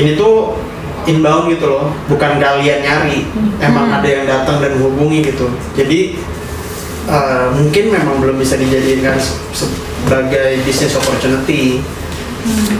ini 0.00 0.16
tuh 0.16 0.56
inbound 1.04 1.52
gitu 1.52 1.68
loh, 1.68 1.92
bukan 2.08 2.40
kalian 2.40 2.84
nyari. 2.84 3.28
Emang 3.60 3.92
ada 3.92 4.08
yang 4.08 4.24
datang 4.24 4.60
dan 4.60 4.76
hubungi 4.80 5.24
gitu. 5.24 5.48
Jadi 5.76 6.16
eh, 7.08 7.46
mungkin 7.52 7.84
memang 7.92 8.20
belum 8.20 8.36
bisa 8.40 8.56
dijadikan 8.56 9.16
se- 9.20 9.36
sebagai 9.52 10.64
business 10.64 10.96
opportunity. 10.96 11.84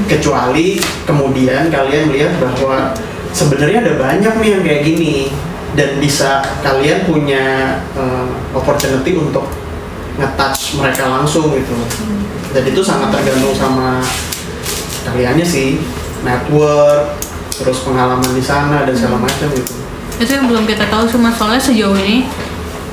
Kecuali 0.08 0.80
kemudian 1.04 1.68
kalian 1.68 2.08
melihat 2.08 2.32
bahwa 2.40 2.96
sebenarnya 3.36 3.84
ada 3.84 3.94
banyak 4.00 4.34
nih 4.40 4.50
yang 4.56 4.62
kayak 4.64 4.82
gini 4.86 5.14
dan 5.76 6.00
bisa 6.00 6.40
kalian 6.64 7.04
punya 7.04 7.76
eh, 7.92 8.26
opportunity 8.56 9.20
untuk 9.20 9.44
nge-touch 10.18 10.82
mereka 10.82 11.08
langsung 11.08 11.54
gitu. 11.54 11.74
Dan 12.52 12.62
itu 12.66 12.80
sangat 12.82 13.14
tergantung 13.14 13.54
sama 13.54 14.02
kaliannya 15.06 15.46
sih, 15.46 15.78
network, 16.26 17.16
terus 17.58 17.82
pengalaman 17.82 18.30
di 18.32 18.42
sana 18.42 18.86
dan 18.86 18.94
segala 18.94 19.18
macam 19.18 19.50
gitu. 19.50 19.74
itu 20.18 20.30
yang 20.34 20.50
belum 20.50 20.66
kita 20.66 20.86
tahu 20.90 21.06
cuma 21.14 21.30
soalnya 21.30 21.62
sejauh 21.62 21.94
ini 21.94 22.26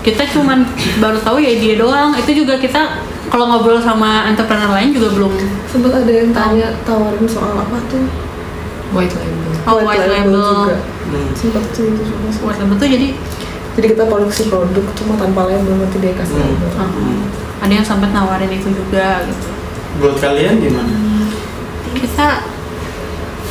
kita 0.05 0.29
cuman 0.29 0.61
baru 1.01 1.17
tahu 1.21 1.41
ya 1.41 1.57
dia 1.57 1.73
doang 1.81 2.13
itu 2.13 2.45
juga 2.45 2.61
kita 2.61 3.01
kalau 3.33 3.49
ngobrol 3.49 3.81
sama 3.81 4.29
entrepreneur 4.29 4.69
lain 4.69 4.93
juga 4.93 5.09
belum 5.17 5.33
Sempat 5.65 6.05
ada 6.05 6.11
yang 6.13 6.29
tanya 6.29 6.67
tawarin 6.85 7.25
soal 7.25 7.57
apa 7.57 7.77
tuh? 7.89 8.05
white 8.93 9.11
label 9.17 9.49
oh 9.65 9.81
white 9.81 10.05
label 10.05 10.45
juga. 10.69 10.77
Hmm. 11.09 11.29
Sempat 11.33 11.63
sih 11.73 11.89
itu 11.89 12.03
juga. 12.05 12.29
white 12.45 12.59
label 12.61 12.75
tuh 12.77 12.89
jadi 12.89 13.07
Jadi 13.75 13.85
kita 13.89 14.03
produksi 14.05 14.41
produk 14.45 14.85
cuma 14.93 15.13
tanpa 15.15 15.41
label 15.45 15.75
nanti 15.75 15.99
dia 15.99 16.13
kasih 16.13 16.31
Hmm. 16.33 16.47
label. 16.49 16.69
uh, 16.75 17.19
ada 17.59 17.73
yang 17.73 17.83
sampai 17.83 18.07
nawarin 18.09 18.47
itu 18.49 18.69
juga 18.69 19.23
gitu 19.23 19.47
Buat 19.97 20.15
kalian 20.17 20.59
gimana? 20.59 20.91
kita 21.93 22.43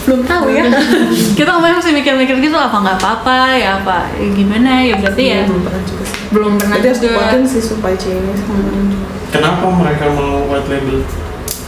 belum 0.05 0.21
tahu 0.23 0.47
ya 0.51 0.69
kita 1.39 1.49
kemarin 1.51 1.77
masih 1.77 1.93
mikir-mikir 1.95 2.37
gitu 2.39 2.53
apa 2.55 2.77
nggak 2.79 2.99
apa-apa 2.99 3.37
ya 3.55 3.81
apa 3.81 4.13
ya 4.13 4.29
gimana 4.31 4.71
ya 4.83 4.95
berarti 4.99 5.23
ya 5.25 5.35
Iya, 5.35 5.45
belum 5.47 5.63
pernah 5.63 5.83
juga 5.83 6.05
sih. 6.05 6.19
belum 6.29 6.53
pernah 6.55 6.77
harus 6.77 6.85
juga 6.95 7.09
dikuatin 7.11 7.43
sih 7.47 7.63
supply 7.63 7.95
chain-nya 7.95 8.35
sekarang. 8.35 8.89
Kenapa 9.31 9.65
mereka 9.67 10.05
mau 10.11 10.45
white 10.47 10.69
label? 10.69 11.01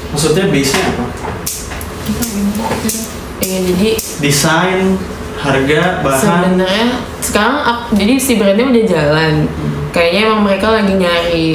Maksudnya 0.07 0.44
base-nya 0.46 0.84
apa? 0.86 1.04
Iya 3.38 3.59
jadi 3.64 3.88
Desain, 4.18 4.96
harga, 5.37 6.01
bahan. 6.01 6.20
sebenarnya 6.20 6.87
sekarang 7.20 7.57
jadi 7.93 8.14
si 8.16 8.32
brandnya 8.41 8.66
udah 8.72 8.84
jalan. 8.89 9.34
Kayaknya 9.93 10.20
emang 10.28 10.41
mereka 10.45 10.66
lagi 10.76 10.93
nyari 10.97 11.49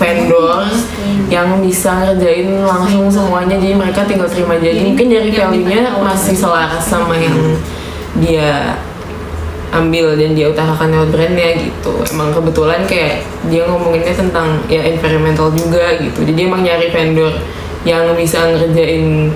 vendor 0.00 0.64
yang 1.28 1.60
bisa 1.60 1.92
ngerjain 2.04 2.48
langsung 2.64 3.08
semuanya. 3.12 3.56
Jadi 3.60 3.74
mereka 3.76 4.00
tinggal 4.08 4.28
terima 4.28 4.56
jadi 4.56 4.80
mungkin 4.80 5.06
dari 5.12 5.30
value-nya 5.32 5.96
masih 6.00 6.36
selaras 6.36 6.84
sama 6.84 7.16
yang 7.16 7.36
dia 8.18 8.80
ambil 9.70 10.18
dan 10.18 10.34
dia 10.34 10.50
utarakan 10.50 10.88
lewat 10.90 11.08
brandnya 11.14 11.48
gitu. 11.62 11.94
Emang 12.10 12.34
kebetulan 12.34 12.82
kayak 12.88 13.22
dia 13.46 13.62
ngomonginnya 13.68 14.14
tentang 14.16 14.58
ya 14.66 14.82
environmental 14.82 15.52
juga 15.54 16.00
gitu. 16.00 16.26
Jadi 16.26 16.40
emang 16.48 16.66
nyari 16.66 16.90
vendor 16.90 17.32
yang 17.86 18.12
bisa 18.18 18.44
ngerjain 18.56 19.30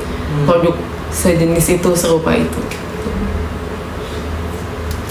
produk 0.44 0.74
sejenis 1.14 1.78
itu 1.78 1.90
serupa 1.94 2.34
itu 2.34 2.60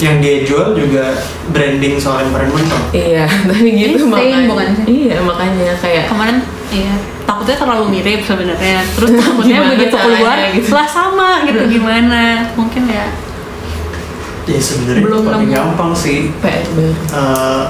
Yang 0.03 0.15
dia 0.19 0.35
jual 0.43 0.67
juga 0.75 1.05
branding 1.49 1.95
soal 1.95 2.27
environmental. 2.27 2.75
Iya, 2.91 3.23
tapi 3.47 3.69
gitu 3.71 3.95
Ini 3.97 4.05
makanya. 4.05 4.35
same 4.35 4.45
bukan 4.45 4.67
sih? 4.75 4.85
Iya, 4.85 5.17
makanya 5.23 5.71
kayak 5.79 6.03
kemarin 6.05 6.37
iya 6.69 6.93
takutnya 7.23 7.55
terlalu 7.55 7.85
mirip 7.89 8.19
sebenarnya 8.19 8.83
terus 8.91 9.15
takutnya 9.21 9.63
begitu 9.65 9.95
keluar 9.95 10.35
gitu? 10.51 10.69
lah 10.69 10.83
sama 10.83 11.45
gitu 11.45 11.63
gimana 11.69 12.21
mungkin 12.53 12.83
ya 12.85 13.07
Ya 14.43 14.59
sebenarnya 14.59 15.07
Belum 15.07 15.23
paling 15.23 15.47
gampang 15.47 15.95
sih. 15.95 16.27
PR. 16.35 16.67
Eh, 16.67 17.63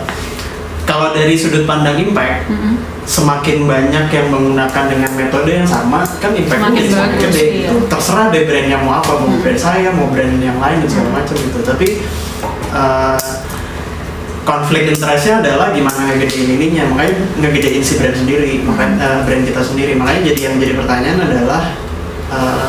kalau 0.84 1.14
dari 1.14 1.38
sudut 1.38 1.64
pandang 1.64 2.02
impact, 2.02 2.50
Mm-mm. 2.50 2.82
semakin 3.04 3.64
banyak 3.64 4.10
yang 4.10 4.28
menggunakan 4.28 4.84
dengan 4.90 5.12
metode 5.14 5.54
yang 5.54 5.70
sama, 5.70 6.02
kan 6.18 6.34
impact 6.34 6.58
Semakin 6.60 6.84
semakin 6.90 7.18
gede. 7.22 7.44
iya. 7.46 7.70
Itu 7.70 7.86
terserah 7.86 8.28
deh 8.28 8.44
brandnya 8.44 8.78
mau 8.80 8.98
apa, 8.98 9.12
mau 9.16 9.38
brand 9.38 9.54
saya, 9.56 9.94
mau 9.94 10.10
brand 10.10 10.34
yang 10.36 10.58
lain 10.58 10.82
dan 10.82 10.90
segala 10.90 11.10
macam 11.14 11.36
gitu. 11.38 11.60
Tapi 11.62 11.88
eh, 12.74 13.20
konflik 14.44 14.92
interestnya 14.92 15.40
adalah 15.40 15.72
gimana 15.72 16.12
ngegedein 16.12 16.60
ininya, 16.60 16.84
makanya 16.92 17.16
ngegedein 17.40 17.84
si 17.84 18.02
brand 18.02 18.18
sendiri, 18.18 18.60
makanya 18.66 18.96
eh, 19.00 19.20
brand 19.24 19.44
kita 19.48 19.62
sendiri. 19.64 19.94
Makanya 19.96 20.22
jadi 20.34 20.42
yang 20.52 20.56
jadi 20.60 20.74
pertanyaan 20.76 21.20
adalah 21.24 21.64
eh, 22.34 22.68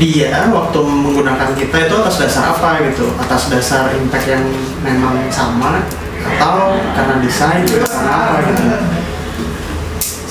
dia 0.00 0.48
waktu 0.48 0.78
menggunakan 0.80 1.52
kita 1.52 1.76
itu 1.86 1.94
atas 2.00 2.16
dasar 2.16 2.56
apa 2.56 2.80
gitu? 2.88 3.12
Atas 3.20 3.52
dasar 3.52 3.92
impact 3.92 4.26
yang 4.26 4.44
memang 4.80 5.28
sama 5.28 5.84
atau 6.22 6.80
karena 6.96 7.18
desain 7.20 7.62
atau 7.66 7.88
karena 7.90 8.12
apa 8.16 8.36
gitu? 8.48 8.62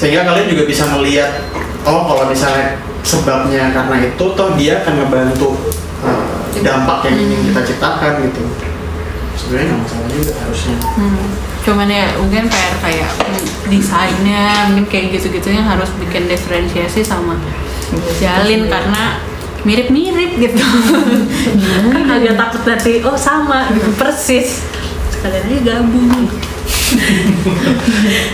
Sehingga 0.02 0.26
kalian 0.26 0.50
juga 0.50 0.64
bisa 0.66 0.90
melihat 0.98 1.46
oh 1.86 2.02
kalau 2.10 2.26
misalnya 2.26 2.82
sebabnya 3.02 3.74
karena 3.74 3.96
itu 4.02 4.26
toh 4.34 4.50
dia 4.58 4.82
akan 4.82 4.94
ngebantu 5.06 5.50
uh, 5.54 5.91
dampak 6.60 7.08
yang 7.08 7.18
ingin 7.24 7.40
kita 7.52 7.62
ciptakan 7.72 8.12
gitu. 8.28 8.44
Sebenarnya 9.40 9.66
nggak 9.72 9.80
masalah 9.88 10.10
juga 10.12 10.34
harusnya. 10.44 10.78
Hmm. 11.00 11.28
cuman 11.62 11.86
ya 11.86 12.18
mungkin 12.18 12.50
PR 12.50 12.76
kayak 12.82 13.10
desainnya 13.70 14.74
mungkin 14.74 14.90
kayak 14.90 15.14
gitu-gitu 15.14 15.54
yang 15.54 15.70
harus 15.70 15.94
bikin 16.02 16.26
diferensiasi 16.26 17.06
sama 17.06 17.38
jalin 18.18 18.66
karena 18.66 19.22
mirip-mirip 19.62 20.42
gitu. 20.42 20.66
Kan 21.94 22.06
agak 22.18 22.34
takut 22.34 22.62
nanti 22.66 23.06
oh 23.06 23.14
sama 23.14 23.70
gitu 23.78 23.94
persis. 23.94 24.66
Sekalian 25.14 25.46
aja 25.46 25.60
gabung. 25.62 26.26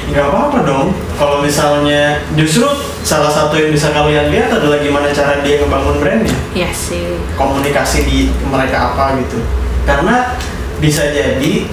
Nggak 0.07 0.25
apa-apa 0.31 0.57
dong. 0.63 0.87
Kalau 1.19 1.43
misalnya 1.43 2.23
justru 2.39 2.67
salah 3.07 3.31
satu 3.31 3.55
yang 3.55 3.71
bisa 3.71 3.95
kalian 3.95 4.27
lihat 4.35 4.51
adalah 4.51 4.83
gimana 4.83 5.07
cara 5.15 5.39
dia 5.39 5.63
ngebangun 5.63 6.03
brandnya. 6.03 6.35
Ya 6.51 6.67
sih. 6.75 7.15
Komunikasi 7.39 8.03
di 8.03 8.19
mereka 8.43 8.91
apa 8.91 9.15
gitu. 9.23 9.39
Karena 9.87 10.35
bisa 10.83 11.07
jadi 11.15 11.71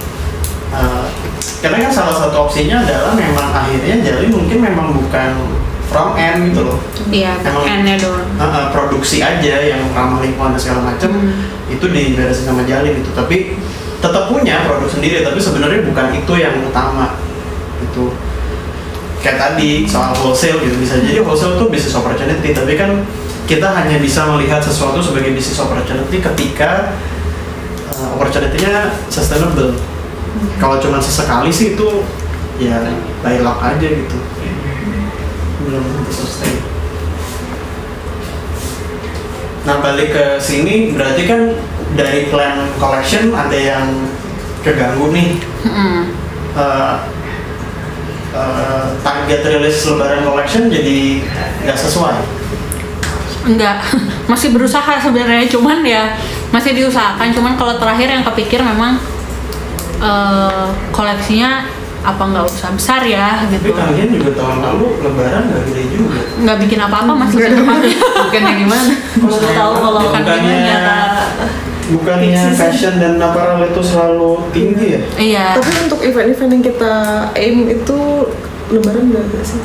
uh, 0.71 1.11
karena 1.59 1.89
kan 1.89 1.91
salah 1.91 2.15
satu 2.15 2.47
opsinya 2.47 2.87
adalah 2.87 3.11
memang 3.11 3.51
akhirnya 3.51 3.99
jadi 3.99 4.31
mungkin 4.31 4.63
memang 4.63 4.95
bukan 4.95 5.31
from 5.91 6.15
end 6.15 6.55
gitu 6.55 6.63
loh. 6.71 6.79
Iya 7.11 7.35
Emang- 7.43 7.67
backendnya 7.67 7.95
doang. 7.99 8.27
Uh, 8.39 8.43
uh, 8.47 8.65
produksi 8.71 9.19
aja 9.19 9.59
yang 9.59 9.83
ramah 9.91 10.23
lingkungan 10.23 10.55
dan 10.55 10.61
segala 10.63 10.95
macam 10.95 11.11
itu 11.67 11.85
diberesin 11.91 12.47
sama 12.47 12.63
Jalin 12.63 12.95
itu 13.01 13.11
tapi 13.11 13.57
tetap 13.99 14.29
punya 14.29 14.69
produk 14.69 14.85
sendiri 14.85 15.25
tapi 15.25 15.41
sebenarnya 15.41 15.81
bukan 15.81 16.13
itu 16.13 16.33
yang 16.37 16.53
utama 16.61 17.17
itu 17.81 18.13
kayak 19.25 19.41
tadi 19.41 19.89
soal 19.89 20.13
wholesale 20.13 20.61
gitu 20.61 20.77
bisa 20.77 21.01
jadi 21.01 21.25
wholesale 21.25 21.57
itu 21.57 21.65
bisnis 21.73 21.97
opportunity. 21.97 22.53
Tapi 22.53 22.77
kan 22.77 23.01
kita 23.49 23.73
hanya 23.73 23.97
bisa 23.97 24.29
melihat 24.29 24.61
sesuatu 24.61 25.01
sebagai 25.01 25.33
bisnis 25.33 25.57
opportunity 25.57 26.21
ketika 26.21 26.93
uh, 27.97 28.13
opportunity-nya 28.13 28.93
sustainable. 29.09 29.73
Kalau 30.61 30.77
cuma 30.77 31.01
sesekali 31.01 31.49
sih 31.49 31.73
itu 31.73 32.05
ya 32.61 32.85
by 33.25 33.41
luck 33.41 33.57
aja 33.65 33.87
gitu. 33.89 34.17
Belum 35.65 35.81
tentu 35.81 36.11
sustain. 36.13 36.61
Nah 39.65 39.81
balik 39.81 40.13
ke 40.13 40.25
sini 40.37 40.93
berarti 40.93 41.25
kan 41.25 41.41
dari 41.97 42.29
plan 42.29 42.69
collection 42.77 43.33
ada 43.33 43.57
yang 43.57 44.05
keganggu 44.61 45.09
nih. 45.09 45.41
Mm-mm. 45.65 46.13
Eh, 46.55 46.95
eh, 48.35 48.85
target 48.99 49.41
rilis 49.47 49.87
Lebaran 49.87 50.21
collection 50.27 50.67
jadi 50.67 51.23
nggak 51.63 51.77
sesuai. 51.79 52.15
Enggak, 53.47 53.77
masih 54.31 54.51
berusaha 54.51 54.99
sebenarnya 54.99 55.47
cuman 55.47 55.79
ya 55.87 56.19
masih 56.51 56.75
diusahakan. 56.75 57.31
Cuman 57.31 57.55
kalau 57.55 57.79
terakhir 57.79 58.11
yang 58.11 58.23
kepikir 58.27 58.59
memang 58.59 58.99
eh, 60.03 60.67
koleksinya 60.91 61.71
apa 62.05 62.21
nggak 62.21 62.45
usah 62.45 62.69
besar 62.77 63.01
ya 63.01 63.49
Tapi 63.49 63.65
gitu 63.65 63.73
kalian 63.73 64.13
juga 64.13 64.37
tahun 64.37 64.61
lalu 64.61 65.01
Lebaran 65.01 65.41
nggak 65.49 65.61
gede 65.73 65.83
juga. 65.89 66.21
nggak 66.37 66.57
bikin 66.61 66.79
apa-apa 66.85 67.11
mas 67.17 67.33
sebenarnya 67.33 67.65
bukannya 68.29 68.53
gimana? 68.61 68.93
Baru 69.25 69.47
tahu 69.49 69.73
kalau 69.81 70.01
Bukan 70.05 70.21
kandungan 70.21 70.59
bukannya- 71.87 72.55
fashion 72.55 72.93
dan 72.95 73.17
apparel 73.17 73.61
itu 73.63 73.81
selalu 73.81 74.31
tinggi 74.49 74.85
ya? 74.91 75.01
iya 75.15 75.45
Tapi 75.53 75.69
untuk 75.83 75.99
event-event 75.99 76.51
yang 76.51 76.63
kita 76.65 76.93
aim 77.33 77.55
itu 77.67 77.97
lebaran 78.67 79.03
nggak 79.07 79.23
ada 79.23 79.41
sih? 79.41 79.61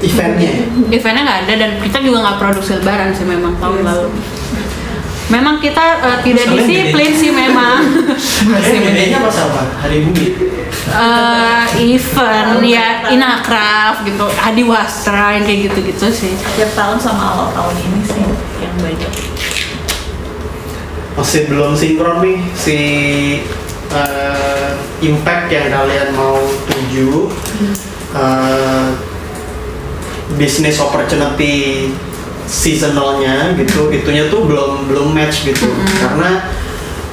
Eventnya. 0.00 0.52
eventnya 0.88 1.22
nggak 1.24 1.40
ada 1.42 1.54
dan 1.56 1.70
kita 1.80 1.98
juga 1.98 2.18
nggak 2.22 2.38
produksi 2.38 2.72
lebaran 2.76 3.10
sih 3.10 3.24
memang 3.24 3.56
tahun 3.56 3.78
Iya 3.78 3.88
lalu 3.88 4.08
memang 5.26 5.56
kita 5.56 5.84
eh, 5.98 6.18
tidak 6.22 6.44
Kalian 6.44 6.58
disiplin 6.60 7.08
gede. 7.08 7.18
sih 7.18 7.30
memang 7.32 7.80
Kalian 8.54 8.80
bedanya 8.84 9.18
pas 9.20 9.38
apa? 9.40 9.62
Hari 9.80 9.96
Bumi. 10.04 10.26
Eh, 10.84 11.64
event 11.88 12.60
ya 12.62 12.86
inakraf 13.08 14.04
gitu 14.04 14.26
adi 14.28 14.62
wastra 14.62 15.32
yang 15.32 15.42
kayak 15.42 15.60
gitu-gitu 15.64 16.06
sih 16.12 16.32
akhir 16.36 16.68
tahun 16.74 16.98
sama 16.98 17.22
awal 17.24 17.48
tahun 17.50 17.74
ini 17.80 18.00
sih 18.04 18.22
yang 18.60 18.74
banyak 18.76 19.10
Masih 21.14 21.46
belum 21.46 21.78
sinkron 21.78 22.26
nih 22.26 22.38
si 22.58 22.78
eh, 23.94 24.70
impact 24.98 25.46
yang 25.46 25.70
kalian 25.70 26.10
mau 26.18 26.42
tuju. 26.66 27.30
eh, 28.14 28.88
bisnis 30.34 30.82
opportunity 30.82 31.90
seasonalnya 32.50 33.54
gitu 33.54 33.88
itunya 33.94 34.26
tuh 34.26 34.42
belum 34.46 34.90
belum 34.90 35.14
match 35.14 35.46
gitu. 35.46 35.70
Karena 36.02 36.50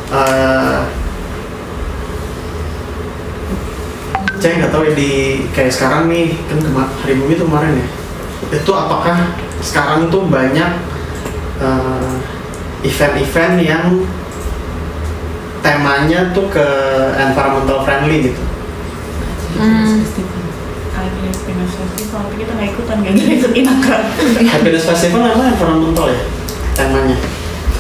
eh, 0.10 0.80
saya 4.42 4.58
nggak 4.58 4.74
tahu 4.74 4.90
ya 4.90 4.94
di 4.98 5.46
kayak 5.54 5.70
sekarang 5.70 6.10
nih 6.10 6.34
kan 6.50 6.58
hari 7.06 7.14
bumi 7.22 7.38
tuh 7.38 7.46
kemarin 7.46 7.78
ya. 7.78 7.88
Itu 8.58 8.74
apakah 8.74 9.38
sekarang 9.62 10.10
tuh 10.10 10.26
banyak 10.26 10.72
eh, 11.62 12.14
event-event 12.82 13.56
yang 13.62 13.86
temanya 15.62 16.34
tuh 16.34 16.50
ke 16.50 16.68
environmental 17.18 17.86
friendly 17.86 18.30
gitu. 18.30 18.42
Hmm. 19.58 20.02
happiness 20.92 21.72
festival. 21.78 22.20
Tapi 22.26 22.36
kita 22.42 22.52
nggak 22.58 22.70
ikutan 22.74 22.98
ikutin 23.06 23.66
akrab 23.68 24.04
happiness 24.50 24.86
festival 24.90 25.22
emang 25.28 25.48
environmental 25.54 26.06
ya? 26.10 26.22
Temanya. 26.78 27.18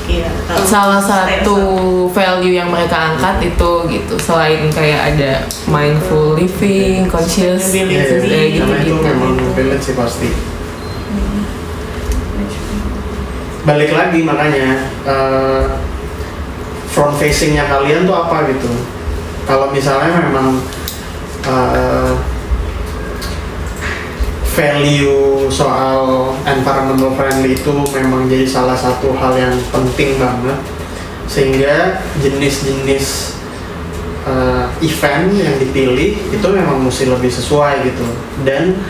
Iya 0.09 0.29
salah 0.67 0.99
satu 0.99 1.57
value 2.11 2.55
yang 2.57 2.67
mereka 2.67 3.15
angkat 3.15 3.53
itu 3.53 3.71
gitu 3.87 4.15
selain 4.19 4.67
kayak 4.73 5.15
ada 5.15 5.31
mindful 5.69 6.35
living, 6.35 7.07
conscious 7.07 7.71
Sustainability. 7.71 8.27
Iya, 8.27 8.27
kayak 8.27 8.49
gitu 8.51 8.65
karena 8.65 8.77
itu 8.81 8.91
gitu. 8.91 9.07
memang 9.07 9.31
village 9.55 9.83
sih 9.83 9.95
pasti 9.95 10.29
balik 13.61 13.93
lagi 13.93 14.25
makanya 14.25 14.89
eh, 15.05 15.65
front 16.89 17.15
facingnya 17.15 17.69
kalian 17.69 18.09
tuh 18.09 18.17
apa 18.17 18.49
gitu? 18.49 18.69
Kalau 19.45 19.69
misalnya 19.69 20.17
memang 20.17 20.61
eh, 21.45 22.13
value 24.51 25.47
soal 25.47 26.35
environmental 26.43 27.15
friendly 27.15 27.55
itu 27.55 27.71
memang 27.95 28.27
jadi 28.27 28.43
salah 28.43 28.75
satu 28.75 29.15
hal 29.15 29.37
yang 29.37 29.55
penting 29.71 30.17
banget. 30.17 30.57
Sehingga 31.31 32.03
jenis-jenis 32.19 33.37
eh, 34.25 34.65
event 34.83 35.31
yang 35.37 35.55
dipilih 35.61 36.17
itu 36.33 36.47
memang 36.49 36.81
mesti 36.81 37.07
lebih 37.07 37.29
sesuai 37.29 37.87
gitu. 37.87 38.07
Dan 38.43 38.81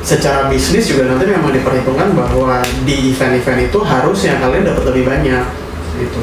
secara 0.00 0.48
bisnis 0.48 0.88
juga 0.88 1.12
nanti 1.12 1.28
memang 1.28 1.52
diperhitungkan 1.52 2.16
bahwa 2.16 2.64
di 2.88 3.12
event-event 3.12 3.68
itu 3.68 3.78
harusnya 3.84 4.40
kalian 4.40 4.64
dapat 4.64 4.84
lebih 4.92 5.04
banyak 5.08 5.44
gitu. 6.00 6.20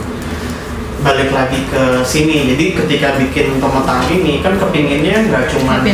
Balik 1.06 1.30
lagi 1.30 1.62
ke 1.70 2.02
sini 2.02 2.58
jadi 2.58 2.66
ketika 2.74 3.22
bikin 3.22 3.62
pemetaan 3.62 4.10
ini 4.10 4.42
kan 4.42 4.58
kepinginnya 4.58 5.30
nggak 5.30 5.46
cuma 5.54 5.86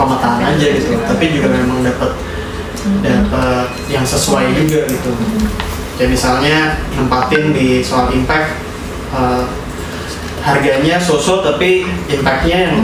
pemetaan 0.00 0.40
aja 0.42 0.66
gitu 0.72 0.96
tapi 1.04 1.24
juga 1.36 1.52
memang 1.52 1.84
dapat 1.84 2.16
dapat 3.04 3.68
yang 3.92 4.06
sesuai 4.06 4.56
juga 4.56 4.88
gitu. 4.88 5.12
Kayak 6.00 6.10
misalnya 6.12 6.56
nempatin 6.96 7.52
di 7.52 7.84
soal 7.84 8.12
impact 8.16 8.56
eh, 9.12 9.44
harganya 10.40 10.96
so-so 11.02 11.42
tapi 11.42 11.82
impactnya 12.06 12.70
yang 12.70 12.78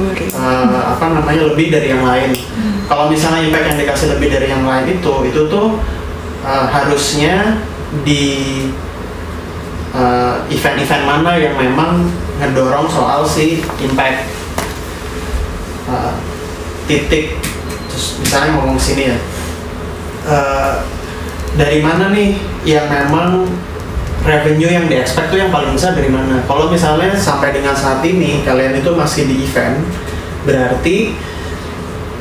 eh, 0.00 0.80
apa 0.82 1.06
namanya 1.14 1.54
lebih 1.54 1.70
dari 1.70 1.90
yang 1.94 2.04
lain. 2.04 2.34
Kalau 2.90 3.08
misalnya 3.08 3.46
impact 3.48 3.66
yang 3.72 3.78
dikasih 3.80 4.08
lebih 4.18 4.28
dari 4.34 4.46
yang 4.50 4.64
lain 4.66 4.98
itu 4.98 5.12
itu 5.26 5.40
tuh 5.48 5.78
eh, 6.44 6.66
harusnya 6.68 7.62
di 8.02 8.24
eh, 9.94 10.34
event-event 10.50 11.04
mana 11.06 11.38
yang 11.38 11.54
memang 11.56 12.10
ngedorong 12.42 12.90
soal 12.90 13.22
si 13.24 13.62
impact. 13.80 14.26
Eh, 15.84 16.12
titik 16.84 17.40
terus 17.88 18.18
misalnya 18.20 18.58
ngomong 18.58 18.76
sini 18.80 19.14
ya. 19.14 19.18
Eh, 20.24 20.74
dari 21.54 21.78
mana 21.78 22.10
nih 22.10 22.34
yang 22.66 22.90
memang 22.90 23.46
revenue 24.24 24.72
yang 24.72 24.88
di 24.88 24.96
expect 24.96 25.28
tuh 25.28 25.38
yang 25.38 25.52
paling 25.52 25.76
besar 25.76 25.92
dari 25.92 26.08
mana? 26.08 26.40
Kalau 26.48 26.72
misalnya 26.72 27.12
sampai 27.12 27.52
dengan 27.52 27.76
saat 27.76 28.00
ini 28.02 28.40
kalian 28.42 28.80
itu 28.80 28.90
masih 28.96 29.28
di 29.28 29.44
event 29.44 29.84
berarti 30.48 31.12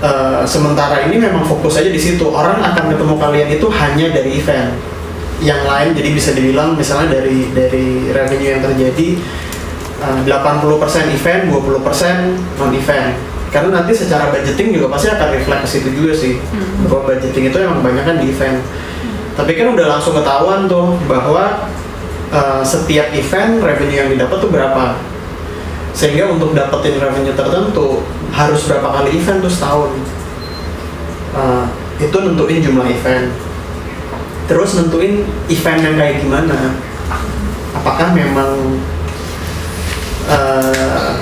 eh, 0.04 0.44
sementara 0.44 1.08
ini 1.08 1.16
memang 1.16 1.48
fokus 1.48 1.80
aja 1.80 1.88
di 1.88 2.00
situ. 2.00 2.28
Orang 2.28 2.60
akan 2.60 2.92
ketemu 2.92 3.16
kalian 3.16 3.50
itu 3.56 3.68
hanya 3.72 4.06
dari 4.12 4.32
event 4.36 4.70
yang 5.40 5.64
lain. 5.64 5.96
Jadi 5.96 6.10
bisa 6.12 6.30
dibilang 6.36 6.76
misalnya 6.76 7.20
dari 7.20 7.52
dari 7.56 8.12
revenue 8.12 8.50
yang 8.60 8.62
terjadi 8.62 9.08
eh, 10.04 10.20
80% 10.28 11.16
event 11.16 11.42
20% 11.48 12.60
non 12.60 12.72
event 12.76 13.16
karena 13.54 13.70
nanti 13.70 13.94
secara 13.94 14.34
budgeting 14.34 14.74
juga 14.74 14.98
pasti 14.98 15.14
akan 15.14 15.28
reflect 15.30 15.62
ke 15.64 15.70
situ 15.72 15.90
juga 15.94 16.12
sih. 16.12 16.36
Bahwa 16.84 17.16
budgeting 17.16 17.48
itu 17.48 17.58
emang 17.64 17.80
kebanyakan 17.80 18.20
di 18.20 18.34
event. 18.34 18.60
Tapi 19.34 19.52
kan 19.56 19.72
udah 19.72 19.86
langsung 19.98 20.14
ketahuan 20.18 20.66
tuh 20.66 20.98
bahwa 21.06 21.70
uh, 22.34 22.62
setiap 22.66 23.14
event 23.14 23.62
revenue 23.62 23.98
yang 24.02 24.10
didapat 24.10 24.38
tuh 24.42 24.50
berapa? 24.50 24.98
Sehingga 25.94 26.34
untuk 26.34 26.58
dapetin 26.58 26.98
revenue 26.98 27.38
tertentu 27.38 28.02
harus 28.34 28.66
berapa 28.66 28.90
kali 28.90 29.22
event 29.22 29.46
tuh 29.46 29.54
setahun? 29.54 29.92
Uh, 31.38 31.66
itu 32.02 32.18
nentuin 32.18 32.60
jumlah 32.60 32.90
event. 32.90 33.30
Terus 34.50 34.76
nentuin 34.76 35.24
event 35.48 35.80
yang 35.80 35.96
kayak 35.96 36.16
gimana? 36.26 36.74
Apakah 37.78 38.12
memang 38.12 38.82
uh, 40.28 41.14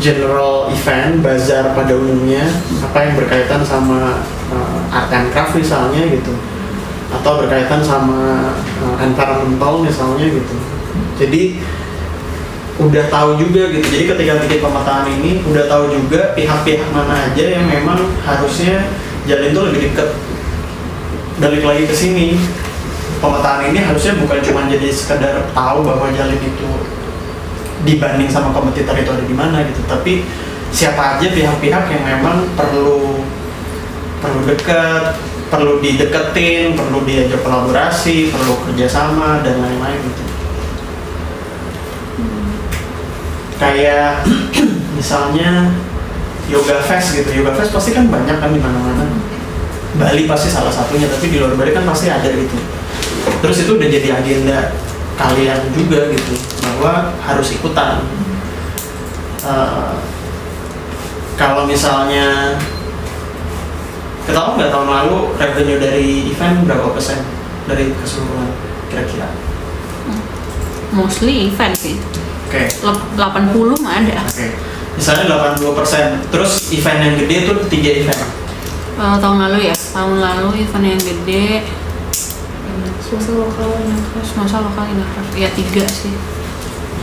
general 0.00 0.72
event 0.72 1.20
bazar 1.20 1.76
pada 1.76 1.92
umumnya 1.92 2.48
apa 2.80 2.98
yang 3.04 3.14
berkaitan 3.14 3.60
sama 3.60 4.24
uh, 4.48 4.80
art 4.88 5.12
and 5.12 5.28
craft 5.30 5.54
misalnya 5.54 6.00
gitu 6.08 6.32
atau 7.20 7.32
berkaitan 7.44 7.84
sama 7.84 8.52
uh, 8.80 8.96
environmental 9.04 9.84
misalnya 9.84 10.26
gitu. 10.32 10.54
Jadi 11.20 11.60
udah 12.80 13.04
tahu 13.12 13.36
juga 13.36 13.68
gitu. 13.68 13.84
Jadi 13.84 14.04
ketika 14.08 14.32
bikin 14.42 14.60
pemetaan 14.64 15.06
ini 15.20 15.44
udah 15.44 15.64
tahu 15.68 15.92
juga 15.92 16.32
pihak-pihak 16.32 16.88
mana 16.90 17.30
aja 17.30 17.44
yang 17.44 17.68
memang 17.68 18.00
harusnya 18.24 18.88
jalan 19.28 19.52
itu 19.52 19.60
lebih 19.60 19.80
deket. 19.92 20.08
Balik 21.38 21.62
lagi 21.62 21.84
ke 21.86 21.94
sini. 21.94 22.28
Pemetaan 23.22 23.70
ini 23.70 23.78
harusnya 23.78 24.18
bukan 24.18 24.42
cuma 24.42 24.66
jadi 24.66 24.90
sekedar 24.90 25.46
tahu 25.54 25.86
bahwa 25.86 26.10
jalan 26.10 26.34
itu 26.42 26.70
dibanding 27.86 28.26
sama 28.26 28.50
kompetitor 28.50 28.98
itu 28.98 29.10
ada 29.14 29.22
di 29.22 29.36
mana 29.36 29.62
gitu. 29.62 29.78
Tapi 29.86 30.26
siapa 30.74 31.18
aja 31.20 31.30
pihak-pihak 31.30 31.84
yang 31.86 32.02
memang 32.02 32.50
perlu 32.58 33.22
perlu 34.18 34.40
dekat 34.48 35.18
perlu 35.52 35.84
dideketin 35.84 36.72
perlu 36.72 37.04
diajak 37.04 37.44
kolaborasi 37.44 38.32
perlu 38.32 38.56
kerjasama 38.64 39.44
dan 39.44 39.60
lain-lain 39.60 40.00
gitu. 40.00 40.24
Kayak 43.60 44.24
misalnya 44.96 45.76
yoga 46.48 46.80
fest 46.88 47.20
gitu. 47.20 47.28
Yoga 47.36 47.52
fest 47.52 47.76
pasti 47.76 47.92
kan 47.92 48.08
banyak 48.08 48.40
kan 48.40 48.48
di 48.48 48.60
mana-mana. 48.64 49.04
Bali 50.00 50.24
pasti 50.24 50.48
salah 50.48 50.72
satunya 50.72 51.04
tapi 51.04 51.28
di 51.28 51.36
luar 51.36 51.52
Bali 51.52 51.76
kan 51.76 51.84
pasti 51.84 52.08
ada 52.08 52.32
gitu. 52.32 52.56
Terus 53.44 53.68
itu 53.68 53.76
udah 53.76 53.88
jadi 53.92 54.08
agenda 54.08 54.72
kalian 55.20 55.60
juga 55.76 56.08
gitu 56.08 56.32
bahwa 56.64 57.12
harus 57.20 57.52
ikutan. 57.52 58.00
Eh, 59.44 59.94
kalau 61.36 61.68
misalnya 61.68 62.56
ketahuan 64.28 64.58
nggak 64.58 64.70
tahun 64.70 64.88
lalu 64.88 65.16
revenue 65.38 65.78
dari 65.82 66.30
event 66.30 66.56
berapa 66.66 66.88
persen 66.94 67.18
dari 67.66 67.90
keseluruhan 67.94 68.50
kira-kira? 68.90 69.28
Mostly 70.92 71.48
event 71.48 71.74
sih. 71.74 71.96
Oke. 72.48 72.68
Lep- 72.68 73.08
80 73.16 73.80
mah 73.80 73.92
ada. 74.04 74.22
Oke. 74.28 74.46
Misalnya 74.92 75.56
80 75.56 75.72
persen. 75.72 76.20
Terus 76.28 76.68
event 76.70 77.00
yang 77.00 77.14
gede 77.16 77.36
itu 77.48 77.52
tiga 77.72 77.90
event? 78.04 78.20
Eh, 79.00 79.16
tahun 79.18 79.38
lalu 79.48 79.72
ya. 79.72 79.74
Tahun 79.74 80.20
lalu 80.20 80.48
event 80.68 80.84
yang 80.84 81.00
gede 81.00 81.64
Suasana 83.12 83.44
lokal 83.44 83.76
terus 84.16 84.30
masa 84.40 84.64
lokal 84.64 84.88
ini 84.88 85.04
ya 85.36 85.52
tiga 85.52 85.84
sih. 85.84 86.16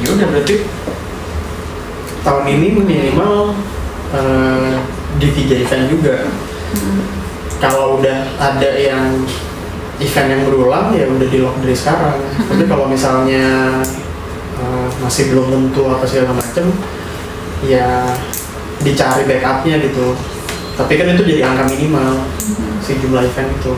Ya 0.01 0.09
udah 0.09 0.25
berarti 0.25 0.65
tahun 2.25 2.45
ini 2.49 2.67
minimal 2.81 3.53
eh, 4.17 4.73
di 5.21 5.27
tiga 5.37 5.55
event 5.61 5.85
juga 5.85 6.25
kalau 7.59 7.99
udah 7.99 8.23
ada 8.39 8.69
yang 8.79 9.19
event 9.99 10.29
yang 10.31 10.41
berulang 10.47 10.95
ya 10.95 11.05
udah 11.05 11.27
di 11.27 11.39
lock 11.43 11.59
dari 11.59 11.75
sekarang. 11.75 12.17
Tapi 12.47 12.63
kalau 12.65 12.87
misalnya 12.87 13.79
eh, 14.57 14.87
masih 15.03 15.31
belum 15.35 15.51
tentu 15.51 15.87
apa 15.91 16.07
segala 16.07 16.39
macem 16.39 16.71
ya 17.67 18.15
dicari 18.79 19.27
backupnya 19.27 19.75
gitu. 19.83 20.15
Tapi 20.79 20.95
kan 20.95 21.11
itu 21.11 21.23
jadi 21.27 21.43
angka 21.43 21.75
minimal 21.75 22.23
si 22.79 22.95
jumlah 23.03 23.27
event 23.27 23.51
itu 23.51 23.73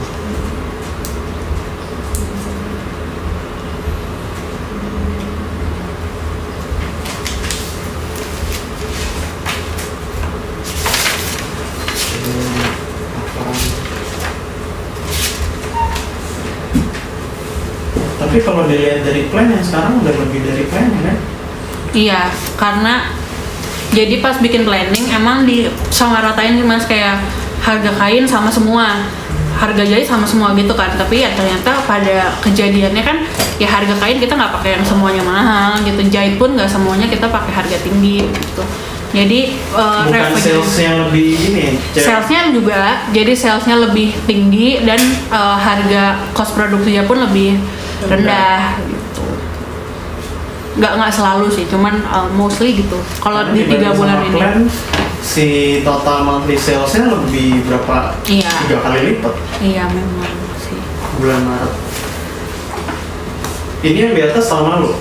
Tapi 18.31 18.47
kalau 18.47 18.63
dilihat 18.63 19.03
dari 19.03 19.27
plan 19.27 19.51
yang 19.51 19.59
sekarang 19.59 19.99
udah 19.99 20.15
lebih 20.23 20.39
dari 20.47 20.63
plan 20.71 20.87
ya 20.87 21.01
kan? 21.03 21.17
Iya, 21.91 22.21
karena 22.55 23.11
jadi 23.91 24.23
pas 24.23 24.39
bikin 24.39 24.63
planning 24.63 25.11
emang 25.11 25.43
di 25.43 25.67
sama 25.91 26.23
ratain 26.23 26.55
sih 26.55 26.63
mas 26.63 26.87
kayak 26.87 27.19
harga 27.59 27.91
kain 27.99 28.23
sama 28.23 28.47
semua. 28.47 29.03
Harga 29.59 29.83
jahit 29.83 30.07
sama 30.07 30.23
semua 30.23 30.55
gitu 30.55 30.71
kan. 30.71 30.95
Tapi 30.95 31.27
ya 31.27 31.35
ternyata 31.35 31.83
pada 31.83 32.31
kejadiannya 32.39 33.03
kan 33.03 33.17
ya 33.59 33.67
harga 33.67 33.99
kain 33.99 34.17
kita 34.17 34.39
nggak 34.39 34.55
pakai 34.63 34.79
yang 34.79 34.85
semuanya 34.87 35.27
mahal 35.27 35.75
gitu. 35.83 35.99
Jahit 36.07 36.39
pun 36.39 36.55
nggak 36.55 36.71
semuanya 36.71 37.11
kita 37.11 37.27
pakai 37.27 37.51
harga 37.51 37.77
tinggi 37.83 38.31
gitu. 38.31 38.63
Jadi 39.11 39.39
eh, 39.59 40.01
Bukan 40.07 40.15
revenue- 40.15 40.39
sales 40.39 40.71
yang 40.79 40.95
lebih 41.03 41.35
ini 41.35 41.75
cewek. 41.91 41.99
salesnya 42.07 42.47
juga. 42.55 43.03
Jadi 43.11 43.35
salesnya 43.35 43.75
lebih 43.75 44.15
tinggi 44.23 44.79
dan 44.87 45.03
eh, 45.27 45.57
harga 45.59 46.31
cost 46.31 46.55
produksinya 46.55 47.03
pun 47.03 47.19
lebih 47.19 47.59
rendah. 48.09 48.79
Gitu. 48.85 49.25
Nggak 50.79 50.91
nggak 50.97 51.11
selalu 51.11 51.45
sih 51.51 51.65
cuman 51.67 51.99
eh, 51.99 52.27
mostly 52.33 52.73
gitu. 52.79 52.97
Kalau 53.19 53.51
di 53.51 53.67
tiga 53.67 53.91
bulan 53.93 54.23
ini. 54.25 54.39
Plan, 54.39 54.59
si 55.21 55.47
total 55.85 56.25
monthly 56.25 56.57
salesnya 56.57 57.11
lebih 57.11 57.67
berapa? 57.69 58.17
Iya. 58.25 58.51
tiga 58.65 58.77
kali 58.81 58.99
lipat. 59.13 59.33
Iya 59.61 59.83
memang 59.91 60.31
sih. 60.63 60.79
Bulan 61.21 61.41
Maret. 61.45 61.73
Ini 63.81 63.97
yang 63.97 64.13
di 64.13 64.21
atas 64.21 64.45
tahun 64.45 64.65
lalu? 64.77 64.93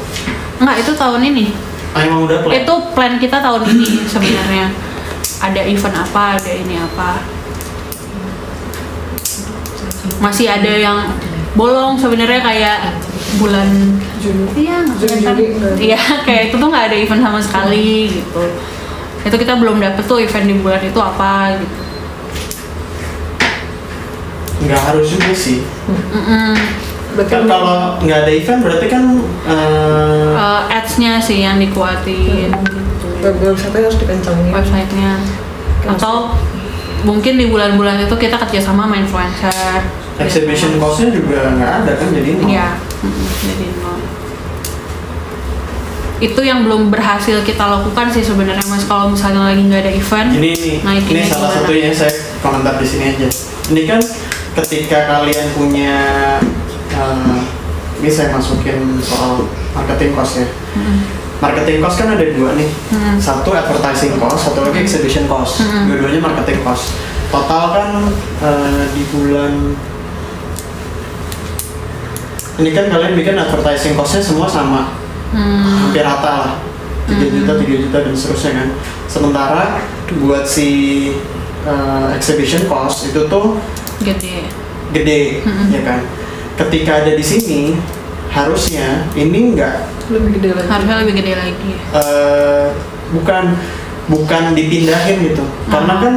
Nggak 0.61 0.77
itu 0.81 0.93
tahun 0.97 1.21
ini. 1.21 1.45
Ah, 1.91 2.07
emang 2.07 2.25
udah 2.25 2.39
plan? 2.41 2.53
Itu 2.55 2.75
plan 2.95 3.15
kita 3.19 3.43
tahun 3.43 3.63
ini 3.67 4.09
sebenarnya. 4.09 4.67
Ada 5.41 5.61
event 5.69 5.97
apa 5.97 6.37
ada 6.37 6.53
ini 6.53 6.77
apa. 6.77 7.25
Masih 10.21 10.47
ada 10.53 10.73
yang 10.77 10.99
bolong 11.59 11.99
sebenarnya 11.99 12.41
kayak 12.47 12.79
bulan 13.43 13.67
Juni. 14.23 14.47
iya 14.55 14.79
iya 15.79 16.01
kayak 16.23 16.43
itu 16.51 16.57
tuh 16.59 16.69
nggak 16.71 16.87
ada 16.93 16.97
event 16.97 17.23
sama 17.23 17.41
sekali 17.43 18.11
gitu. 18.11 18.43
Itu 19.27 19.37
kita 19.37 19.59
belum 19.59 19.83
dapet 19.83 20.05
tuh 20.07 20.23
event 20.23 20.47
di 20.47 20.55
bulan 20.63 20.83
itu 20.83 21.01
apa 21.03 21.59
gitu. 21.59 21.79
Nggak 24.67 24.81
harus 24.93 25.07
juga 25.11 25.33
sih. 25.35 25.59
Mm-mm. 25.91 26.55
Berarti 27.19 27.33
kan 27.35 27.45
kalau 27.51 27.99
nggak 27.99 28.19
ada 28.23 28.33
event 28.33 28.61
berarti 28.63 28.87
kan 28.87 29.05
eh, 29.51 30.31
Eh, 30.41 30.63
ads-nya 30.71 31.19
sih 31.19 31.43
yang 31.43 31.59
dikuatin. 31.59 32.55
Web 33.21 33.37
website 33.43 33.75
harus 33.75 33.99
dikencangin. 33.99 34.55
websitenya. 34.55 35.19
Atau 35.85 36.33
mungkin 37.03 37.41
di 37.41 37.51
bulan-bulan 37.51 38.07
itu 38.07 38.15
kita 38.15 38.37
kerja 38.39 38.61
sama 38.61 38.87
sama 38.87 39.01
influencer 39.01 40.00
exhibition 40.21 40.77
cost-nya 40.77 41.09
juga 41.11 41.51
nggak 41.51 41.73
ada 41.83 41.93
kan 41.97 42.09
jadi 42.13 42.31
nol. 42.37 42.49
Iya, 42.49 42.69
jadi 43.43 43.67
nol. 43.81 43.99
Itu 46.21 46.41
yang 46.45 46.69
belum 46.69 46.93
berhasil 46.93 47.41
kita 47.41 47.65
lakukan 47.65 48.13
sih 48.13 48.21
sebenarnya 48.21 48.61
mas. 48.69 48.85
Kalau 48.85 49.09
misalnya 49.09 49.49
lagi 49.49 49.65
nggak 49.65 49.81
ada 49.81 49.93
event, 49.93 50.29
ini 50.37 50.51
nih 50.53 50.77
naikinnya 50.85 51.25
ini 51.25 51.33
salah 51.33 51.49
gimana? 51.49 51.57
satunya 51.65 51.83
yang 51.89 51.97
saya 51.97 52.13
komentar 52.41 52.75
di 52.77 52.87
sini 52.87 53.05
aja 53.09 53.29
ini 53.71 53.83
kan 53.85 54.01
ketika 54.57 54.99
kalian 55.07 55.47
punya 55.55 55.97
eh, 56.91 57.39
ini 58.01 58.11
saya 58.11 58.33
masukin 58.33 59.01
soal 59.01 59.49
marketing 59.73 60.13
cost 60.13 60.41
ya 60.41 60.47
marketing 61.41 61.81
cost 61.81 61.97
kan 61.97 62.13
ada 62.13 62.25
dua 62.35 62.53
nih 62.53 62.69
Mm. 62.91 63.17
satu 63.17 63.55
advertising 63.55 64.19
cost 64.19 64.51
satu 64.51 64.61
lagi 64.61 64.85
exhibition 64.85 65.25
cost 65.25 65.63
Mm. 65.63 65.89
dua-duanya 65.89 66.21
marketing 66.21 66.61
cost 66.61 66.93
total 67.31 67.65
kan 67.73 67.89
eh, 68.43 68.83
di 68.91 69.03
bulan 69.09 69.73
ini 72.61 72.71
kan 72.71 72.87
kalian 72.87 73.13
bikin 73.15 73.35
advertising 73.35 73.95
costnya 73.95 74.21
semua 74.21 74.47
sama 74.47 74.97
Hmm, 75.31 75.87
hampir 75.87 76.03
rata 76.03 76.33
lah 76.43 76.53
3 77.07 77.23
juta, 77.23 77.55
3 77.55 77.71
juta 77.81 77.99
dan 78.03 78.11
seterusnya 78.11 78.53
kan 78.53 78.69
sementara 79.07 79.79
buat 80.19 80.43
si 80.43 80.69
uh, 81.63 82.11
exhibition 82.11 82.67
cost 82.67 83.07
itu 83.07 83.27
tuh 83.27 83.55
gede. 84.01 84.51
gede 84.91 85.21
Mm-mm. 85.41 85.71
ya 85.71 85.87
kan 85.87 86.03
ketika 86.59 87.01
ada 87.01 87.15
di 87.15 87.23
sini 87.23 87.79
harusnya 88.29 89.07
ini 89.15 89.55
enggak 89.55 89.87
Lebih 90.07 90.31
gede 90.35 90.51
lagi. 90.53 90.67
Harusnya 90.67 90.97
lebih 90.99 91.15
gede 91.17 91.33
lagi. 91.33 91.71
uh, 91.93 92.75
bukan 93.11 93.55
bukan 94.07 94.43
dipindahin 94.53 95.31
gitu 95.31 95.47
karena 95.67 95.95
kan 95.97 96.15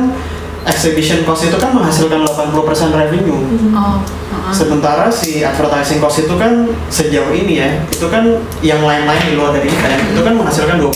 exhibition 0.64 1.28
cost 1.28 1.48
itu 1.48 1.58
kan 1.60 1.76
menghasilkan 1.76 2.24
80% 2.24 2.96
revenue 2.96 3.40
Oh, 3.76 4.00
uh-uh. 4.00 4.54
Sementara 4.54 5.12
si 5.12 5.44
advertising 5.44 6.00
cost 6.00 6.24
itu 6.24 6.34
kan 6.40 6.68
sejauh 6.88 7.32
ini 7.36 7.60
ya, 7.60 7.70
itu 7.88 8.08
kan 8.08 8.24
yang 8.64 8.84
lain-lain 8.84 9.24
di 9.24 9.34
luar 9.36 9.52
dari 9.56 9.68
event, 9.68 10.14
itu 10.14 10.22
kan 10.24 10.34
menghasilkan 10.36 10.78
20%. 10.80 10.94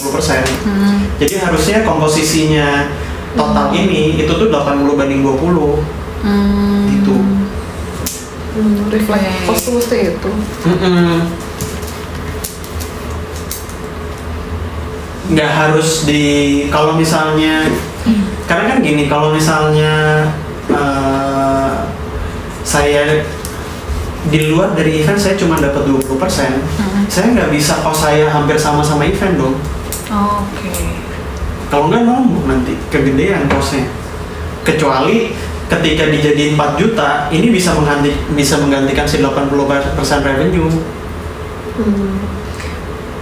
Hmm, 0.68 0.98
Jadi 1.18 1.34
harusnya 1.42 1.78
komposisinya 1.84 2.92
total 3.36 3.74
ini 3.76 4.20
itu 4.20 4.32
tuh 4.32 4.48
80 4.52 5.00
banding 5.00 5.22
20 5.26 5.36
hmm. 6.24 6.82
gitu. 7.02 7.16
Hmm, 8.58 8.90
reflect 8.90 9.26
cost 9.46 9.62
tuh 9.68 9.74
mesti 9.78 9.98
itu. 10.16 10.32
Nggak 15.28 15.52
harus 15.52 16.08
di 16.08 16.24
kalau 16.72 16.96
misalnya 16.96 17.68
karena 18.48 18.64
kan 18.72 18.78
gini 18.80 19.06
kalau 19.12 19.34
misalnya 19.36 20.24
eh, 20.72 21.74
saya 22.64 23.24
di 24.28 24.52
luar 24.52 24.76
dari 24.76 25.00
event 25.00 25.16
saya 25.16 25.40
cuma 25.40 25.56
dapat 25.56 25.88
20%, 25.88 26.04
saya 27.08 27.26
nggak 27.32 27.48
bisa 27.48 27.80
cost 27.80 28.04
saya 28.04 28.28
hampir 28.28 28.60
sama 28.60 28.84
sama 28.84 29.08
event 29.08 29.40
dong. 29.40 29.56
Oke. 30.08 30.72
kalau 31.68 31.92
nggak 31.92 32.04
nombok 32.08 32.48
nanti 32.48 32.80
kegedean 32.88 33.44
kosnya 33.52 33.84
kecuali 34.64 35.36
ketika 35.68 36.08
dijadiin 36.08 36.56
4 36.56 36.80
juta 36.80 37.28
ini 37.28 37.52
bisa 37.52 37.76
mengganti 37.76 38.16
bisa 38.32 38.56
menggantikan 38.56 39.04
si 39.04 39.20
80% 39.20 39.60
revenue 40.24 40.72
Hmm. 41.78 42.18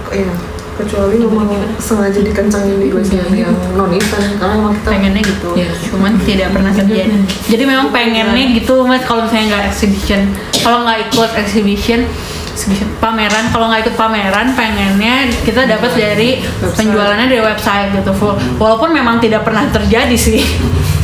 Iya. 0.08 0.32
Kecuali 0.76 1.16
memang 1.16 1.48
sengaja 1.80 2.20
dikencangin 2.20 2.76
di 2.76 2.92
bagian 2.92 3.32
yang 3.32 3.54
non 3.72 3.88
event 3.96 4.36
karena 4.36 4.54
emang 4.60 4.74
kita 4.76 4.88
pengennya 4.92 5.22
gitu. 5.24 5.48
Iya. 5.56 5.70
cuman 5.88 6.12
tidak 6.20 6.48
pernah 6.52 6.72
terjadi. 6.76 7.16
jadi 7.48 7.64
memang 7.64 7.88
pengennya 7.88 8.44
gitu 8.60 8.84
mas 8.84 9.00
kalau 9.08 9.24
misalnya 9.24 9.56
nggak 9.56 9.64
exhibition. 9.72 10.20
Kalau 10.60 10.84
nggak 10.84 10.98
ikut 11.08 11.30
exhibition 11.40 12.00
exhibition 12.56 12.88
pameran 12.96 13.52
kalau 13.52 13.68
nggak 13.68 13.84
ikut 13.84 13.96
pameran 14.00 14.56
pengennya 14.56 15.28
kita 15.44 15.68
dapat 15.68 15.92
dari 15.92 16.40
Website. 16.40 16.76
penjualannya 16.80 17.26
dari 17.28 17.42
website 17.44 17.88
gitu. 18.00 18.10
Full 18.16 18.32
walaupun 18.56 18.96
memang 18.96 19.20
tidak 19.20 19.44
pernah 19.44 19.68
terjadi 19.68 20.16
sih 20.16 20.40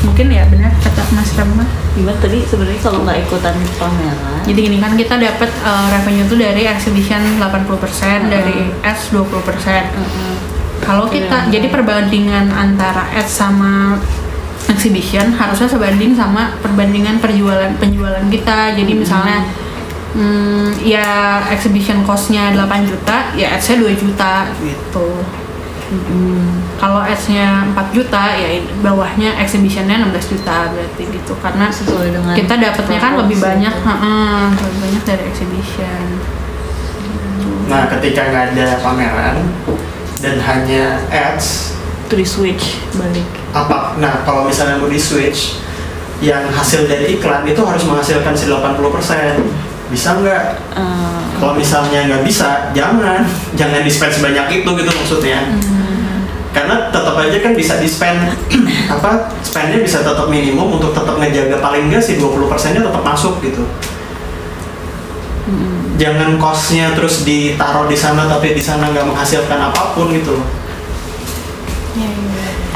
mungkin 0.02 0.26
ya 0.30 0.44
benar 0.50 0.72
kata 0.82 1.02
Mas 1.14 1.30
Rama. 1.38 1.64
Gimana 1.94 2.18
tadi? 2.18 2.38
Sebenarnya 2.44 2.80
kalau 2.82 3.06
nggak 3.06 3.18
ikutan 3.28 3.54
pameran? 3.78 4.40
jadi 4.42 4.58
gini 4.58 4.78
kan 4.82 4.92
kita 4.98 5.14
dapat 5.22 5.50
uh, 5.62 5.86
revenue 5.94 6.26
tuh 6.26 6.38
dari 6.38 6.66
exhibition 6.66 7.22
80% 7.38 8.26
dari 8.26 8.74
ads 8.82 9.14
20% 9.14 10.82
kalau 10.82 11.06
kita 11.06 11.46
jadi 11.46 11.70
perbandingan 11.70 12.50
antara 12.50 13.06
ads 13.14 13.38
sama 13.38 14.02
exhibition 14.66 15.30
harusnya 15.30 15.70
sebanding 15.70 16.14
sama 16.14 16.58
perbandingan 16.58 17.22
perjualan 17.22 17.70
penjualan 17.78 18.26
kita. 18.26 18.74
Jadi 18.74 18.92
misalnya 18.98 19.46
hmm, 20.18 20.82
ya 20.82 21.38
exhibition 21.54 22.02
costnya 22.02 22.50
8 22.54 22.90
juta 22.90 23.30
ya 23.38 23.54
adsnya 23.54 23.78
2 23.78 24.02
juta 24.02 24.50
gitu 24.58 25.08
kalau 26.76 27.00
ads-nya 27.02 27.68
4 27.72 27.96
juta 27.96 28.22
ya 28.34 28.48
bawahnya 28.82 29.38
exhibitionnya 29.38 30.02
16 30.08 30.32
juta 30.34 30.72
berarti 30.72 31.02
gitu 31.08 31.32
karena 31.38 31.66
Sesuai 31.70 32.08
dengan 32.10 32.34
kita 32.34 32.54
dapatnya 32.58 32.98
kan 32.98 33.12
lebih 33.22 33.38
banyak 33.38 33.74
heeh, 33.74 34.42
lebih 34.56 34.78
banyak 34.82 35.02
dari 35.06 35.22
exhibition 35.30 36.02
Nah, 37.62 37.88
ketika 37.88 38.28
nggak 38.28 38.44
ada 38.52 38.66
pameran 38.84 39.48
dan 40.20 40.36
hanya 40.44 41.00
ads, 41.08 41.72
Itu 42.04 42.20
di 42.20 42.26
switch 42.26 42.84
balik. 42.92 43.24
apa? 43.56 43.96
Nah, 43.96 44.20
kalau 44.28 44.44
misalnya 44.44 44.76
mau 44.76 44.92
di 44.92 45.00
switch, 45.00 45.56
yang 46.20 46.44
hasil 46.52 46.84
dari 46.84 47.16
iklan 47.16 47.48
itu 47.48 47.62
harus 47.64 47.82
menghasilkan 47.88 48.36
si 48.36 48.50
80%. 48.50 49.40
Bisa 49.92 50.16
nggak? 50.16 50.44
Eh, 50.72 51.20
Kalau 51.36 51.52
misalnya 51.52 52.08
nggak 52.08 52.24
bisa, 52.24 52.72
jangan. 52.72 53.20
Jangan 53.60 53.84
di-spend 53.84 54.12
sebanyak 54.16 54.64
itu 54.64 54.70
gitu 54.72 54.90
maksudnya. 54.90 55.44
Karena 56.52 56.92
tetap 56.92 57.16
aja 57.16 57.38
kan 57.40 57.52
bisa 57.52 57.80
di-spend, 57.80 58.28
apa, 58.94 59.32
spendnya 59.40 59.80
bisa 59.80 60.00
tetap 60.00 60.28
minimum 60.28 60.76
untuk 60.76 60.92
tetap 60.92 61.16
ngejaga 61.16 61.60
paling 61.60 61.88
nggak 61.88 62.00
sih 62.00 62.16
20%-nya 62.16 62.84
tetap 62.84 63.00
masuk 63.02 63.40
gitu. 63.40 63.64
Jangan 65.96 66.36
cost-nya 66.36 66.92
terus 66.92 67.22
ditaruh 67.22 67.86
di 67.86 67.96
sana 67.96 68.24
tapi 68.26 68.52
di 68.52 68.60
sana 68.60 68.90
nggak 68.90 69.06
menghasilkan 69.06 69.60
apa 69.60 69.92
pun 69.92 70.12
gitu 70.12 70.36
loh. 70.36 70.48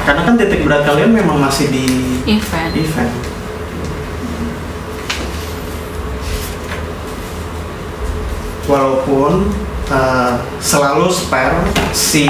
Karena 0.04 0.22
kan 0.22 0.34
titik 0.36 0.62
berat 0.62 0.84
kalian 0.84 1.12
memang 1.12 1.36
masih 1.36 1.68
di 1.68 1.84
event 2.24 2.72
event. 2.72 3.12
Walaupun 8.77 9.49
uh, 9.89 10.37
selalu 10.61 11.09
spare 11.09 11.64
si 11.97 12.29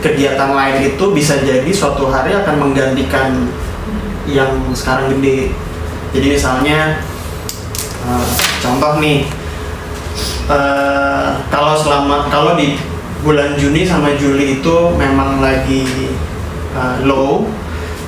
kegiatan 0.00 0.56
lain 0.56 0.96
itu 0.96 1.04
bisa 1.12 1.36
jadi 1.44 1.68
suatu 1.68 2.08
hari 2.08 2.32
akan 2.32 2.56
menggantikan 2.56 3.52
yang 4.24 4.48
sekarang 4.72 5.12
gede. 5.12 5.52
Jadi 6.16 6.40
misalnya 6.40 7.04
uh, 8.08 8.32
contoh 8.64 8.96
nih 8.96 9.28
uh, 10.48 11.36
kalau 11.52 11.76
selama 11.76 12.32
kalau 12.32 12.56
di 12.56 12.80
bulan 13.20 13.60
Juni 13.60 13.84
sama 13.84 14.16
Juli 14.16 14.64
itu 14.64 14.76
memang 14.96 15.44
lagi 15.44 15.84
uh, 16.72 16.96
low 17.04 17.44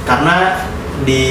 karena 0.09 0.65
di 1.05 1.25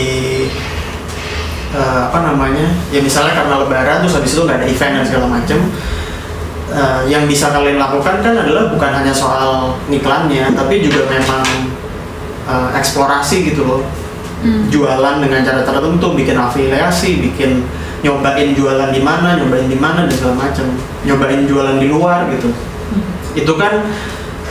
uh, 1.74 2.10
apa 2.10 2.20
namanya 2.22 2.70
ya 2.90 3.02
misalnya 3.02 3.34
karena 3.34 3.62
lebaran 3.62 3.98
terus 4.06 4.18
habis 4.18 4.34
itu 4.34 4.42
nggak 4.46 4.62
ada 4.62 4.68
event 4.68 4.94
dan 5.02 5.06
segala 5.06 5.28
macem 5.30 5.60
uh, 6.72 7.02
yang 7.06 7.30
bisa 7.30 7.52
kalian 7.52 7.78
lakukan 7.78 8.22
kan 8.24 8.34
adalah 8.34 8.72
bukan 8.72 8.92
hanya 8.92 9.14
soal 9.14 9.76
iklannya 9.92 10.54
tapi 10.56 10.82
juga 10.82 11.06
memang 11.10 11.46
uh, 12.48 12.70
eksplorasi 12.74 13.52
gitu 13.54 13.66
loh 13.66 13.82
jualan 14.46 15.26
dengan 15.26 15.42
cara 15.42 15.66
tertentu 15.66 16.14
bikin 16.14 16.38
afiliasi 16.38 17.18
bikin 17.18 17.66
nyobain 18.06 18.54
jualan 18.54 18.94
di 18.94 19.02
mana 19.02 19.42
nyobain 19.42 19.66
di 19.66 19.74
mana 19.74 20.06
dan 20.06 20.14
segala 20.14 20.36
macem 20.38 20.70
nyobain 21.02 21.50
jualan 21.50 21.82
di 21.82 21.90
luar 21.90 22.30
gitu 22.30 22.54
itu 23.34 23.54
kan 23.58 23.90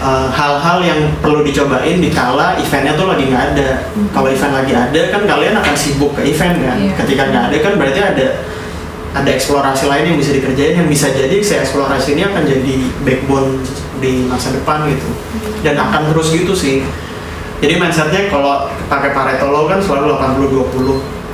uh, 0.04 0.28
hal-hal 0.28 0.78
yang 0.84 1.00
perlu 1.24 1.40
dicobain 1.40 1.98
di 1.98 2.12
kala 2.12 2.60
eventnya 2.60 2.92
tuh 2.94 3.08
lagi 3.08 3.32
nggak 3.32 3.44
ada. 3.56 3.68
Kalau 4.12 4.28
event 4.28 4.54
lagi 4.54 4.72
ada 4.76 5.00
kan 5.08 5.22
kalian 5.24 5.54
akan 5.56 5.74
sibuk 5.74 6.12
ke 6.12 6.22
event 6.28 6.56
kan. 6.60 6.76
Iya. 6.76 6.92
Ketika 7.00 7.22
nggak 7.32 7.44
ada 7.50 7.56
kan 7.64 7.72
berarti 7.80 8.00
ada 8.04 8.26
ada 9.14 9.30
eksplorasi 9.30 9.86
lain 9.86 10.14
yang 10.14 10.18
bisa 10.18 10.34
dikerjain 10.34 10.74
yang 10.74 10.90
bisa 10.90 11.08
jadi 11.14 11.38
si 11.38 11.54
eksplorasi 11.54 12.18
ini 12.18 12.26
akan 12.26 12.42
jadi 12.42 12.74
backbone 13.06 13.62
di 14.02 14.26
masa 14.26 14.50
depan 14.50 14.90
gitu. 14.90 15.08
Dan 15.62 15.78
akan 15.78 16.10
terus 16.12 16.34
gitu 16.34 16.52
sih. 16.52 16.82
Jadi 17.62 17.78
mindsetnya 17.78 18.28
kalau 18.28 18.68
pakai 18.90 19.14
Pareto 19.14 19.48
Law 19.48 19.70
kan 19.70 19.78
selalu 19.80 20.18
80-20 20.18 21.24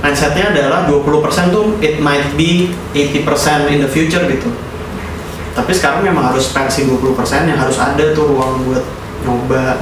mindsetnya 0.00 0.52
adalah 0.52 0.88
20% 0.88 1.52
tuh 1.52 1.76
it 1.84 2.00
might 2.00 2.24
be 2.36 2.72
80% 2.96 3.68
in 3.72 3.84
the 3.84 3.88
future 3.88 4.24
gitu 4.28 4.48
tapi 5.50 5.74
sekarang 5.74 6.06
memang 6.06 6.30
harus 6.30 6.48
spend 6.48 6.70
si 6.70 6.86
20% 6.86 7.50
yang 7.50 7.58
harus 7.58 7.76
ada 7.76 8.14
tuh 8.14 8.32
ruang 8.32 8.64
buat 8.64 8.84
nyoba 9.26 9.76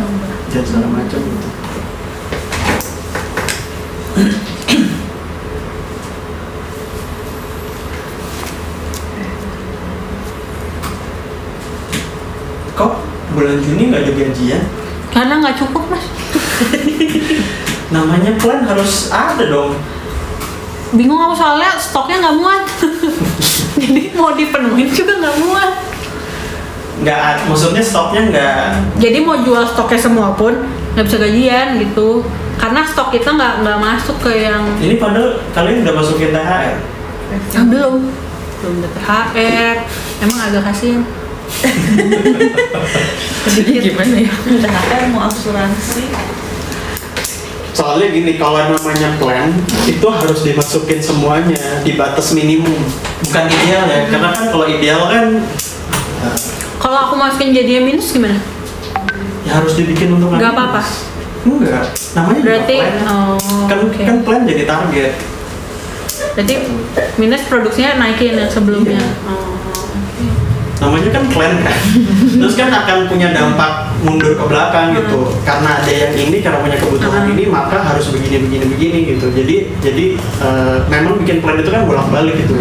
dan 0.49 0.63
segala 0.65 0.89
macam 0.89 1.21
gitu. 1.21 1.49
Kok 12.75 12.93
bulan 13.49 13.65
Juni 13.65 13.83
nggak 13.89 14.03
ada 14.05 14.13
gajian? 14.13 14.65
karena 15.09 15.41
nggak 15.41 15.57
cukup 15.57 15.89
mas. 15.89 16.05
Namanya 17.97 18.37
plan 18.37 18.61
harus 18.69 19.09
ada 19.09 19.41
dong. 19.49 19.73
bingung 20.93 21.17
aku 21.17 21.33
soalnya 21.33 21.73
stoknya 21.81 22.21
nggak 22.21 22.37
muat. 22.37 22.63
Jadi 23.81 24.13
mau 24.13 24.37
dipenuhin 24.37 24.93
juga 24.93 25.17
nggak 25.17 25.37
muat. 25.41 25.73
Nggak, 27.01 27.49
maksudnya 27.49 27.81
stoknya 27.81 28.21
nggak 28.29 28.65
jadi 28.99 29.23
mau 29.23 29.39
jual 29.39 29.63
stoknya 29.63 30.01
semua 30.03 30.35
pun 30.35 30.51
nggak 30.93 31.07
bisa 31.09 31.17
gajian 31.23 31.81
gitu. 31.81 32.21
Karena 32.59 32.83
stok 32.85 33.15
kita 33.15 33.33
nggak 33.33 33.65
nggak 33.65 33.79
masuk 33.79 34.19
ke 34.19 34.45
yang 34.45 34.67
Ini 34.77 34.99
padahal 35.01 35.41
kalian 35.57 35.87
udah 35.87 35.95
masukin 35.95 36.35
THR. 36.37 36.75
ah, 37.33 37.65
belum. 37.65 37.95
Belum 38.61 38.77
dapet 38.83 39.01
HR 39.07 39.77
emang 40.27 40.39
agak 40.51 40.63
kasihan 40.69 41.01
Jadi 43.49 43.73
gimana 43.81 44.15
ya? 44.23 44.33
THR 44.33 45.03
mau 45.11 45.27
asuransi. 45.27 46.05
Soalnya 47.73 48.11
gini, 48.11 48.35
kalau 48.35 48.59
namanya 48.59 49.15
plan 49.23 49.55
itu 49.87 50.03
harus 50.11 50.43
dimasukin 50.43 50.99
semuanya 50.99 51.59
di 51.87 51.95
batas 51.95 52.35
minimum. 52.35 52.75
Bukan 53.23 53.45
ideal 53.47 53.83
ya, 53.87 54.01
karena 54.11 54.29
kan 54.35 54.45
kalau 54.51 54.67
ideal 54.67 55.01
kan 55.07 55.27
kalau 56.79 56.99
aku 57.11 57.15
masukin 57.19 57.55
jadinya 57.55 57.83
minus 57.91 58.11
gimana 58.11 58.39
ya 59.47 59.59
harus 59.59 59.75
dibikin 59.75 60.15
untuk 60.15 60.31
Nggak 60.35 60.53
apa-apa? 60.55 60.83
Enggak, 61.47 61.87
namanya 62.15 62.39
juga 62.39 62.47
berarti 62.51 62.77
plan. 62.83 62.95
oh, 63.07 63.65
kan 63.67 63.79
oke. 63.87 64.03
kan 64.03 64.17
plan 64.27 64.43
jadi 64.45 64.63
target. 64.67 65.13
berarti 66.35 66.55
minus 67.15 67.43
produksinya 67.47 67.99
naikin 67.99 68.35
yang 68.39 68.51
sebelumnya 68.51 68.99
Iya. 68.99 69.31
oh. 69.31 69.58
Namanya 70.79 71.11
kan 71.11 71.25
plan 71.35 71.53
kan. 71.59 71.77
Terus 72.39 72.55
kan 72.55 72.71
akan 72.71 73.11
punya 73.11 73.35
dampak 73.35 73.91
mundur 74.07 74.39
ke 74.39 74.45
belakang 74.47 74.95
gitu. 74.95 75.35
Karena 75.43 75.83
ada 75.83 75.91
yang 75.91 76.15
ini, 76.15 76.39
karena 76.39 76.63
punya 76.63 76.79
kebutuhan 76.79 77.27
Hmm. 77.27 77.33
ini, 77.35 77.45
maka 77.51 77.83
harus 77.83 78.15
begini 78.15 78.47
begini 78.47 78.65
begini 78.71 78.99
gitu. 79.17 79.27
Jadi 79.35 79.57
jadi 79.83 80.05
eh, 80.19 80.77
memang 80.87 81.19
bikin 81.19 81.43
plan 81.43 81.59
itu 81.59 81.71
kan 81.75 81.83
bolak-balik 81.83 82.39
gitu. 82.39 82.55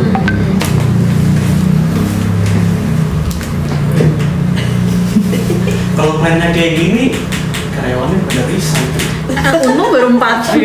Kalau 5.98 6.22
plannya 6.22 6.54
kayak 6.54 6.74
gini, 6.78 7.04
karyawannya 7.74 8.18
pada 8.30 8.42
resign. 8.50 8.88
Eh, 9.28 9.68
untung 9.68 9.90
baru 9.92 10.08
empat 10.16 10.56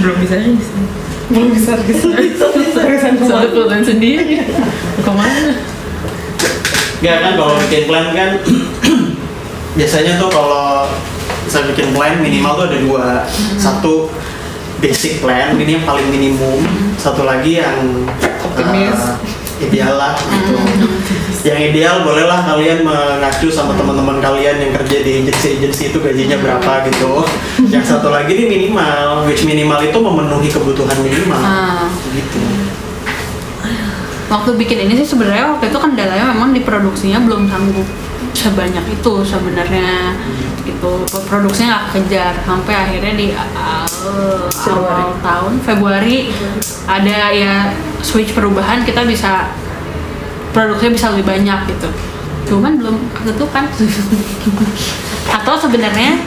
Belum 0.00 0.16
bisa 0.18 0.34
bisa. 0.40 0.74
Belum 1.32 1.48
bisa 1.56 1.72
bisa 1.88 2.08
Soalnya 3.24 3.50
perusahaan 3.50 3.84
sendiri. 3.84 4.44
Ke 5.00 5.10
mana? 5.12 5.56
Nggak 7.02 7.16
kan 7.18 7.32
kalau 7.34 7.54
bikin 7.66 7.82
plan 7.88 8.06
kan 8.14 8.30
biasanya 9.72 10.20
tuh 10.20 10.28
kalau 10.28 10.86
bisa 11.48 11.64
bikin 11.72 11.90
plan 11.96 12.20
minimal 12.20 12.52
tuh 12.60 12.64
ada 12.70 12.78
dua 12.78 13.06
satu 13.58 14.12
basic 14.78 15.18
plan 15.24 15.56
ini 15.56 15.80
yang 15.80 15.86
paling 15.88 16.06
minimum 16.12 16.62
satu 17.00 17.24
lagi 17.26 17.58
yang 17.58 18.06
Optimis. 18.42 18.98
uh, 18.98 19.16
ideal 19.62 19.94
lah 19.94 20.14
gitu 20.18 20.54
yang 21.42 21.58
ideal 21.58 22.06
bolehlah 22.06 22.46
kalian 22.46 22.86
mengacu 22.86 23.50
sama 23.50 23.74
teman-teman 23.74 24.22
kalian 24.22 24.62
yang 24.62 24.72
kerja 24.78 24.98
di 25.02 25.10
agensi-agensi 25.26 25.90
itu 25.90 25.98
gajinya 25.98 26.38
berapa 26.38 26.86
gitu. 26.86 27.26
Yang 27.66 27.84
satu 27.98 28.14
lagi 28.14 28.38
ini 28.38 28.46
minimal 28.46 29.26
which 29.26 29.42
minimal 29.42 29.82
itu 29.82 29.98
memenuhi 29.98 30.48
kebutuhan 30.50 30.96
minimal. 31.02 31.42
Ah. 31.42 31.90
gitu. 32.14 32.38
Waktu 34.30 34.50
bikin 34.56 34.88
ini 34.88 34.96
sih 34.96 35.12
sebenarnya 35.12 35.58
waktu 35.58 35.68
itu 35.68 35.78
kendalanya 35.82 36.32
memang 36.32 36.56
di 36.56 36.64
produksinya 36.64 37.20
belum 37.26 37.50
sanggup 37.50 37.84
sebanyak 38.32 38.84
itu 38.88 39.12
sebenarnya 39.22 40.16
itu 40.64 40.92
produksinya 41.28 41.68
nggak 41.68 41.88
kejar 41.94 42.34
sampai 42.46 42.74
akhirnya 42.74 43.12
di 43.18 43.26
uh, 43.34 43.84
awal 44.72 45.14
tahun 45.20 45.54
Februari 45.60 46.32
ada 46.88 47.34
ya 47.34 47.70
switch 48.00 48.32
perubahan 48.32 48.86
kita 48.86 49.04
bisa 49.04 49.52
produksinya 50.52 50.92
bisa 50.94 51.06
lebih 51.16 51.26
banyak 51.26 51.58
gitu. 51.72 51.88
Cuman 52.52 52.78
belum 52.78 52.96
ketutupan. 53.16 53.64
Atau 55.36 55.54
sebenarnya 55.56 56.20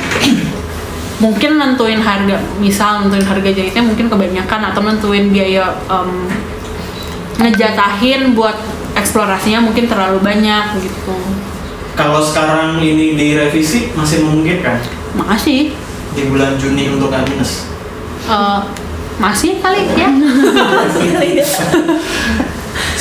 mungkin 1.24 1.56
nentuin 1.56 2.02
harga 2.04 2.36
misal 2.60 3.06
nentuin 3.06 3.24
harga 3.24 3.48
jahitnya 3.48 3.80
mungkin 3.80 4.12
kebanyakan 4.12 4.68
atau 4.68 4.84
nentuin 4.84 5.32
biaya 5.32 5.72
em, 5.88 6.28
ngejatahin 7.40 8.36
buat 8.36 8.60
eksplorasinya 9.00 9.64
mungkin 9.64 9.88
terlalu 9.88 10.20
banyak 10.20 10.76
gitu. 10.84 11.16
Kalau 11.96 12.20
sekarang 12.20 12.84
ini 12.84 13.16
direvisi 13.16 13.96
masih 13.96 14.28
memungkinkan 14.28 14.84
makasih 15.16 15.72
di 16.16 16.24
bulan 16.28 16.60
Juni 16.60 16.92
untuk 16.92 17.08
K 17.08 17.24
minus. 17.32 17.72
Eh, 18.28 18.60
masih 19.16 19.64
kali 19.64 19.88
ya 19.96 20.12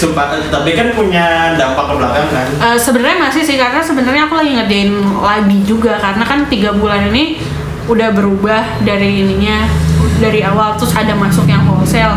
Sumpah, 0.04 0.26
tapi 0.52 0.70
kan 0.72 0.92
punya 0.92 1.26
dampak 1.56 1.84
ke 1.88 1.94
belakang 1.96 2.28
kan. 2.28 2.46
Eh, 2.60 2.76
sebenarnya 2.76 3.18
masih 3.24 3.40
sih 3.40 3.56
karena 3.56 3.80
sebenarnya 3.80 4.28
aku 4.28 4.36
lagi 4.36 4.52
ngerjain 4.52 4.92
lagi 5.18 5.58
juga 5.64 5.96
karena 5.96 6.20
kan 6.22 6.44
tiga 6.46 6.76
bulan 6.76 7.08
ini 7.08 7.40
udah 7.84 8.12
berubah 8.12 8.80
dari 8.80 9.20
ininya 9.20 9.64
dari 10.16 10.40
awal 10.40 10.72
terus 10.74 10.92
ada 10.92 11.12
masuk 11.12 11.44
yang 11.44 11.64
wholesale 11.64 12.16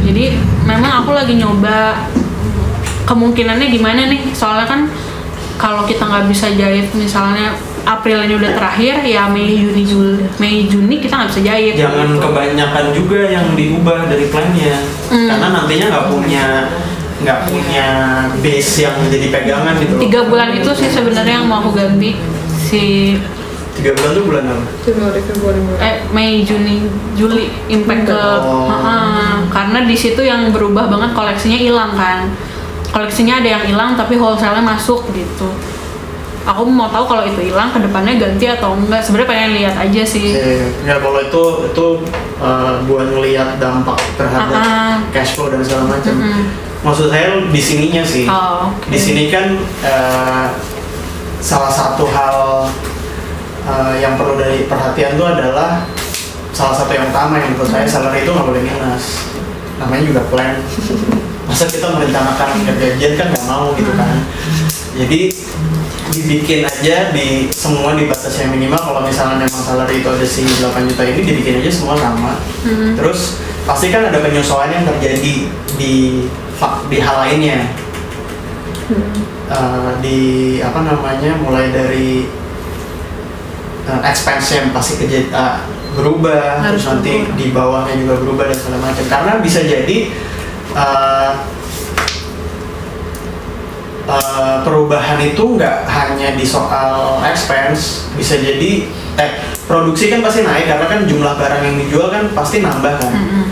jadi 0.00 0.32
memang 0.64 1.04
aku 1.04 1.12
lagi 1.12 1.36
nyoba 1.36 2.08
kemungkinannya 3.04 3.68
gimana 3.68 4.08
nih 4.08 4.32
soalnya 4.32 4.64
kan 4.64 4.80
kalau 5.60 5.84
kita 5.84 6.00
nggak 6.00 6.26
bisa 6.26 6.48
jahit 6.56 6.88
misalnya 6.96 7.52
April 7.84 8.24
ini 8.24 8.40
udah 8.40 8.56
terakhir 8.56 9.04
ya 9.04 9.28
Mei 9.28 9.60
Juni 9.60 9.84
Juli 9.84 10.24
Mei 10.40 10.64
Juni 10.64 11.04
kita 11.04 11.20
nggak 11.20 11.30
bisa 11.36 11.42
jahit 11.44 11.74
Jangan 11.76 12.16
gitu. 12.16 12.20
kebanyakan 12.24 12.84
juga 12.96 13.18
yang 13.28 13.46
diubah 13.52 14.08
dari 14.08 14.32
plannya, 14.32 14.76
Hmm. 15.12 15.28
karena 15.28 15.48
nantinya 15.52 15.86
nggak 15.92 16.06
punya 16.08 16.44
nggak 17.24 17.48
punya 17.48 17.88
base 18.38 18.72
yang 18.80 18.94
jadi 19.08 19.26
pegangan 19.28 19.74
gitu. 19.76 19.96
tiga 19.98 20.20
bulan 20.24 20.52
itu 20.52 20.70
sih 20.70 20.88
sebenarnya 20.88 21.40
yang 21.40 21.46
mau 21.46 21.60
aku 21.60 21.72
ganti 21.72 22.12
si 22.60 23.16
Tiga 23.74 23.90
bulan 23.90 24.10
tuh 24.14 24.24
bulan 24.24 24.44
apa? 24.46 24.64
Februari 24.86 25.18
Maret. 25.58 25.80
eh 25.82 25.96
Mei 26.14 26.46
Juni 26.46 26.86
Juli 27.18 27.50
impact 27.66 28.06
ke 28.06 28.14
Oh. 28.38 28.70
Heeh. 28.70 29.50
karena 29.50 29.82
di 29.82 29.96
situ 29.98 30.22
yang 30.22 30.54
berubah 30.54 30.86
banget 30.86 31.10
koleksinya 31.10 31.58
hilang 31.58 31.90
kan 31.90 32.30
koleksinya 32.94 33.42
ada 33.42 33.48
yang 33.50 33.64
hilang 33.66 33.98
tapi 33.98 34.14
wholesale 34.14 34.62
masuk 34.62 35.02
gitu 35.10 35.50
aku 36.44 36.62
mau 36.68 36.92
tahu 36.92 37.04
kalau 37.08 37.24
itu 37.24 37.40
hilang 37.48 37.72
ke 37.72 37.80
depannya 37.80 38.20
ganti 38.20 38.46
atau 38.46 38.76
enggak 38.76 39.00
sebenarnya 39.00 39.28
pengen 39.32 39.50
lihat 39.56 39.74
aja 39.80 40.02
sih 40.04 40.36
Ya 40.84 41.00
kalau 41.00 41.16
itu 41.18 41.42
itu 41.72 41.86
uh, 42.36 42.84
buat 42.84 43.08
ngelihat 43.08 43.56
dampak 43.56 43.96
terhadap 44.20 44.52
Ah, 44.52 44.60
ah. 44.60 44.94
cash 45.08 45.34
flow 45.34 45.48
dan 45.48 45.64
segala 45.64 45.96
macam. 45.96 46.12
Mm-mm. 46.12 46.44
Maksud 46.84 47.08
saya 47.08 47.40
di 47.48 47.60
sininya 47.64 48.04
sih. 48.04 48.28
oh 48.28 48.68
oke. 48.68 48.92
Di 48.92 48.98
sini 49.00 49.32
kan 49.32 49.56
uh, 49.80 50.52
salah 51.40 51.72
satu 51.72 52.04
hal 52.04 52.68
uh, 53.64 53.94
yang 53.96 54.20
perlu 54.20 54.36
dari 54.36 54.68
perhatian 54.68 55.16
itu 55.16 55.24
adalah 55.24 55.88
salah 56.52 56.76
satu 56.76 56.92
yang 56.92 57.08
utama 57.08 57.40
yang 57.40 57.56
menurut 57.56 57.72
saya 57.72 57.88
salary 57.88 58.20
itu 58.20 58.30
nggak 58.30 58.44
boleh 58.44 58.60
minus. 58.60 59.24
Namanya 59.80 60.02
juga 60.04 60.20
plan. 60.28 60.60
Masa 61.48 61.68
kita 61.68 61.88
merencanakan 61.88 62.48
gajian 62.68 63.12
kan 63.16 63.26
nggak 63.32 63.46
mau 63.48 63.72
gitu 63.72 63.92
kan. 63.96 64.16
Jadi 64.94 65.20
dibikin 66.14 66.62
aja 66.62 67.10
di 67.10 67.50
semua 67.50 67.98
di 67.98 68.06
batas 68.06 68.38
yang 68.38 68.54
minimal. 68.54 68.78
Kalau 68.78 69.00
misalnya 69.02 69.42
memang 69.42 69.62
salary 69.64 69.98
itu 69.98 70.08
ada 70.08 70.26
si 70.26 70.46
8 70.46 70.86
juta 70.86 71.02
ini 71.02 71.20
dibikin 71.22 71.54
aja 71.58 71.70
semua 71.70 71.98
sama 71.98 72.38
Hmm. 72.64 72.96
terus 72.96 73.42
pasti 73.64 73.92
kan 73.92 74.08
ada 74.08 74.20
penyesuaian 74.20 74.72
yang 74.72 74.86
terjadi 74.86 75.34
di 75.76 75.92
di 76.88 76.98
hal 76.98 77.16
lainnya. 77.26 77.68
Eh, 79.44 79.90
di 80.00 80.18
apa 80.60 80.80
namanya 80.80 81.36
mulai 81.36 81.68
dari 81.68 82.24
uh, 83.84 84.00
expense 84.00 84.56
yang 84.56 84.72
pasti 84.72 84.96
keja- 84.96 85.28
eh, 85.28 85.56
berubah. 85.92 86.64
Harus 86.64 86.80
terus 86.80 86.84
nanti 86.88 87.12
berubah. 87.20 87.36
di 87.36 87.46
bawahnya 87.52 87.94
juga 88.00 88.14
berubah 88.18 88.44
dan 88.48 88.56
segala 88.56 88.78
macam. 88.80 89.04
Karena 89.04 89.32
bisa 89.40 89.60
jadi 89.60 89.96
eh, 90.74 91.30
eh, 94.08 94.56
perubahan 94.62 95.18
itu 95.20 95.56
nggak 95.56 95.88
hanya 95.88 96.36
di 96.36 96.44
soal 96.44 97.20
expense 97.24 98.08
bisa 98.16 98.36
jadi 98.40 98.88
eh 99.14 99.30
produksi 99.64 100.10
kan 100.12 100.20
pasti 100.20 100.44
naik 100.44 100.68
karena 100.68 100.86
kan 100.90 101.00
jumlah 101.08 101.34
barang 101.38 101.62
yang 101.64 101.76
dijual 101.80 102.08
kan 102.12 102.28
pasti 102.36 102.60
nambah 102.60 102.94
kan. 103.00 103.12
Mm-mm. 103.12 103.44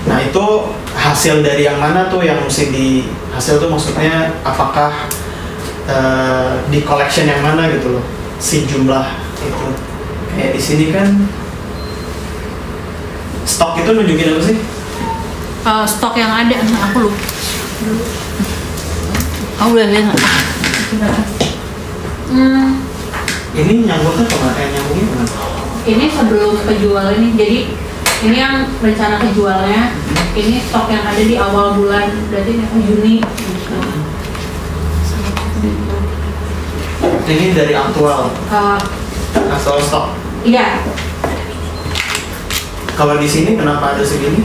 nah 0.00 0.16
itu 0.16 0.72
hasil 0.96 1.44
dari 1.44 1.68
yang 1.68 1.76
mana 1.76 2.08
tuh 2.08 2.24
yang 2.24 2.40
mesti 2.40 2.72
di 2.72 3.04
hasil 3.36 3.60
tuh 3.60 3.68
maksudnya 3.68 4.40
apakah 4.40 5.08
eh, 5.84 6.64
di 6.72 6.80
collection 6.82 7.28
yang 7.28 7.44
mana 7.44 7.68
gitu 7.68 8.00
loh 8.00 8.04
si 8.40 8.64
jumlah 8.64 9.04
itu. 9.44 9.68
Kayak 10.30 10.50
di 10.56 10.60
sini 10.62 10.84
kan 10.94 11.28
stok 13.44 13.84
itu 13.84 13.90
nunjukin 13.92 14.32
apa 14.32 14.42
sih? 14.46 14.56
Eh, 15.60 15.84
stok 15.84 16.14
yang 16.16 16.32
ada 16.32 16.56
nah, 16.56 16.88
aku 16.88 16.98
lupa 17.04 17.20
kamu 19.60 19.76
udah 19.76 19.88
lihat 19.92 20.16
hmm, 22.32 22.80
ini 23.52 23.84
nyangkutnya 23.84 24.24
ke 24.24 24.36
mana 24.40 24.56
eh, 24.56 24.68
nyambungnya 24.72 25.04
ke 25.04 25.16
mana 25.20 25.28
ini 25.84 26.04
sebelum 26.08 26.56
kejual 26.64 27.06
ini 27.20 27.28
jadi 27.36 27.58
ini 28.24 28.36
yang 28.40 28.64
rencana 28.80 29.20
kejualnya 29.20 29.92
ini 30.32 30.64
stok 30.64 30.88
yang 30.88 31.04
ada 31.04 31.20
di 31.20 31.36
awal 31.36 31.76
bulan 31.76 32.08
berarti 32.32 32.56
ini 32.56 32.80
Juni. 32.88 33.14
Gitu. 35.60 35.96
ini 37.28 37.46
dari 37.52 37.76
aktual? 37.76 38.32
Eh, 38.48 38.80
aktual 39.44 39.78
stok? 39.84 40.16
Iya. 40.40 40.80
Kalau 42.96 43.20
di 43.20 43.28
sini 43.28 43.60
kenapa 43.60 43.92
ada 43.92 44.04
segini 44.08 44.40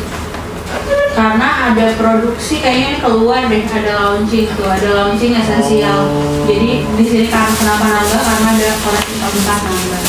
karena 1.16 1.72
ada 1.72 1.96
produksi 1.96 2.60
kayaknya 2.60 3.00
keluar 3.00 3.48
deh 3.48 3.64
ada 3.64 3.92
launching 4.04 4.52
tuh 4.52 4.68
ada 4.68 4.90
launching 4.92 5.32
esensial. 5.32 6.12
Oh. 6.12 6.44
jadi 6.44 6.84
di 6.84 7.04
sini 7.08 7.26
kan 7.32 7.48
kenapa 7.56 7.88
nambah? 7.88 8.20
Karena 8.20 8.50
ada 8.52 8.70
koleksi 8.84 9.16
keempat 9.24 9.60
nambah. 9.64 10.04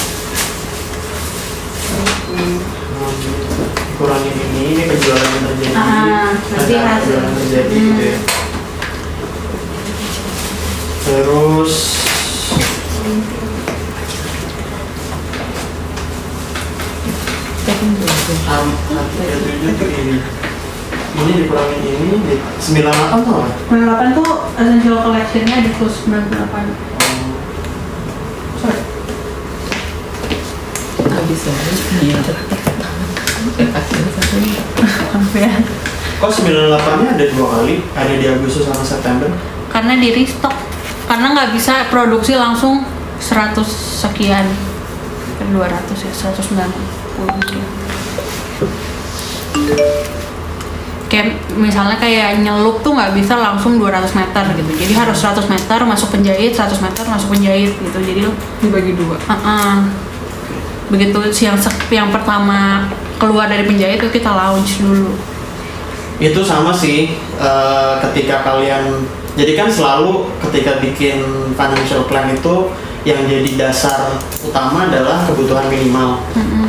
Kurangin 3.97 4.35
ini 4.35 4.61
ini 4.77 4.83
penjualan 4.93 5.25
yang 5.25 5.45
terjadi. 5.47 5.73
Ah, 5.73 6.29
berarti 6.53 6.75
ada 6.75 6.91
hasil. 7.01 7.19
terjadi 7.39 7.77
Hmm. 7.79 7.87
gitu 7.87 8.03
ya. 8.03 8.19
Terus 11.07 11.73
ya, 17.67 19.37
tujuh 19.39 19.73
tuh 19.79 19.91
ini 21.17 21.33
dikurangin 21.43 21.81
ini 21.81 22.09
di 22.29 22.35
98 22.61 23.25
tuh 23.25 23.35
apa? 23.41 23.49
98 23.73 24.17
tuh 24.17 24.31
essential 24.61 24.97
collectionnya 25.01 25.57
di 25.65 25.71
plus 25.81 25.95
98 26.05 26.37
sorry. 28.61 28.83
Habis 31.07 31.41
lagi 31.49 31.75
iya. 32.05 32.21
Sampean 35.13 35.63
Kok 36.17 36.33
98 36.33 37.01
nya 37.05 37.09
ada 37.13 37.27
dua 37.33 37.47
kali? 37.61 37.75
Ada 37.93 38.15
di 38.17 38.27
Agustus 38.29 38.65
sama 38.65 38.85
September? 38.85 39.29
karena 39.67 39.93
di 40.01 40.09
restock. 40.09 40.57
Karena 41.05 41.37
nggak 41.37 41.53
bisa 41.53 41.85
produksi 41.93 42.33
langsung 42.33 42.81
100 43.21 43.61
sekian. 44.01 44.49
Kan 45.37 45.49
200 45.53 45.69
ya 46.01 46.13
190 46.33 46.33
sekian 47.45 47.69
kayak 51.17 51.33
misalnya 51.57 51.97
kayak 51.97 52.45
nyelup 52.45 52.85
tuh 52.85 52.93
nggak 52.93 53.17
bisa 53.17 53.41
langsung 53.41 53.81
200 53.81 54.05
meter 54.13 54.45
gitu 54.53 54.71
jadi 54.85 54.93
harus 55.01 55.17
100 55.17 55.49
meter 55.49 55.79
masuk 55.89 56.13
penjahit 56.13 56.53
100 56.53 56.77
meter 56.85 57.05
masuk 57.09 57.33
penjahit 57.33 57.73
gitu 57.73 57.99
jadi 58.05 58.29
dibagi 58.61 58.93
dua 58.93 59.17
uh-uh. 59.17 59.89
begitu 60.93 61.17
yang 61.41 61.57
sek- 61.57 61.89
yang 61.89 62.13
pertama 62.13 62.85
keluar 63.17 63.49
dari 63.49 63.65
penjahit 63.65 63.97
itu 63.97 64.13
kita 64.13 64.29
launch 64.29 64.85
dulu 64.85 65.17
Itu 66.17 66.41
sama 66.41 66.73
sih 66.73 67.13
eh, 67.41 67.95
ketika 68.01 68.41
kalian 68.41 69.05
jadi 69.37 69.53
kan 69.53 69.69
selalu 69.69 70.33
ketika 70.49 70.81
bikin 70.81 71.21
financial 71.57 72.09
plan 72.09 72.33
itu 72.33 72.73
yang 73.05 73.23
jadi 73.29 73.69
dasar 73.69 74.17
utama 74.43 74.91
adalah 74.91 75.23
kebutuhan 75.29 75.71
minimal. 75.71 76.25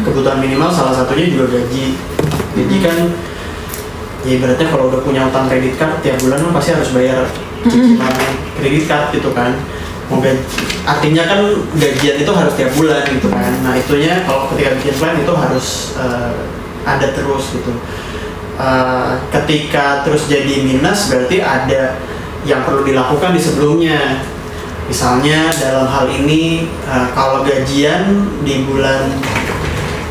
Kebutuhan 0.06 0.38
minimal 0.38 0.70
salah 0.70 0.94
satunya 0.94 1.34
juga 1.34 1.58
gaji. 1.58 1.98
Gaji 2.54 2.78
kan 2.84 2.98
ya 4.28 4.38
berarti 4.44 4.64
kalau 4.68 4.92
udah 4.92 5.00
punya 5.00 5.24
utang 5.32 5.48
kredit 5.48 5.80
card 5.80 6.04
tiap 6.04 6.20
bulan 6.20 6.44
kan 6.44 6.52
pasti 6.60 6.72
harus 6.76 6.90
bayar 6.92 7.24
cicilan 7.64 8.16
kredit 8.60 8.84
card 8.86 9.06
gitu 9.16 9.32
kan. 9.32 9.56
mau 10.08 10.24
gaji 10.24 10.40
artinya 10.88 11.28
kan 11.28 11.40
gajian 11.76 12.16
itu 12.24 12.32
harus 12.32 12.54
tiap 12.56 12.72
bulan 12.80 13.04
gitu 13.12 13.28
kan. 13.28 13.52
Nah 13.60 13.76
itunya 13.76 14.24
kalau 14.24 14.48
ketika 14.52 14.80
bikin 14.80 14.96
plan 14.96 15.16
itu 15.20 15.34
harus 15.36 15.68
eh, 16.00 16.32
ada 16.88 17.08
terus 17.12 17.52
gitu. 17.52 17.76
Eh, 18.56 19.12
ketika 19.36 20.08
terus 20.08 20.32
jadi 20.32 20.64
minus 20.64 21.12
berarti 21.12 21.44
ada 21.44 22.00
yang 22.48 22.64
perlu 22.64 22.88
dilakukan 22.88 23.36
di 23.36 23.42
sebelumnya. 23.44 24.24
Misalnya 24.88 25.52
dalam 25.52 25.92
hal 25.92 26.08
ini 26.08 26.72
eh, 26.88 27.08
kalau 27.12 27.44
gajian 27.44 28.32
di 28.48 28.64
bulan 28.64 29.12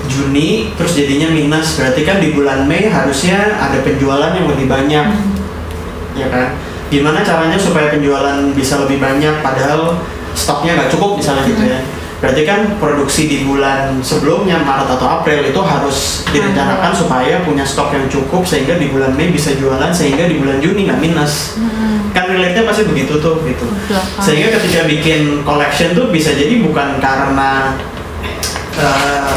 Juni 0.08 0.72
terus 0.74 0.96
jadinya 0.96 1.28
minus. 1.30 1.76
Berarti 1.78 2.02
kan 2.02 2.18
di 2.22 2.32
bulan 2.32 2.64
Mei 2.64 2.88
harusnya 2.88 3.58
ada 3.58 3.78
penjualan 3.82 4.32
yang 4.32 4.46
lebih 4.48 4.66
banyak. 4.66 5.06
Ya 6.16 6.26
kan? 6.32 6.56
Gimana 6.88 7.20
caranya 7.26 7.58
supaya 7.58 7.90
penjualan 7.90 8.54
bisa 8.54 8.78
lebih 8.80 9.02
banyak 9.02 9.42
padahal 9.42 9.98
stoknya 10.38 10.78
nggak 10.78 10.90
cukup 10.94 11.18
misalnya 11.18 11.44
gitu 11.44 11.64
ya? 11.66 11.80
Berarti 12.16 12.48
kan 12.48 12.80
produksi 12.80 13.28
di 13.28 13.38
bulan 13.44 14.00
sebelumnya 14.00 14.56
Maret 14.64 14.88
atau 14.96 15.20
April 15.20 15.44
itu 15.52 15.60
harus 15.60 16.24
direncanakan 16.32 16.96
supaya 16.96 17.44
punya 17.44 17.60
stok 17.60 17.92
yang 17.92 18.08
cukup 18.08 18.40
sehingga 18.48 18.80
di 18.80 18.88
bulan 18.88 19.12
Mei 19.12 19.28
bisa 19.28 19.52
jualan 19.52 19.92
sehingga 19.92 20.24
di 20.24 20.40
bulan 20.40 20.56
Juni 20.64 20.88
nggak 20.88 21.00
minus. 21.02 21.60
Kan 22.16 22.32
relate-nya 22.32 22.64
pasti 22.64 22.88
begitu 22.88 23.20
tuh 23.20 23.44
gitu. 23.44 23.68
Sehingga 24.24 24.48
ketika 24.56 24.88
bikin 24.88 25.44
collection 25.44 25.92
tuh 25.92 26.08
bisa 26.08 26.32
jadi 26.32 26.64
bukan 26.64 26.96
karena 27.04 27.76
eh, 28.80 29.36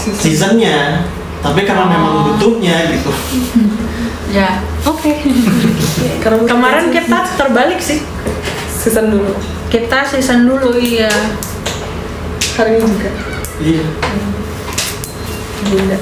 seasonnya. 0.00 1.04
Tapi 1.40 1.64
karena 1.64 1.88
memang 1.88 2.32
butuhnya 2.32 2.76
gitu. 2.92 3.10
Ya, 4.30 4.62
oke. 4.86 5.10
Kemarin 6.54 6.94
kita 6.94 7.26
terbalik 7.34 7.82
sih. 7.82 7.98
season 8.70 9.10
dulu. 9.10 9.34
Kita 9.66 10.06
season 10.06 10.46
dulu 10.46 10.78
iya. 10.78 11.10
hari 12.54 12.78
ini 12.78 12.86
juga. 12.86 13.10
Iya. 13.58 13.86
Bunda. 15.66 15.98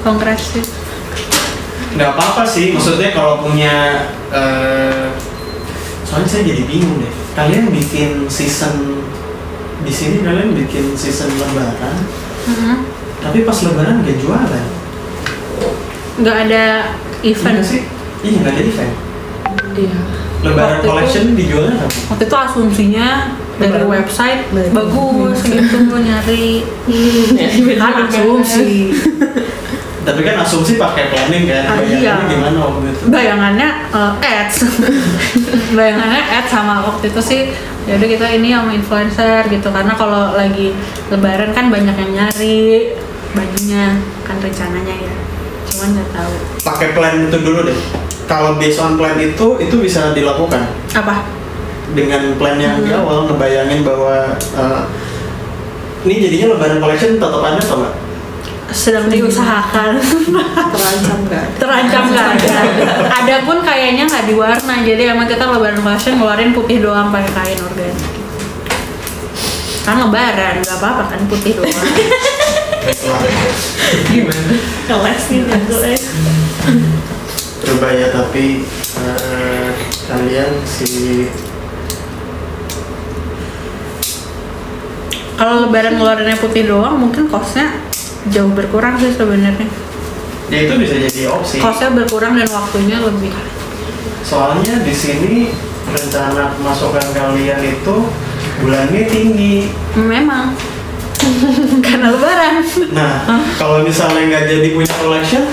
Kongres 0.00 0.42
sih. 0.56 0.79
Nggak 1.90 2.10
apa-apa 2.10 2.42
sih 2.44 2.70
maksudnya 2.70 3.10
kalau 3.10 3.40
punya 3.40 4.06
eh, 4.30 5.10
soalnya 6.02 6.28
saya 6.28 6.42
jadi 6.44 6.62
bingung 6.64 6.98
deh. 6.98 7.12
Kalian 7.32 7.70
bikin 7.70 8.26
season 8.26 9.02
di 9.80 9.90
sini 9.90 10.20
kalian 10.20 10.52
bikin 10.54 10.92
season 10.92 11.30
lebaran 11.32 11.96
Mhm. 12.42 12.74
tapi 13.18 13.42
pas 13.42 13.58
lebaran 13.60 14.02
nggak 14.02 14.18
jualan. 14.18 14.66
Nggak 16.16 16.36
ada 16.46 16.64
event. 17.22 17.56
Iya 17.56 17.64
sih. 17.64 17.80
Iya 18.20 18.36
nggak 18.38 18.52
ada 18.52 18.62
event. 18.62 18.94
Iya. 19.72 19.98
Lebaran 20.40 20.68
Waktu 20.72 20.80
itu- 20.80 20.88
collection 20.88 21.24
dijualnya 21.34 21.74
apa? 21.78 21.88
Waktu 22.10 22.24
itu 22.24 22.36
asumsinya 22.38 23.08
dari 23.56 23.72
Lebaran. 23.76 23.92
website 23.92 24.42
Bagus. 24.50 24.72
bagus 24.72 25.38
gitu 25.44 25.76
nyari. 25.96 26.48
Kan 27.80 27.94
asumsi 28.04 28.72
tapi 30.00 30.20
kan 30.22 30.40
asumsi 30.40 30.74
pakai 30.74 31.08
planning 31.08 31.44
kan 31.44 31.64
Ah, 31.66 31.76
bayangannya 31.76 32.00
iya. 32.00 32.14
gimana 32.26 32.58
waktu 32.58 32.84
itu. 32.88 33.02
Bayangannya 33.06 33.68
eh, 33.90 34.12
ads. 34.22 34.56
Bayangannya 35.76 36.22
ads 36.32 36.48
sama 36.48 36.74
waktu 36.82 37.04
itu 37.08 37.20
sih 37.20 37.40
ya 37.84 37.96
udah 37.96 38.08
kita 38.08 38.26
ini 38.32 38.48
sama 38.50 38.70
influencer 38.72 39.42
gitu. 39.46 39.68
Karena 39.68 39.92
kalau 39.92 40.32
lagi 40.32 40.72
lebaran 41.08 41.50
kan 41.50 41.68
banyak 41.68 41.92
yang 41.94 42.10
nyari 42.14 42.96
bajunya 43.30 43.96
kan 44.22 44.36
rencananya 44.36 44.96
ya. 44.96 45.14
Cuman 45.66 45.88
nggak 45.94 46.08
tahu. 46.10 46.32
Pakai 46.62 46.88
plan 46.92 47.20
itu 47.20 47.36
dulu 47.36 47.60
deh. 47.62 47.78
Kalau 48.24 48.56
based 48.56 48.78
on 48.78 48.94
plan 48.94 49.16
itu 49.16 49.46
itu 49.58 49.74
bisa 49.76 50.10
dilakukan. 50.10 50.64
Apa? 50.92 51.26
Dengan 51.90 52.38
plan 52.38 52.56
yang 52.56 52.80
di 52.80 52.88
Hmm. 52.88 53.02
awal 53.02 53.26
ngebayangin 53.26 53.82
bahwa 53.82 54.32
eh, 54.32 54.82
ini 56.00 56.14
jadinya 56.22 56.56
lebaran 56.56 56.78
collection 56.78 57.20
tetap 57.20 57.42
ada 57.42 57.58
atau 57.58 57.76
enggak? 57.76 57.94
Sedang 58.70 59.06
diusahakan. 59.10 59.98
Terancam 60.70 61.18
nggak? 61.26 61.44
Ada. 61.44 61.58
terancam 61.58 62.04
nggak 62.10 62.28
ada. 62.38 62.58
Ada 63.22 63.36
pun 63.44 63.58
kayaknya 63.62 64.06
nggak 64.06 64.24
diwarna 64.30 64.74
jadi 64.86 65.02
emang 65.14 65.26
kita 65.26 65.44
lebaran 65.46 65.82
fashion 65.82 66.18
ngeluarin 66.18 66.50
putih 66.54 66.82
doang 66.82 67.10
pakai 67.10 67.32
kain 67.34 67.60
organik. 67.60 67.98
Kan 69.82 69.96
lebaran 69.98 70.54
nggak 70.62 70.78
apa-apa 70.78 71.02
kan 71.10 71.20
putih 71.26 71.58
doang. 71.58 71.86
Gimana? 74.10 74.54
kelas 74.90 75.22
nih 75.30 75.40
kelas 75.46 76.02
Coba 77.60 77.88
ya 77.94 78.08
tapi 78.10 78.66
eh, 78.98 79.70
kalian 80.10 80.50
si 80.66 80.90
kalau 85.38 85.68
lebaran 85.68 85.96
ngeluarinnya 85.96 86.36
putih 86.36 86.66
doang 86.66 86.98
mungkin 86.98 87.30
costnya 87.30 87.89
jauh 88.28 88.52
berkurang 88.52 89.00
sih 89.00 89.16
sebenarnya 89.16 89.68
ya 90.52 90.58
itu 90.68 90.74
bisa 90.76 90.94
jadi 91.08 91.22
opsi. 91.32 91.56
costnya 91.56 91.90
berkurang 91.96 92.36
dan 92.36 92.48
waktunya 92.52 93.00
lebih 93.00 93.32
Soalnya 94.20 94.84
di 94.84 94.92
sini 94.92 95.48
rencana 95.90 96.52
pemasukan 96.54 97.02
kalian 97.16 97.60
itu 97.64 97.96
bulannya 98.60 99.02
tinggi. 99.08 99.72
memang 99.96 100.52
karena 101.86 102.12
lebaran 102.12 102.62
Nah, 102.92 103.24
kalau 103.56 103.80
misalnya 103.82 104.28
nggak 104.28 104.44
jadi 104.44 104.68
punya 104.76 104.92
collection, 105.00 105.44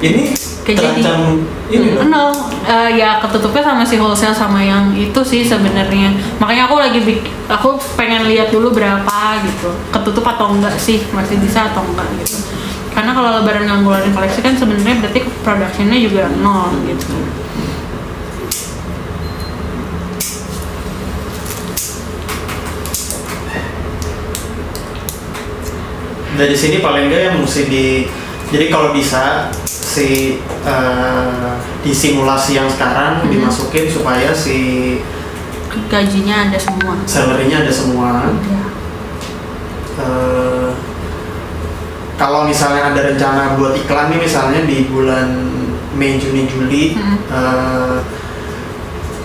ini 0.00 0.32
Jadi. 0.76 1.00
terancam 1.00 1.40
ini 1.72 1.86
dong. 1.96 2.12
nol 2.12 2.32
Eh, 2.68 3.00
ya 3.00 3.16
ketutupnya 3.16 3.64
sama 3.64 3.80
si 3.80 3.96
wholesale 3.96 4.36
sama 4.36 4.60
yang 4.60 4.92
itu 4.92 5.16
sih 5.24 5.40
sebenarnya. 5.40 6.12
Makanya 6.36 6.68
aku 6.68 6.76
lagi 6.76 7.00
bik 7.00 7.24
aku 7.48 7.80
pengen 7.96 8.28
lihat 8.28 8.52
dulu 8.52 8.76
berapa 8.76 9.40
gitu. 9.40 9.72
Ketutup 9.88 10.20
atau 10.36 10.52
enggak 10.52 10.76
sih? 10.76 11.00
Masih 11.16 11.40
bisa 11.40 11.72
atau 11.72 11.80
enggak 11.80 12.04
gitu. 12.20 12.36
Karena 12.92 13.16
kalau 13.16 13.40
lebaran 13.40 13.64
nggak 13.64 13.78
ngeluarin 13.80 14.12
koleksi 14.12 14.44
kan 14.44 14.52
sebenarnya 14.52 15.00
berarti 15.00 15.20
productionnya 15.40 15.96
juga 15.96 16.28
nol 16.44 16.76
gitu. 16.84 17.16
Dari 26.36 26.52
sini 26.52 26.84
paling 26.84 27.08
enggak 27.08 27.32
yang 27.32 27.36
mesti 27.40 27.64
di 27.64 28.04
jadi 28.52 28.68
kalau 28.68 28.92
bisa 28.92 29.48
si 29.98 30.38
eh, 30.62 31.50
di 31.80 31.90
simulasi 31.92 32.54
yang 32.54 32.68
sekarang 32.68 33.18
Mhm. 33.20 33.30
dimasukin 33.30 33.86
supaya 33.86 34.30
si 34.30 34.58
gajinya 35.86 36.46
ada 36.46 36.58
semua 36.58 36.94
salary-nya 37.04 37.62
ada 37.62 37.72
semua 37.72 38.30
Ya. 38.44 38.62
Eh, 39.98 40.68
kalau 42.14 42.42
misalnya 42.44 42.90
ada 42.90 43.00
rencana 43.04 43.54
buat 43.54 43.74
iklan 43.76 44.08
nih 44.08 44.20
misalnya 44.20 44.62
di 44.62 44.86
bulan 44.86 45.28
Mei 45.92 46.14
Juni 46.16 46.46
Juli 46.46 46.94
Hmm. 46.94 47.18
eh, 47.28 47.98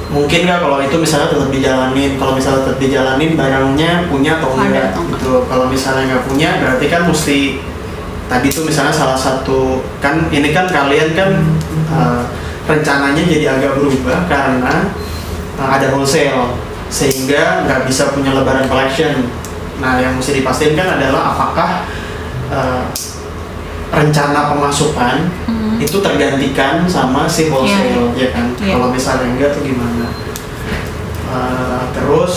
mungkin 0.09 0.45
nggak 0.45 0.59
kalau 0.59 0.77
itu 0.77 0.93
misalnya 0.95 1.25
tetap 1.27 1.49
dijalanin 1.49 2.11
kalau 2.15 2.33
misalnya 2.33 2.61
tetap 2.63 2.77
dijalanin 2.77 3.33
barangnya 3.33 3.91
punya 4.07 4.37
atau 4.37 4.49
Ada 4.51 4.61
enggak 4.63 4.85
atau 4.87 5.01
enggak. 5.03 5.19
gitu 5.19 5.33
kalau 5.43 5.65
misalnya 5.67 6.03
nggak 6.07 6.23
punya 6.23 6.49
berarti 6.59 6.85
kan 6.87 7.01
mesti 7.03 7.37
tadi 8.27 8.47
tuh 8.49 8.63
misalnya 8.63 8.91
salah 8.91 9.17
satu 9.17 9.83
kan 9.99 10.27
ini 10.29 10.51
kan 10.51 10.65
kalian 10.67 11.11
kan 11.13 11.31
eh, 11.91 12.21
rencananya 12.63 13.23
jadi 13.23 13.45
agak 13.59 13.75
berubah 13.77 14.25
karena 14.27 14.91
eh, 15.59 15.69
ada 15.69 15.91
wholesale. 15.91 16.55
Sehingga 16.93 17.65
nggak 17.65 17.89
bisa 17.89 18.13
punya 18.13 18.37
lebaran 18.37 18.69
collection. 18.69 19.27
Nah 19.81 19.97
yang 19.97 20.13
mesti 20.15 20.37
dipastikan 20.37 20.77
kan 20.77 20.87
adalah 21.01 21.33
apakah 21.33 21.69
eh, 22.53 22.83
rencana 23.93 24.49
pemasukan 24.53 25.17
Hmm. 25.45 25.81
itu 25.81 25.97
tergantikan 26.05 26.85
sama 26.85 27.25
si 27.25 27.49
wholesale 27.49 28.13
ya 28.13 28.29
kan? 28.29 28.53
Iya. 28.61 28.77
kalau 28.77 28.93
misalnya 28.93 29.25
enggak 29.33 29.57
tuh 29.57 29.65
gimana? 29.65 30.05
Eh, 31.33 31.81
terus 31.97 32.33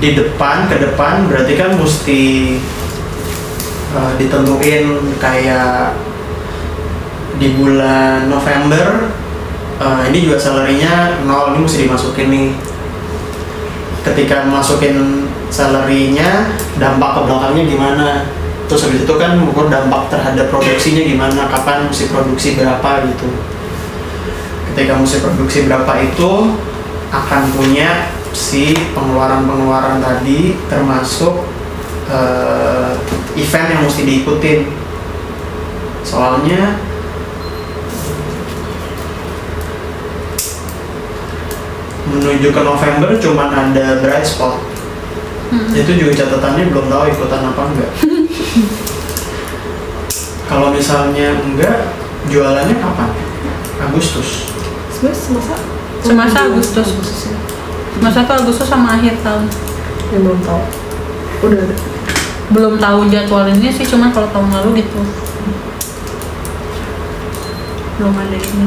di 0.00 0.16
depan 0.16 0.66
ke 0.66 0.80
depan 0.80 1.28
berarti 1.28 1.54
kan 1.60 1.76
mesti 1.76 2.56
eh, 3.92 4.12
ditentuin 4.16 5.14
kayak 5.20 5.92
di 7.36 7.56
bulan 7.56 8.32
November 8.32 9.12
eh, 9.76 10.00
ini 10.08 10.18
juga 10.24 10.40
salary-nya 10.40 11.24
nol 11.28 11.54
ini 11.54 11.58
mesti 11.68 11.78
dimasukin 11.86 12.28
nih. 12.32 12.48
Ketika 14.00 14.48
masukin 14.48 15.28
salary-nya 15.52 16.56
dampak 16.80 17.20
ke 17.20 17.20
belakangnya 17.28 17.64
gimana? 17.68 18.08
Terus 18.64 18.88
habis 18.88 19.04
itu 19.04 19.14
kan 19.20 19.36
mengukur 19.36 19.68
dampak 19.68 20.08
terhadap 20.08 20.48
produksinya 20.48 21.04
gimana? 21.04 21.52
Kapan 21.52 21.84
mesti 21.84 22.08
produksi 22.08 22.56
berapa 22.56 23.04
gitu. 23.12 23.28
Ketika 24.72 24.96
mesti 24.96 25.20
produksi 25.20 25.68
berapa 25.68 25.92
itu 26.00 26.56
akan 27.12 27.42
punya 27.52 28.08
si 28.32 28.74
pengeluaran-pengeluaran 28.94 30.02
tadi 30.02 30.54
termasuk 30.70 31.44
eh, 32.10 32.92
event 33.38 33.68
yang 33.70 33.82
mesti 33.86 34.02
diikutin. 34.06 34.60
Soalnya 36.00 36.80
menuju 42.10 42.50
ke 42.50 42.60
November 42.60 43.10
cuman 43.20 43.48
ada 43.54 44.00
bright 44.02 44.26
spot. 44.26 44.58
Itu 45.74 45.90
juga 45.98 46.14
catatannya 46.14 46.70
belum 46.70 46.86
tahu 46.90 47.04
ikutan 47.10 47.42
apa 47.42 47.62
enggak. 47.74 47.90
Kalau 50.50 50.74
misalnya 50.74 51.38
enggak 51.38 51.94
jualannya 52.26 52.74
kapan? 52.78 53.10
Agustus. 53.80 54.50
Sebenarnya 54.90 55.16
semasa 55.16 55.54
Semasa 56.00 56.38
Agustus. 56.48 56.88
ya. 57.28 57.49
Masa 58.00 58.24
tuh 58.24 58.32
Agustus 58.32 58.64
sama 58.64 58.96
akhir 58.96 59.20
tahun. 59.20 59.44
yang 60.10 60.26
belum 60.26 60.40
tahu 60.42 60.62
udah 61.46 61.60
ada 61.62 61.76
Belum 62.50 62.74
tahu 62.82 63.06
jadwal 63.12 63.46
ini 63.46 63.70
sih, 63.70 63.86
cuma 63.86 64.10
kalau 64.10 64.26
tahun 64.34 64.50
lalu 64.50 64.82
gitu. 64.82 65.00
Belum 68.00 68.16
ada 68.16 68.34
ini. 68.34 68.66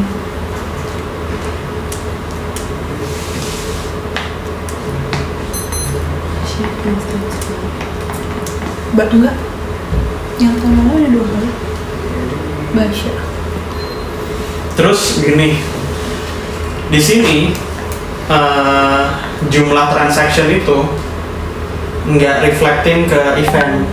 Mbak 8.93 9.07
enggak? 9.09 9.35
Yang 10.39 10.55
tahun 10.61 10.75
lalu 10.79 10.93
ada 10.95 11.09
dua 11.09 11.25
kali. 11.25 11.49
Basya. 12.77 13.13
Terus 14.79 15.01
gini, 15.19 15.59
di 16.87 16.99
sini 17.01 17.37
eh, 18.29 19.03
jumlah 19.49 19.85
transaction 19.91 20.47
itu 20.47 20.77
nggak 22.03 22.43
reflecting 22.43 23.07
ke 23.07 23.19
event. 23.39 23.87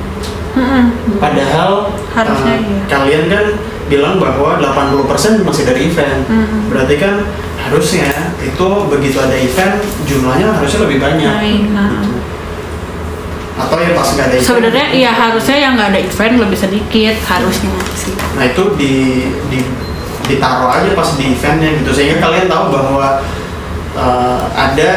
Mm-mm. 0.51 0.85
Padahal 1.23 1.95
Harusnya 2.11 2.59
eh, 2.59 2.67
iya. 2.67 2.83
kalian 2.91 3.25
kan 3.31 3.45
bilang 3.87 4.19
bahwa 4.19 4.59
80% 4.59 5.47
masih 5.47 5.63
dari 5.63 5.91
event. 5.91 6.27
Mm-mm. 6.27 6.75
Berarti 6.75 6.95
kan 6.99 7.23
harusnya 7.61 8.11
itu 8.43 8.69
begitu 8.91 9.17
ada 9.23 9.37
event 9.37 9.79
jumlahnya 10.09 10.51
harusnya 10.51 10.81
lebih 10.87 10.99
banyak. 10.99 11.35
Nah. 11.71 11.91
Gitu. 12.03 12.19
Atau 13.61 13.77
ya 13.79 13.91
pas 13.95 14.09
nggak 14.11 14.27
ada 14.27 14.35
event. 14.35 14.49
Sebenarnya 14.51 14.87
iya 14.91 15.13
harusnya 15.15 15.57
yang 15.59 15.73
nggak 15.79 15.91
ada 15.95 16.01
event 16.03 16.35
lebih 16.43 16.59
sedikit 16.59 17.15
harusnya 17.31 17.71
sih. 17.95 18.15
Nah 18.35 18.45
itu 18.51 18.63
di, 18.75 18.95
di 19.53 19.59
ditaruh 20.31 20.71
aja 20.71 20.91
pas 20.95 21.15
di 21.19 21.35
eventnya 21.35 21.71
gitu 21.83 21.91
sehingga 21.91 22.23
kalian 22.23 22.47
tahu 22.47 22.65
bahwa 22.71 23.23
eh, 23.97 24.41
ada 24.55 24.91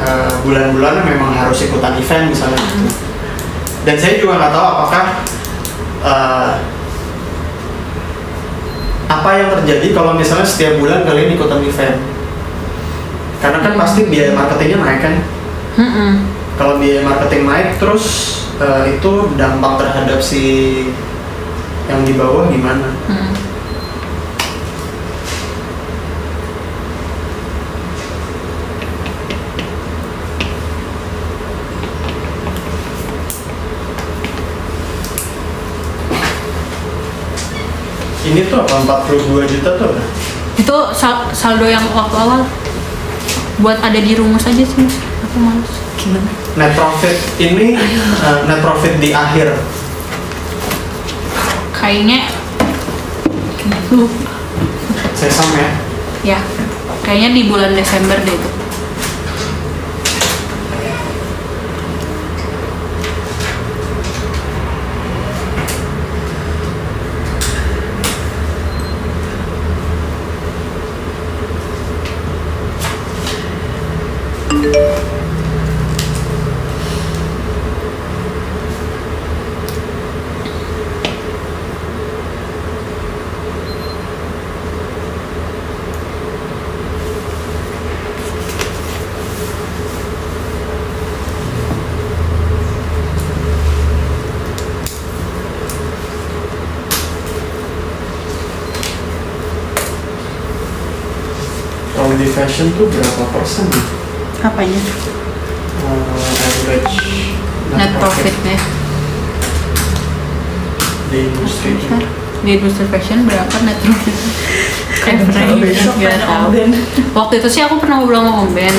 eh, 0.00 0.32
bulan-bulan 0.44 1.02
yang 1.02 1.08
memang 1.16 1.32
harus 1.34 1.64
ikutan 1.66 1.96
event 1.96 2.32
misalnya 2.32 2.60
gitu. 2.60 2.88
Dan 3.86 3.96
saya 3.98 4.18
juga 4.18 4.38
nggak 4.42 4.52
tahu 4.52 4.66
apakah 4.66 5.04
eh, 6.02 6.52
apa 9.06 9.30
yang 9.38 9.48
terjadi 9.62 9.94
kalau 9.94 10.18
misalnya 10.18 10.46
setiap 10.46 10.82
bulan 10.82 11.06
kalian 11.06 11.38
ikutan 11.38 11.62
event. 11.62 11.98
Karena 13.38 13.58
kan 13.62 13.74
pasti 13.78 14.10
biaya 14.10 14.34
marketingnya 14.34 14.78
naik 14.82 15.00
kan. 15.04 15.14
Kalau 16.56 16.80
biaya 16.80 17.04
marketing 17.04 17.46
naik 17.46 17.68
terus 17.78 18.04
eh, 18.58 18.98
itu 18.98 19.12
dampak 19.36 19.78
terhadap 19.78 20.18
si 20.18 20.42
yang 21.86 22.02
di 22.02 22.18
bawah 22.18 22.50
gimana? 22.50 22.90
Mm. 23.06 23.45
Ini 38.26 38.50
tuh 38.50 38.58
apa 38.66 39.06
42 39.06 39.46
juta 39.46 39.70
tuh 39.78 39.86
apa? 39.86 40.02
Itu 40.58 40.76
sal- 40.90 41.30
saldo 41.30 41.66
yang 41.68 41.84
waktu 41.94 42.16
awal 42.16 42.42
buat 43.62 43.78
ada 43.80 43.96
di 43.96 44.12
rumus 44.18 44.44
aja 44.44 44.64
sih 44.66 44.78
Mas. 44.82 44.96
Aku 45.30 45.36
males. 45.38 45.72
Gimana? 45.96 46.30
Net 46.58 46.72
profit 46.74 47.16
ini 47.38 47.78
eh, 47.78 48.38
net 48.50 48.60
profit 48.60 48.98
di 48.98 49.14
akhir. 49.14 49.54
Kayaknya 51.70 52.26
Lupa. 53.94 54.34
Sesam 55.14 55.46
ya. 55.54 55.70
ya 56.34 56.38
kayaknya 57.06 57.30
di 57.38 57.42
bulan 57.46 57.70
Desember 57.78 58.18
deh 58.26 58.34
itu. 58.34 58.50
Kalau 101.96 102.12
di 102.12 102.24
fashion 102.36 102.68
tuh 102.76 102.84
berapa 102.92 103.24
persen 103.32 103.64
ya? 103.72 103.82
Apanya? 104.44 104.76
Eh, 104.76 106.44
average 106.44 106.96
Net 107.72 107.92
profitnya. 107.96 108.56
di 111.06 111.18
industri. 111.32 111.70
Di 112.44 112.50
industri 112.60 112.84
fashion 112.92 113.24
berapa 113.24 113.56
net 113.64 113.78
profit? 113.80 114.16
Nggak 115.96 116.18
tahu. 116.20 116.46
Waktu 117.14 117.34
itu 117.40 117.48
sih 117.48 117.62
aku 117.64 117.78
pernah 117.80 118.02
ngobrol 118.02 118.20
sama 118.26 118.42
Om 118.44 118.50
Ben. 118.52 118.76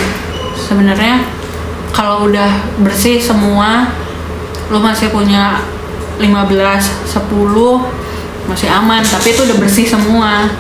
Sebenarnya 0.53 1.23
kalau 1.95 2.27
udah 2.29 2.51
bersih 2.83 3.17
semua, 3.17 3.89
lu 4.69 4.77
masih 4.83 5.09
punya 5.09 5.63
15, 6.19 6.27
10 6.27 7.25
masih 8.47 8.67
aman, 8.71 9.01
tapi 9.03 9.33
itu 9.33 9.41
udah 9.47 9.57
bersih 9.57 9.87
semua. 9.87 10.51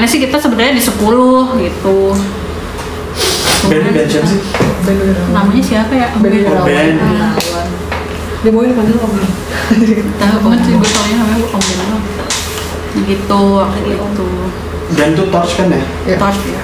Pengennya 0.00 0.16
sih 0.16 0.24
kita 0.24 0.40
sebenarnya 0.40 0.80
di 0.80 0.84
10 0.88 0.96
gitu. 1.60 2.16
Ben 3.68 3.84
Ben 3.92 4.08
siapa 4.08 4.32
sih? 4.32 4.40
Namanya 5.28 5.60
siapa 5.60 5.92
ya? 5.92 6.08
Ben. 6.24 6.48
Oh, 6.48 6.64
Ben. 6.64 6.96
Dia 8.40 8.48
mau 8.48 8.64
dipanggil 8.64 8.96
om. 8.96 9.12
Tahu 10.16 10.36
banget 10.40 10.60
sih 10.64 10.72
gue 10.72 10.88
taunya 10.88 11.16
namanya 11.20 11.44
Om 11.52 11.60
Ben 11.60 11.76
doang. 11.84 12.04
Gitu, 13.04 13.42
waktu 13.60 13.80
itu. 13.92 14.28
Ben 14.96 15.12
tuh 15.12 15.28
torch 15.28 15.52
kan 15.60 15.68
ya? 15.68 15.82
Ya. 16.08 16.16
Torch 16.16 16.48
ya. 16.48 16.62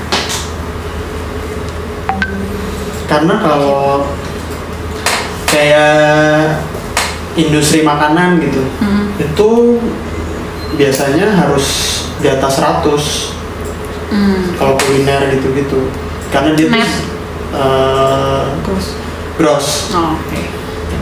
Karena 3.05 3.35
kalau 3.37 4.09
kayak 5.53 6.57
industri 7.37 7.85
makanan 7.85 8.41
gitu, 8.41 8.65
Hmm. 8.81 9.13
itu 9.21 9.51
biasanya 10.81 11.37
harus 11.37 11.96
di 12.27 12.35
atas 12.35 12.59
100 12.59 13.39
Hmm. 14.07 14.55
kalau 14.55 14.75
kuliner 14.77 15.31
gitu-gitu. 15.31 15.87
Karena 16.29 16.55
dia 16.55 16.67
tuh 16.67 16.79
Net. 16.79 16.91
eh, 17.53 18.45
Terus. 18.63 18.87
gross. 19.35 19.67
Oh, 19.93 20.15
oke. 20.15 20.41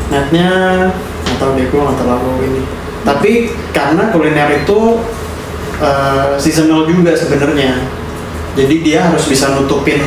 netnya 0.05 0.49
atau 1.27 1.53
deh 1.53 1.65
gue 1.65 1.81
nggak 1.81 1.97
terlalu 1.97 2.31
ini 2.45 2.63
tapi 3.03 3.33
karena 3.73 4.09
kuliner 4.09 4.53
itu 4.55 5.01
uh, 5.81 6.37
seasonal 6.37 6.85
juga 6.85 7.13
sebenarnya 7.13 7.83
jadi 8.55 8.75
dia 8.81 8.99
harus 9.03 9.25
bisa 9.25 9.51
nutupin 9.51 10.05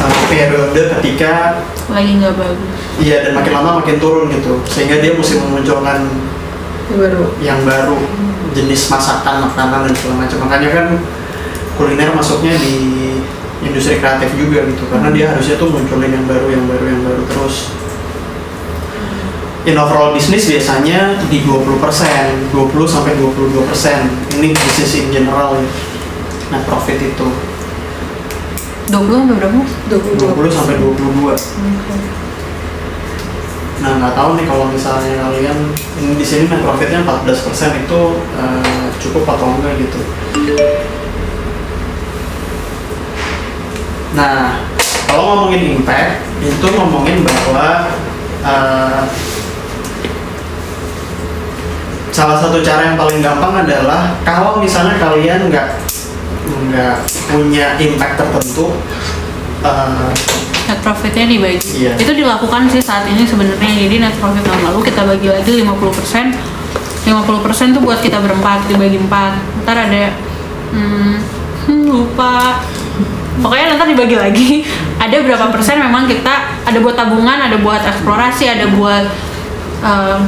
uh, 0.00 0.16
periode 0.26 0.90
ketika 0.98 1.60
Lagi 1.86 2.18
nggak 2.18 2.34
bagus. 2.34 2.72
iya 2.98 3.22
dan 3.22 3.36
makin 3.36 3.52
lama 3.52 3.70
makin 3.78 3.96
turun 3.96 4.26
gitu 4.28 4.58
sehingga 4.66 4.98
dia 4.98 5.12
mesti 5.12 5.38
memunculkan 5.38 6.08
Yang 6.90 6.98
baru. 6.98 7.24
Yang 7.38 7.60
baru. 7.68 7.98
Jenis 8.52 8.82
masakan 8.90 9.48
makanan 9.48 9.88
dan 9.88 9.94
segala 9.96 10.16
macam. 10.26 10.38
Makanya 10.48 10.68
kan 10.74 10.86
kuliner 11.78 12.10
masuknya 12.12 12.54
di 12.58 12.74
industri 13.62 14.02
kreatif 14.02 14.34
juga 14.34 14.66
gitu. 14.66 14.84
Karena 14.90 15.08
dia 15.14 15.30
harusnya 15.30 15.56
tuh 15.56 15.70
munculin 15.70 16.10
yang 16.10 16.26
baru 16.26 16.46
yang 16.50 16.64
baru 16.66 16.84
yang 16.84 17.02
baru 17.06 17.22
terus. 17.30 17.72
In 19.62 19.78
overall 19.78 20.10
bisnis 20.10 20.50
biasanya 20.50 21.22
di 21.30 21.46
20 21.46 21.78
20 21.78 22.50
sampai 22.82 23.14
22 23.14 23.62
ini 24.34 24.50
bisnis 24.50 24.92
in 24.98 25.06
general 25.14 25.54
ya 25.54 25.62
net 26.50 26.66
profit 26.66 26.98
itu. 26.98 27.26
20 28.90 29.06
sampai 29.08 29.34
berapa? 29.38 29.60
20 29.88 30.50
sampai 30.50 30.74
22 30.82 31.30
Nah 33.82 33.98
nggak 33.98 34.14
tahu 34.14 34.30
nih 34.38 34.46
kalau 34.46 34.66
misalnya 34.70 35.14
kalian 35.26 35.58
di 36.00 36.24
sini 36.24 36.48
net 36.48 36.64
profitnya 36.64 37.04
14% 37.04 37.84
itu 37.84 38.00
eh, 38.40 38.84
cukup 38.96 39.24
atau 39.28 39.46
enggak 39.52 39.76
gitu. 39.76 40.00
Nah 44.16 44.56
kalau 45.08 45.22
ngomongin 45.36 45.76
impact 45.76 46.24
itu 46.40 46.66
ngomongin 46.72 47.20
bahwa 47.20 47.92
eh, 48.40 49.02
salah 52.12 52.36
satu 52.40 52.60
cara 52.64 52.92
yang 52.92 52.96
paling 52.96 53.20
gampang 53.20 53.64
adalah 53.64 54.16
kalau 54.24 54.60
misalnya 54.60 54.96
kalian 54.96 55.48
nggak 55.52 55.68
nggak 56.72 56.96
punya 57.28 57.76
impact 57.76 58.16
tertentu 58.16 58.72
eh, 59.60 60.08
net 60.72 60.80
profitnya 60.80 61.28
dibagi 61.28 61.84
Iya. 61.84 61.92
itu 62.00 62.12
dilakukan 62.16 62.64
sih 62.72 62.80
saat 62.80 63.04
ini 63.04 63.28
sebenarnya. 63.28 63.68
Jadi 63.84 63.94
net 64.00 64.16
profit 64.16 64.40
tahun 64.40 64.72
lalu 64.72 64.80
kita 64.88 65.04
bagi 65.04 65.28
lagi 65.28 65.50
50% 65.60 66.32
50% 67.04 67.76
tuh 67.76 67.82
buat 67.84 68.00
kita 68.00 68.24
berempat 68.24 68.64
dibagi 68.72 68.96
empat. 68.96 69.32
Ntar 69.62 69.76
ada 69.76 70.16
hmm, 70.72 71.14
hmm, 71.68 71.82
lupa. 71.92 72.64
Pokoknya 73.44 73.76
ntar 73.76 73.92
dibagi 73.92 74.16
lagi. 74.16 74.48
Ada 75.02 75.18
berapa 75.18 75.50
persen 75.50 75.82
memang 75.82 76.06
kita 76.06 76.62
ada 76.62 76.78
buat 76.78 76.94
tabungan 76.94 77.34
ada 77.34 77.58
buat 77.58 77.82
eksplorasi 77.82 78.46
ada 78.46 78.70
buat 78.70 79.02
eh, 79.82 80.18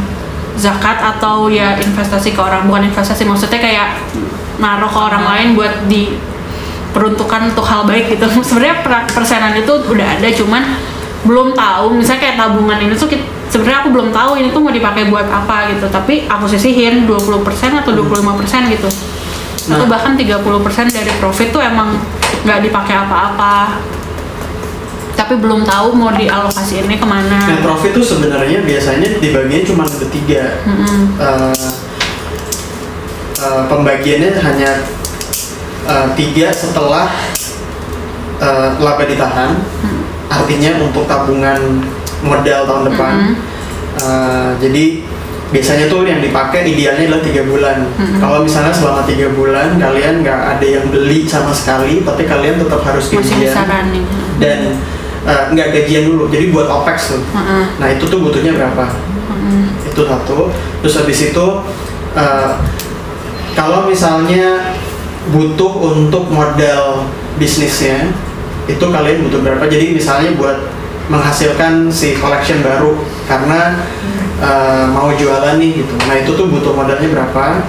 zakat 0.59 0.99
atau 0.99 1.47
ya 1.47 1.79
investasi 1.79 2.35
ke 2.35 2.41
orang. 2.43 2.67
Bukan 2.67 2.91
investasi 2.91 3.23
maksudnya 3.23 3.63
kayak 3.63 4.03
naruh 4.59 4.91
ke 4.91 4.99
orang 4.99 5.23
lain 5.31 5.49
buat 5.55 5.87
di 5.87 6.19
peruntukan 6.95 7.51
untuk 7.51 7.67
hal 7.67 7.83
baik 7.85 8.15
gitu. 8.15 8.25
Sebenarnya 8.49 8.81
per- 8.81 9.11
persenan 9.11 9.59
itu 9.59 9.73
udah 9.75 10.07
ada 10.17 10.29
cuman 10.31 10.63
belum 11.27 11.53
tahu. 11.53 11.99
Misalnya 11.99 12.21
kayak 12.23 12.37
tabungan 12.39 12.79
ini 12.79 12.95
tuh 12.95 13.11
sebenarnya 13.51 13.83
aku 13.83 13.89
belum 13.91 14.09
tahu 14.15 14.39
ini 14.39 14.49
tuh 14.55 14.61
mau 14.63 14.71
dipakai 14.71 15.11
buat 15.11 15.27
apa 15.27 15.75
gitu. 15.75 15.91
Tapi 15.91 16.31
aku 16.31 16.47
sisihin 16.47 17.05
20% 17.05 17.83
atau 17.83 17.93
25% 17.93 18.73
gitu. 18.73 18.89
Atau 19.65 19.89
Nah. 19.89 19.89
bahkan 19.89 20.13
30% 20.13 20.93
dari 20.93 21.09
profit 21.17 21.49
tuh 21.49 21.65
emang 21.65 21.97
nggak 22.45 22.61
dipakai 22.63 22.95
apa-apa. 22.95 23.81
Tapi 25.15 25.41
belum 25.41 25.65
tahu 25.65 25.95
mau 25.97 26.13
dialokasi 26.13 26.85
ini 26.85 26.99
ke 26.99 27.07
mana. 27.07 27.49
Net 27.49 27.63
profit 27.65 27.97
itu 27.97 28.03
sebenarnya 28.05 28.61
biasanya 28.61 29.09
dibaginya 29.23 29.63
cuma 29.65 29.83
ada 29.89 30.07
tiga. 30.11 30.61
Mm-mm. 30.67 31.01
Eh, 31.17 31.71
eh, 33.41 33.63
pembagiannya 33.71 34.31
hanya 34.37 34.71
eh, 35.85 36.09
tiga 36.17 36.49
setelah 36.51 37.09
eh, 38.41 38.69
laba 38.81 39.05
ditahan. 39.05 39.53
Artinya 40.29 40.83
untuk 40.83 41.07
tabungan 41.07 41.85
modal 42.25 42.67
tahun 42.67 42.83
depan. 42.91 43.15
Eh, 43.95 44.51
jadi 44.59 44.85
biasanya 45.55 45.87
tuh 45.87 46.03
yang 46.03 46.19
dipakai 46.19 46.67
idealnya 46.67 47.07
adalah 47.07 47.23
tiga 47.23 47.47
bulan. 47.47 47.87
Kalau 48.19 48.43
misalnya 48.43 48.75
selama 48.75 49.07
tiga 49.07 49.31
bulan 49.31 49.79
kalian 49.79 50.27
nggak 50.27 50.41
ada 50.59 50.67
yang 50.67 50.91
beli 50.91 51.31
sama 51.31 51.55
sekali, 51.55 52.03
tapi 52.03 52.27
kalian 52.27 52.59
tetap 52.59 52.83
harus 52.83 53.07
gajian 53.07 53.55
running 53.55 54.07
dan 54.43 54.75
nggak 55.25 55.69
gajian 55.71 56.11
dulu. 56.11 56.27
Jadi 56.27 56.51
buat 56.51 56.67
opex 56.67 57.15
tuh. 57.15 57.23
Heeh. 57.23 57.65
Nah 57.79 57.89
itu 57.95 58.03
tuh 58.11 58.19
butuhnya 58.19 58.59
berapa? 58.59 58.99
Itu 59.87 60.03
satu. 60.11 60.51
Terus 60.83 60.95
habis 60.99 61.19
itu 61.31 61.47
eh, 62.19 62.53
kalau 63.55 63.87
misalnya 63.87 64.74
butuh 65.33 65.73
untuk 65.95 66.29
modal 66.29 67.09
bisnisnya, 67.41 68.13
itu 68.69 68.85
kalian 68.85 69.25
butuh 69.29 69.41
berapa? 69.41 69.65
Jadi 69.69 69.97
misalnya 69.97 70.37
buat 70.37 70.59
menghasilkan 71.09 71.93
si 71.93 72.17
collection 72.17 72.65
baru 72.65 72.97
karena 73.29 73.77
eh, 74.41 74.85
mau 74.89 75.13
jualan 75.13 75.61
nih 75.61 75.85
gitu. 75.85 75.95
Nah 76.09 76.17
itu 76.17 76.31
tuh 76.33 76.49
butuh 76.49 76.73
modalnya 76.73 77.09
berapa? 77.13 77.61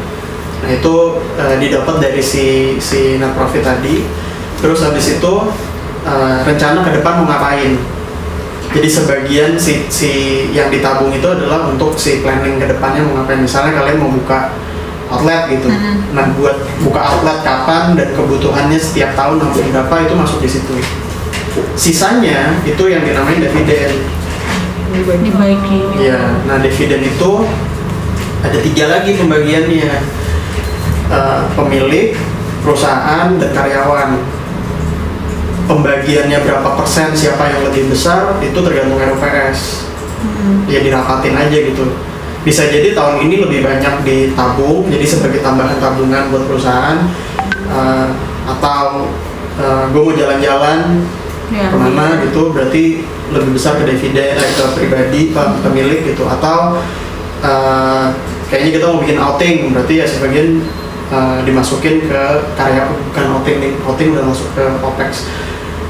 Nah 0.63 0.69
itu 0.71 0.95
eh, 1.35 1.55
didapat 1.59 1.95
dari 1.99 2.23
si 2.23 2.75
si 2.79 3.19
net 3.19 3.35
profit 3.35 3.63
tadi. 3.63 4.07
Terus 4.63 4.79
habis 4.87 5.19
itu 5.19 5.33
eh, 6.07 6.37
rencana 6.47 6.79
ke 6.83 6.91
depan 6.95 7.23
mau 7.23 7.27
ngapain? 7.27 7.75
Jadi 8.75 8.91
sebagian 8.91 9.55
si, 9.55 9.87
si 9.87 10.11
yang 10.51 10.67
ditabung 10.67 11.07
itu 11.15 11.23
adalah 11.23 11.63
untuk 11.71 11.95
si 11.95 12.19
planning 12.19 12.59
ke 12.59 12.67
depannya 12.67 13.07
mau 13.07 13.23
ngapain. 13.23 13.39
Misalnya 13.39 13.71
kalian 13.83 13.99
mau 13.99 14.11
buka 14.11 14.51
outlet 15.09 15.51
gitu. 15.53 15.69
Nah, 16.13 16.25
buat 16.37 16.57
buka 16.81 17.01
outlet 17.01 17.39
kapan 17.45 17.93
dan 17.93 18.09
kebutuhannya 18.13 18.79
setiap 18.79 19.13
tahun 19.13 19.41
harus 19.41 19.59
berapa 19.69 19.95
itu 20.05 20.13
masuk 20.17 20.39
di 20.41 20.49
situ. 20.49 20.75
Sisanya 21.75 22.59
itu 22.67 22.83
yang 22.89 23.05
dinamain 23.05 23.39
dividen. 23.39 23.91
dibagi 24.95 25.79
Ya, 25.99 26.19
nah 26.47 26.63
dividen 26.63 27.03
itu 27.03 27.31
ada 28.43 28.57
tiga 28.63 28.85
lagi 28.87 29.11
pembagiannya. 29.19 29.91
Eh, 31.05 31.41
pemilik, 31.53 32.17
perusahaan, 32.65 33.29
dan 33.37 33.49
karyawan. 33.53 34.17
Pembagiannya 35.69 36.41
berapa 36.41 36.69
persen, 36.81 37.13
siapa 37.13 37.45
yang 37.45 37.61
lebih 37.69 37.93
besar, 37.93 38.41
itu 38.41 38.57
tergantung 38.57 38.97
RUPS. 38.97 39.85
Ya 40.65 40.81
dirapatin 40.81 41.37
aja 41.37 41.57
gitu. 41.61 41.93
Bisa 42.45 42.69
jadi 42.69 42.93
tahun 42.93 43.25
ini 43.25 43.41
lebih 43.41 43.65
banyak 43.65 44.05
ditabung, 44.05 44.85
jadi 44.85 45.01
sebagai 45.01 45.41
tambahan 45.41 45.81
tabungan 45.81 46.29
buat 46.29 46.45
perusahaan. 46.45 47.09
Eh, 47.65 48.07
atau 48.45 49.09
gue 49.89 50.01
mau 50.05 50.13
jalan-jalan 50.13 51.01
ya, 51.49 51.73
ke 51.73 51.77
mana 51.79 52.21
gitu 52.21 52.53
berarti 52.53 53.01
lebih 53.33 53.57
besar 53.57 53.81
ke 53.81 53.89
dividen 53.89 54.37
eh, 54.37 54.51
ke 54.53 54.65
pribadi 54.77 55.33
pe- 55.33 55.57
pemilik 55.65 56.05
gitu. 56.05 56.29
Atau 56.29 56.77
eh, 57.41 58.05
kayaknya 58.53 58.71
kita 58.77 58.85
mau 58.93 59.01
bikin 59.01 59.17
outing 59.17 59.73
berarti 59.73 59.93
ya 59.97 60.05
sebagian 60.05 60.61
eh, 61.09 61.37
dimasukin 61.41 62.05
ke 62.05 62.23
karya 62.53 62.85
bukan 63.09 63.25
outing 63.41 63.57
nih 63.57 63.73
outing 63.89 64.13
udah 64.13 64.29
masuk 64.29 64.53
ke 64.53 64.63
opex. 64.85 65.25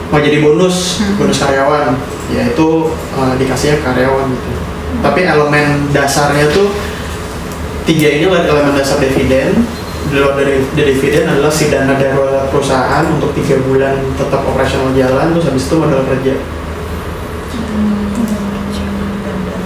Mau 0.07 0.23
jadi 0.23 0.39
bonus 0.39 1.03
bonus 1.19 1.43
karyawan 1.43 1.99
ya 2.31 2.47
itu 2.47 2.69
eh, 3.19 3.33
dikasihnya 3.35 3.83
ke 3.83 3.83
karyawan 3.83 4.31
gitu 4.31 4.51
tapi 5.01 5.25
elemen 5.25 5.89
dasarnya 5.91 6.47
tuh 6.51 6.71
tiga 7.87 8.07
ini 8.09 8.25
elemen 8.27 8.75
dasar 8.75 8.99
dividen. 8.99 9.65
Di 10.05 10.21
luar 10.21 10.37
dari 10.37 10.61
dari 10.77 10.93
dividen 10.93 11.25
adalah 11.25 11.49
si 11.49 11.73
dana 11.73 11.97
darurat 11.97 12.45
perusahaan 12.53 13.09
untuk 13.09 13.33
tiga 13.33 13.57
bulan 13.65 13.97
tetap 14.13 14.45
operasional 14.45 14.93
jalan 14.93 15.33
terus 15.33 15.49
habis 15.49 15.65
itu 15.65 15.75
modal 15.81 16.05
kerja. 16.05 16.33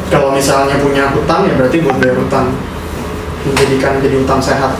Kalau 0.10 0.31
misalnya 0.31 0.80
punya 0.80 1.11
hutang 1.11 1.43
ya 1.45 1.53
berarti 1.60 1.84
buat 1.84 1.99
bayar 1.99 2.18
hutang 2.18 2.56
menjadikan 3.43 3.99
jadi 3.99 4.15
hutang 4.23 4.39
sehat. 4.39 4.80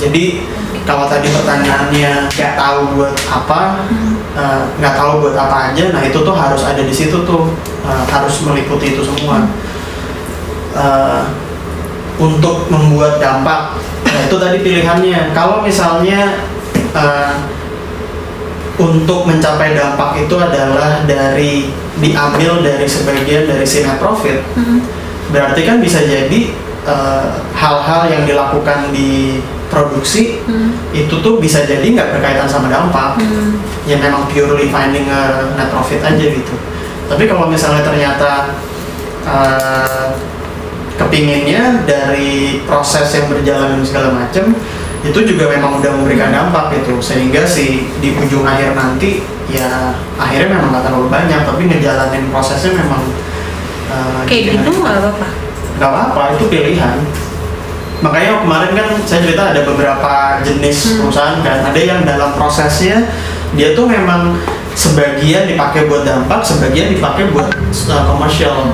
Jadi 0.00 0.48
kalau 0.82 1.06
tadi 1.06 1.30
pertanyaannya 1.30 2.26
nggak 2.32 2.52
tahu 2.58 2.80
buat 2.98 3.14
apa 3.30 3.86
eh, 4.34 4.62
nggak 4.82 4.94
tahu 4.98 5.10
buat 5.22 5.36
apa 5.38 5.56
aja 5.70 5.94
nah 5.94 6.02
itu 6.02 6.18
tuh 6.22 6.34
harus 6.34 6.62
ada 6.66 6.82
di 6.82 6.94
situ 6.94 7.22
tuh 7.22 7.54
eh, 7.86 8.04
harus 8.08 8.34
meliputi 8.46 8.94
itu 8.96 9.02
semua. 9.02 9.46
Eh, 10.72 11.22
untuk 12.20 12.68
membuat 12.68 13.18
dampak 13.18 13.76
nah, 14.04 14.20
itu 14.24 14.36
tadi 14.36 14.58
pilihannya. 14.60 15.34
Kalau 15.34 15.60
misalnya 15.64 16.44
eh, 16.94 17.34
untuk 18.80 19.28
mencapai 19.28 19.76
dampak 19.76 20.24
itu 20.24 20.34
adalah 20.38 21.04
dari 21.04 21.68
diambil 22.00 22.64
dari 22.64 22.88
sebagian 22.88 23.44
dari 23.44 23.68
si 23.68 23.84
net 23.84 24.00
profit 24.00 24.40
berarti 25.28 25.60
kan 25.68 25.76
bisa 25.76 26.00
jadi 26.00 26.56
hal-hal 27.52 28.08
yang 28.10 28.24
dilakukan 28.24 28.90
di 28.90 29.38
produksi 29.68 30.40
itu 30.96 31.14
tuh 31.20 31.36
bisa 31.36 31.68
jadi 31.68 31.84
nggak 31.84 32.16
berkaitan 32.16 32.48
sama 32.48 32.72
dampak. 32.72 33.20
Ya 33.84 34.00
memang 34.00 34.24
purely 34.32 34.72
finding 34.72 35.06
a 35.12 35.52
net 35.52 35.68
profit 35.68 36.00
aja 36.00 36.24
gitu 36.32 36.56
tapi 37.12 37.28
kalau 37.28 37.44
misalnya 37.44 37.84
ternyata 37.84 38.56
eh, 39.28 40.08
kepinginnya 40.96 41.84
dari 41.84 42.64
proses 42.64 43.12
yang 43.12 43.28
berjalan 43.28 43.76
dan 43.76 43.84
segala 43.84 44.08
macam 44.16 44.56
itu 45.04 45.18
juga 45.28 45.50
memang 45.52 45.82
udah 45.82 45.92
memberikan 45.92 46.32
dampak 46.32 46.72
gitu. 46.80 46.96
Sehingga 47.04 47.44
si 47.44 47.92
di 48.00 48.16
ujung 48.16 48.48
akhir 48.48 48.72
nanti 48.72 49.20
ya 49.52 49.92
akhirnya 50.16 50.56
memang 50.56 50.72
nggak 50.72 50.84
terlalu 50.88 51.08
banyak 51.12 51.40
tapi 51.44 51.68
ngejalanin 51.68 52.32
prosesnya 52.32 52.72
memang 52.80 53.02
eh, 53.92 54.20
kayak 54.24 54.42
gitu 54.56 54.80
nggak 54.80 54.96
apa-apa? 55.04 55.28
Nggak 55.76 55.90
apa-apa 55.92 56.22
itu 56.40 56.44
pilihan. 56.48 56.96
Makanya 58.02 58.42
kemarin 58.42 58.72
kan 58.74 58.88
saya 59.06 59.20
cerita 59.22 59.52
ada 59.52 59.60
beberapa 59.68 60.42
jenis 60.42 60.98
perusahaan 60.98 61.38
kan. 61.44 61.70
Ada 61.70 61.80
yang 61.84 62.00
dalam 62.08 62.32
prosesnya 62.34 63.04
dia 63.52 63.76
tuh 63.76 63.84
memang 63.84 64.40
sebagian 64.72 65.48
dipakai 65.48 65.88
buat 65.88 66.02
dampak 66.06 66.40
sebagian 66.40 66.96
dipakai 66.96 67.28
buat 67.30 67.48
uh, 67.88 68.02
komersial 68.08 68.72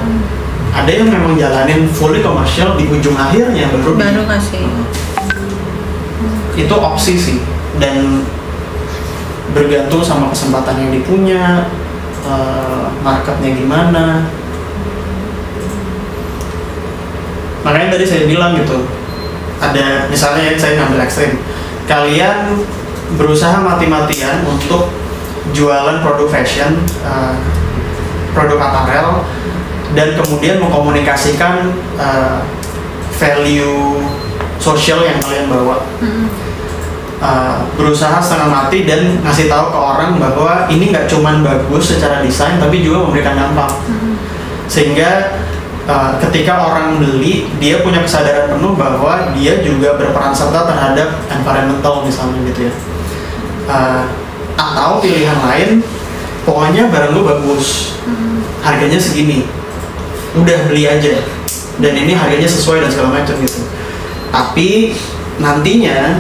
ada 0.79 0.91
yang 0.95 1.09
memang 1.09 1.35
jalanin 1.35 1.89
fully 1.91 2.21
komersial 2.21 2.77
di 2.77 2.87
ujung 2.87 3.17
akhirnya 3.17 3.73
baru 3.73 3.97
baru 3.97 4.23
kasih. 4.29 4.69
Itu 6.55 6.75
opsi 6.77 7.15
sih. 7.17 7.39
Dan 7.79 8.27
bergantung 9.55 10.03
sama 10.05 10.29
kesempatan 10.35 10.77
yang 10.87 10.91
dipunya 10.93 11.67
eh, 12.27 12.85
marketnya 13.01 13.51
gimana. 13.55 14.05
Makanya 17.65 17.99
tadi 17.99 18.05
saya 18.07 18.23
bilang 18.31 18.55
gitu 18.55 18.87
ada 19.59 20.07
misalnya 20.07 20.53
yang 20.53 20.59
saya 20.59 20.73
ngambil 20.79 21.01
ekstrim. 21.03 21.33
Kalian 21.89 22.61
berusaha 23.17 23.57
mati-matian 23.65 24.45
untuk 24.45 24.93
jualan 25.53 26.01
produk 26.05 26.29
fashion 26.31 26.81
eh, 27.05 27.35
produk 28.37 28.59
apparel 28.61 29.25
dan 29.97 30.15
kemudian 30.15 30.61
mengkomunikasikan 30.61 31.73
eh, 31.97 32.39
value 33.19 33.99
sosial 34.63 35.03
yang 35.03 35.19
kalian 35.23 35.47
bawa. 35.51 35.83
Uh, 37.19 37.67
berusaha 37.75 38.23
setengah 38.23 38.47
mati 38.47 38.87
dan 38.87 39.19
ngasih 39.27 39.51
tahu 39.51 39.75
ke 39.75 39.79
orang 39.83 40.23
bahwa 40.23 40.71
ini 40.71 40.95
nggak 40.95 41.11
cuman 41.11 41.43
bagus 41.43 41.91
secara 41.91 42.23
desain 42.23 42.63
tapi 42.63 42.87
juga 42.87 43.11
memberikan 43.11 43.35
dampak. 43.35 43.75
Sehingga 44.71 45.35
uh, 45.91 46.15
ketika 46.23 46.63
orang 46.63 47.03
beli 47.03 47.51
dia 47.59 47.83
punya 47.83 48.07
kesadaran 48.07 48.55
penuh 48.55 48.79
bahwa 48.79 49.35
dia 49.35 49.59
juga 49.67 49.99
berperan 49.99 50.31
serta 50.31 50.63
terhadap 50.71 51.19
environmental 51.27 52.07
misalnya 52.07 52.39
gitu 52.55 52.71
ya. 52.71 52.75
Uh, 53.67 54.07
atau 54.59 54.99
pilihan 54.99 55.39
lain 55.39 55.71
pokoknya 56.43 56.91
barang 56.91 57.15
lu 57.15 57.23
bagus. 57.23 57.95
Harganya 58.59 58.99
segini. 58.99 59.47
Udah 60.35 60.67
beli 60.67 60.91
aja. 60.91 61.23
Dan 61.79 61.95
ini 61.95 62.13
harganya 62.13 62.51
sesuai 62.51 62.83
dan 62.83 62.91
segala 62.91 63.23
macam 63.23 63.39
gitu. 63.39 63.63
Tapi 64.35 64.99
nantinya 65.39 66.19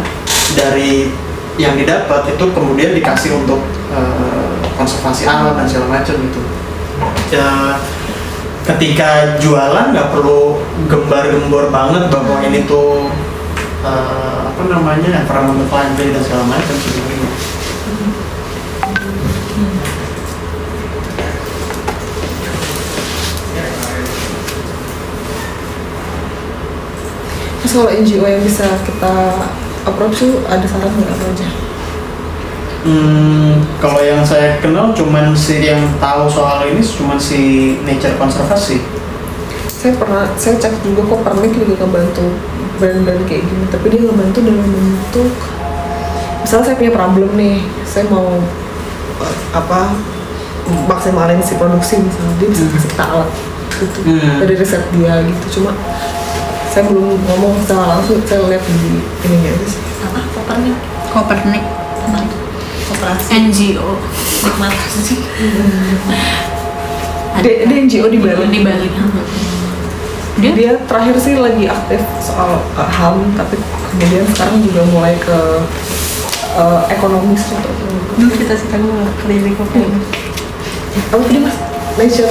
dari 0.55 1.11
yang 1.59 1.75
didapat 1.75 2.31
itu 2.31 2.45
kemudian 2.55 2.95
dikasih 2.95 3.35
untuk 3.35 3.59
eh, 3.91 4.55
konservasi 4.79 5.27
alam 5.27 5.59
dan 5.59 5.67
segala 5.67 5.99
macam 5.99 6.15
gitu. 6.15 6.41
Ya, 7.35 7.75
ketika 8.63 9.37
jualan 9.43 9.91
nggak 9.91 10.15
perlu 10.15 10.63
gembar-gembor 10.87 11.75
banget 11.75 12.07
bahwa 12.07 12.39
ini 12.47 12.63
tuh 12.71 13.11
eh, 13.83 14.41
apa 14.47 14.63
namanya 14.71 15.27
environmental 15.27 15.67
friendly 15.67 16.15
dan 16.15 16.23
segala 16.23 16.45
macam 16.47 16.75
sebenarnya 16.79 17.19
Terus 27.69 27.85
kalau 27.85 27.93
NGO 28.01 28.25
yang 28.25 28.41
bisa 28.41 28.65
kita 28.81 29.13
approach 29.85 30.25
tuh 30.25 30.41
ada 30.49 30.65
saran 30.65 30.89
nggak 30.89 31.13
apa 31.13 31.25
aja? 31.37 31.49
Hmm, 32.89 33.61
kalau 33.77 34.01
yang 34.01 34.25
saya 34.25 34.57
kenal 34.57 34.97
cuman 34.97 35.37
si 35.37 35.69
yang 35.69 35.85
tahu 36.01 36.33
soal 36.33 36.65
ini 36.65 36.81
cuman 36.81 37.21
si 37.21 37.77
Nature 37.85 38.17
Conservancy. 38.17 38.81
Saya 39.69 40.01
pernah, 40.01 40.33
saya 40.41 40.57
cek 40.57 40.81
juga 40.81 41.13
kok 41.13 41.21
Pernik 41.21 41.61
juga 41.61 41.85
ngebantu 41.85 42.41
brand-brand 42.81 43.29
kayak 43.29 43.45
gini, 43.45 43.65
tapi 43.69 43.87
dia 43.93 44.01
ngebantu 44.01 44.39
dalam 44.49 44.65
bentuk 44.65 45.29
misalnya 46.41 46.73
saya 46.73 46.77
punya 46.81 46.93
problem 46.97 47.29
nih, 47.37 47.69
saya 47.85 48.09
mau 48.09 48.33
eh, 49.21 49.37
apa 49.53 49.93
maksimalin 50.89 51.45
si 51.45 51.53
produksi 51.61 52.01
misalnya 52.01 52.33
dia 52.41 52.49
bisa 52.49 52.65
kasih 52.73 52.89
kita 52.97 53.05
alat 53.05 53.29
gitu 53.79 54.01
Hmm. 54.09 54.43
dari 54.43 54.55
riset 54.59 54.83
dia 54.97 55.23
gitu 55.23 55.61
cuma 55.61 55.71
saya 56.79 56.95
belum 56.95 57.19
ngomong 57.27 57.59
secara 57.67 57.99
langsung 57.99 58.23
saya 58.23 58.47
lihat 58.47 58.63
di 58.63 59.03
ininya 59.27 59.51
aja 59.51 59.67
sih. 59.67 59.83
Apa? 59.99 60.21
Kopernik? 60.31 60.79
Kopernik. 61.11 61.65
Koperasi. 62.87 63.29
NGO 63.51 63.99
nikmat. 64.47 64.75
Sih 65.03 65.19
dia, 67.43 67.67
dia 67.67 67.79
NGO 67.83 68.07
di 68.07 68.23
Bali. 68.23 68.47
Di 68.47 68.63
Bali. 68.63 68.89
Dia? 70.39 70.51
Dia 70.55 70.73
terakhir 70.87 71.19
sih 71.19 71.35
lagi 71.43 71.67
aktif 71.67 71.99
soal 72.23 72.63
uh, 72.79 72.87
HAM 72.87 73.35
tapi 73.35 73.59
kemudian 73.99 74.23
sekarang 74.31 74.63
juga 74.63 74.87
mulai 74.95 75.19
ke 75.19 75.39
uh, 76.55 76.87
ekonomis 76.95 77.43
gitu. 77.43 77.71
Dulu 78.23 78.39
kita 78.39 78.55
sih 78.55 78.71
kan 78.71 78.87
keliling 79.27 79.59
Kopernik. 79.59 80.07
Apa 81.11 81.27
tadi 81.27 81.43
mas? 81.43 81.59
Nature. 81.99 82.31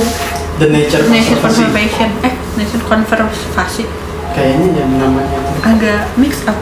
The 0.63 0.71
Nature 0.71 1.03
Nature. 1.11 1.35
Conservation. 1.43 2.09
Eh 2.23 2.31
Nature 2.55 2.83
Conservation 2.87 4.06
Kayaknya 4.37 4.69
yang 4.85 4.91
namanya 5.01 5.33
itu. 5.33 5.51
agak 5.65 6.01
mix 6.13 6.45
up 6.45 6.53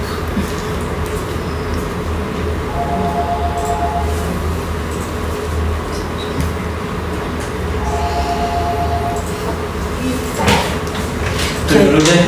Itu 11.67 11.73
dulu 11.75 11.99
deh. 11.99 12.23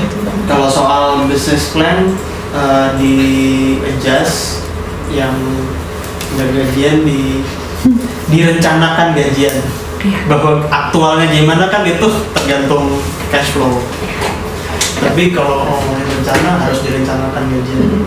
Kalau 0.52 0.68
soal 0.68 1.32
business 1.32 1.72
plan 1.72 2.12
eh, 2.52 2.88
di 3.00 3.16
adjust 3.88 4.68
yang 5.16 5.32
nggak 6.36 6.50
gajian 6.52 7.08
di 7.08 7.40
direncanakan 8.36 9.16
gajian. 9.16 9.64
Bahwa 10.28 10.68
aktualnya 10.68 11.32
gimana 11.32 11.72
kan 11.72 11.88
itu 11.88 12.12
tergantung 12.36 13.00
cash 13.32 13.56
flow. 13.56 13.80
Tapi 15.08 15.24
kalau 15.32 15.64
ngomongin 15.64 16.08
rencana 16.20 16.68
harus 16.68 16.80
direncanakan 16.84 17.44
gajian. 17.48 18.04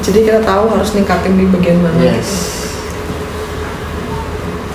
jadi 0.00 0.18
kita 0.26 0.40
tahu 0.42 0.64
harus 0.74 0.90
ningkatin 0.96 1.38
di 1.38 1.44
bagian 1.54 1.78
mana 1.84 2.02
Yes. 2.02 2.60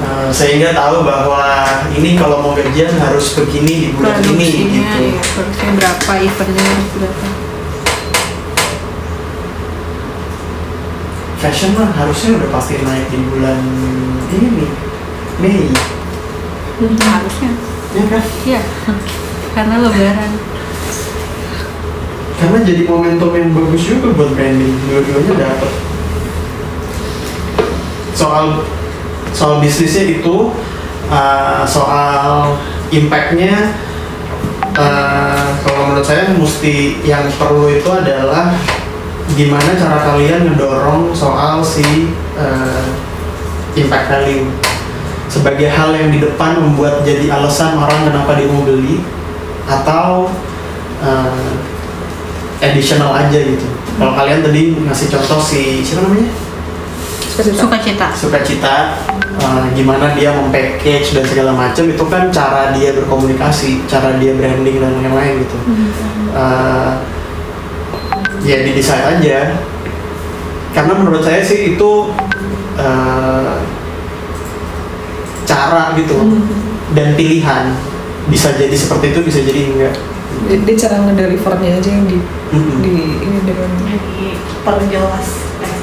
Eh, 0.06 0.30
sehingga 0.30 0.76
tahu 0.76 1.08
bahwa 1.08 1.66
ini 1.96 2.20
kalau 2.20 2.44
mau 2.44 2.54
gajian 2.54 2.94
harus 3.00 3.34
begini 3.36 3.74
di 3.74 3.90
bulan 3.96 4.22
ini 4.22 4.28
produksinya 4.28 4.84
gitu. 4.96 5.02
ya 5.02 5.24
produksinya 5.34 5.74
berapa 5.76 6.12
eventnya 6.20 6.68
berapa. 6.94 7.28
Fashion 11.42 11.72
mah 11.76 11.90
harusnya 11.96 12.30
udah 12.38 12.50
pasti 12.54 12.80
naik 12.84 13.08
di 13.12 13.20
bulan 13.28 13.60
ini 14.34 14.48
nih, 14.62 14.72
Mei, 15.40 15.68
harusnya. 16.84 17.52
Ya 17.96 18.04
kan? 18.12 18.24
iya. 18.44 18.62
Karena 19.56 19.76
lebaran 19.80 20.32
Karena 22.36 22.60
jadi 22.68 22.84
momentum 22.84 23.32
yang 23.32 23.56
bagus 23.56 23.84
juga 23.88 24.12
buat 24.12 24.32
branding, 24.36 24.76
dua-duanya 24.92 25.34
dapet. 25.40 25.72
Soal 28.12 28.68
soal 29.36 29.60
bisnisnya 29.60 30.20
itu, 30.20 30.52
uh, 31.12 31.64
soal 31.68 32.56
impactnya, 32.92 33.76
uh, 34.76 35.56
kalau 35.64 35.82
menurut 35.92 36.06
saya 36.08 36.32
mesti 36.36 37.04
yang 37.04 37.28
perlu 37.40 37.72
itu 37.72 37.88
adalah 37.92 38.56
gimana 39.34 39.74
cara 39.76 40.14
kalian 40.14 40.54
ngedorong 40.54 41.10
soal 41.12 41.60
si 41.66 42.14
uh, 42.38 42.86
impact 43.74 44.08
value 44.08 44.48
sebagai 45.28 45.68
hal 45.68 45.92
yang 45.98 46.14
di 46.14 46.22
depan 46.22 46.62
membuat 46.62 47.02
jadi 47.02 47.34
alasan 47.34 47.76
orang 47.76 48.06
kenapa 48.06 48.38
dia 48.38 48.48
mau 48.48 48.62
beli 48.64 49.02
atau 49.66 50.30
uh, 51.02 51.52
additional 52.62 53.12
aja 53.12 53.40
gitu. 53.40 53.68
Kalau 53.96 54.14
kalian 54.16 54.44
tadi 54.44 54.76
ngasih 54.76 55.08
contoh 55.12 55.40
si 55.40 55.84
siapa 55.84 56.08
namanya? 56.08 56.32
suka 57.36 57.76
cita 57.84 58.08
Sukacita 58.16 58.96
uh, 59.44 59.68
gimana 59.76 60.16
dia 60.16 60.32
mempackage 60.32 61.12
dan 61.12 61.28
segala 61.28 61.52
macam 61.52 61.84
itu 61.84 62.04
kan 62.08 62.32
cara 62.32 62.72
dia 62.72 62.96
berkomunikasi, 62.96 63.84
cara 63.92 64.16
dia 64.16 64.32
branding 64.40 64.80
dan 64.80 64.92
lain-lain 65.04 65.44
gitu. 65.44 65.58
Uh, 66.32 66.96
ya 68.48 68.64
didesain 68.64 69.20
aja. 69.20 69.52
Karena 70.72 70.94
menurut 70.96 71.24
saya 71.24 71.44
sih 71.44 71.76
itu 71.76 71.92
uh, 72.80 73.56
cara 75.44 75.92
gitu 76.00 76.16
dan 76.96 77.16
pilihan 77.20 77.76
bisa 78.32 78.56
jadi 78.56 78.74
seperti 78.74 79.12
itu 79.12 79.20
bisa 79.28 79.40
jadi 79.44 79.62
enggak. 79.76 79.96
Dia, 80.46 80.58
dia 80.62 80.76
cara 80.88 80.96
ngedelivernya 81.10 81.72
aja 81.80 81.90
yang 81.90 82.06
di 82.06 82.20
Mm-mm. 82.54 82.78
di 82.86 82.96
ini 83.24 83.38
dengan 83.44 83.70
jadi 83.88 84.28
perjelas 84.62 85.28
eh, 85.62 85.80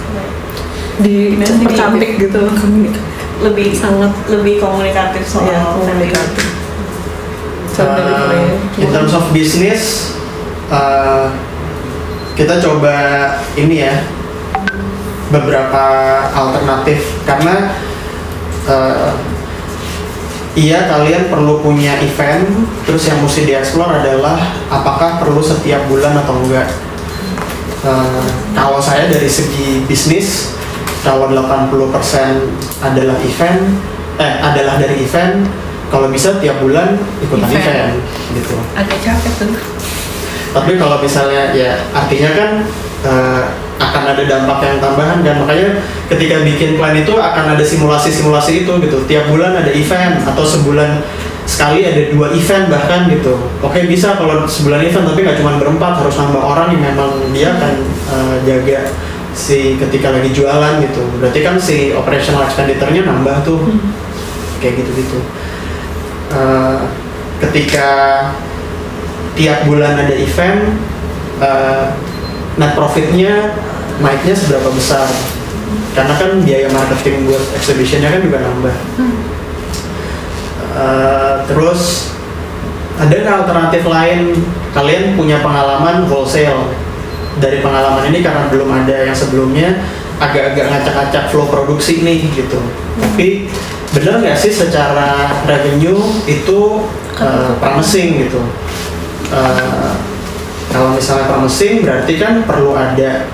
di 1.02 1.16
percantik 1.40 2.10
gitu 2.20 2.42
lebih 3.46 3.74
sangat 3.74 4.12
lebih 4.30 4.62
komunikatif 4.62 5.26
soal 5.26 5.50
value. 5.50 5.82
komunikatif. 5.82 6.46
Uh, 7.72 8.52
in 8.76 8.92
terms 8.92 9.16
of 9.16 9.24
business 9.32 10.12
uh, 10.68 11.32
kita 12.36 12.60
coba 12.60 12.94
ini 13.56 13.88
ya 13.88 14.04
beberapa 15.32 15.84
alternatif 16.36 17.00
karena 17.24 17.72
uh, 18.68 19.16
iya 20.52 20.84
kalian 20.88 21.32
perlu 21.32 21.64
punya 21.64 21.96
event 22.04 22.44
terus 22.84 23.08
yang 23.08 23.20
mesti 23.24 23.48
dieksplor 23.48 23.88
adalah 23.88 24.36
apakah 24.68 25.20
perlu 25.22 25.40
setiap 25.40 25.84
bulan 25.88 26.18
atau 26.20 26.36
enggak. 26.44 26.68
Uh, 27.82 28.22
kalau 28.54 28.78
saya 28.78 29.10
dari 29.10 29.26
segi 29.26 29.82
bisnis 29.90 30.54
kalau 31.02 31.26
80% 31.26 31.66
adalah 32.78 33.18
event 33.26 33.62
eh 34.22 34.32
adalah 34.38 34.78
dari 34.78 35.02
event 35.02 35.42
kalau 35.90 36.08
bisa 36.08 36.40
tiap 36.40 36.56
bulan 36.62 36.96
ikutan 37.20 37.52
Event. 37.52 37.60
event, 37.60 37.96
gitu. 38.32 38.56
Agak 38.72 38.98
capek 39.02 39.32
tuh. 39.44 39.50
Tapi 40.52 40.72
kalau 40.80 40.96
misalnya 41.02 41.52
ya 41.52 41.76
artinya 41.92 42.30
kan 42.32 42.50
eh, 43.04 43.42
akan 43.82 44.02
ada 44.14 44.22
dampak 44.22 44.58
yang 44.62 44.78
tambahan 44.78 45.18
kan 45.26 45.34
makanya 45.42 45.68
ketika 46.06 46.46
bikin 46.46 46.78
plan 46.78 46.94
itu 46.94 47.12
akan 47.18 47.58
ada 47.58 47.64
simulasi-simulasi 47.64 48.62
itu 48.62 48.72
gitu. 48.78 48.98
Tiap 49.10 49.26
bulan 49.26 49.58
ada 49.58 49.70
event 49.74 50.22
atau 50.22 50.44
sebulan 50.46 51.02
sekali 51.42 51.82
ada 51.82 52.14
dua 52.14 52.30
event 52.30 52.70
bahkan 52.70 53.10
gitu. 53.10 53.34
Oke 53.58 53.90
bisa 53.90 54.14
kalau 54.14 54.46
sebulan 54.46 54.86
event 54.86 55.04
tapi 55.10 55.26
nggak 55.26 55.38
cuma 55.42 55.58
berempat 55.58 55.98
harus 55.98 56.14
nambah 56.14 56.42
orang 56.42 56.78
yang 56.78 56.82
memang 56.94 57.10
dia 57.34 57.58
akan 57.58 57.74
eh, 58.14 58.36
jaga 58.46 58.80
si 59.34 59.74
ketika 59.80 60.14
lagi 60.14 60.30
jualan 60.30 60.78
gitu. 60.78 61.02
Berarti 61.18 61.40
kan 61.42 61.56
si 61.58 61.90
operational 61.90 62.46
expenditure-nya 62.46 63.02
nambah 63.02 63.42
tuh. 63.42 63.66
Kayak 64.62 64.86
gitu-gitu. 64.86 65.18
Eh, 66.30 66.78
ketika 67.42 67.90
tiap 69.34 69.66
bulan 69.66 69.98
ada 69.98 70.14
event 70.14 70.78
eh, 71.42 71.86
net 72.60 72.72
profitnya 72.76 73.56
naiknya 74.00 74.34
seberapa 74.36 74.68
besar? 74.72 75.08
Karena 75.92 76.14
kan 76.16 76.40
biaya 76.40 76.68
marketing 76.72 77.28
buat 77.28 77.44
exhibitionnya 77.56 78.08
kan 78.12 78.20
juga 78.24 78.38
nambah. 78.40 78.76
Eh, 80.72 81.34
terus 81.48 82.12
ada 82.96 83.44
alternatif 83.44 83.82
lain? 83.84 84.40
Kalian 84.72 85.16
punya 85.20 85.44
pengalaman 85.44 86.08
wholesale? 86.08 86.72
Dari 87.40 87.64
pengalaman 87.64 88.12
ini 88.12 88.20
karena 88.20 88.48
belum 88.52 88.68
ada 88.68 89.08
yang 89.08 89.16
sebelumnya 89.16 89.80
agak-agak 90.20 90.68
ngacak-ngacak 90.68 91.24
flow 91.32 91.48
produksi 91.48 92.04
nih 92.04 92.28
gitu. 92.32 92.60
Tapi 93.00 93.48
bener 93.92 94.20
nggak 94.20 94.36
sih 94.36 94.52
secara 94.52 95.32
revenue 95.48 96.00
itu 96.28 96.60
eh, 97.20 97.52
promising 97.60 98.28
gitu? 98.28 98.40
Eh, 99.32 100.11
kalau 100.72 100.96
misalnya 100.96 101.28
promising 101.28 101.84
berarti 101.84 102.16
kan 102.16 102.48
perlu 102.48 102.72
ada 102.72 103.28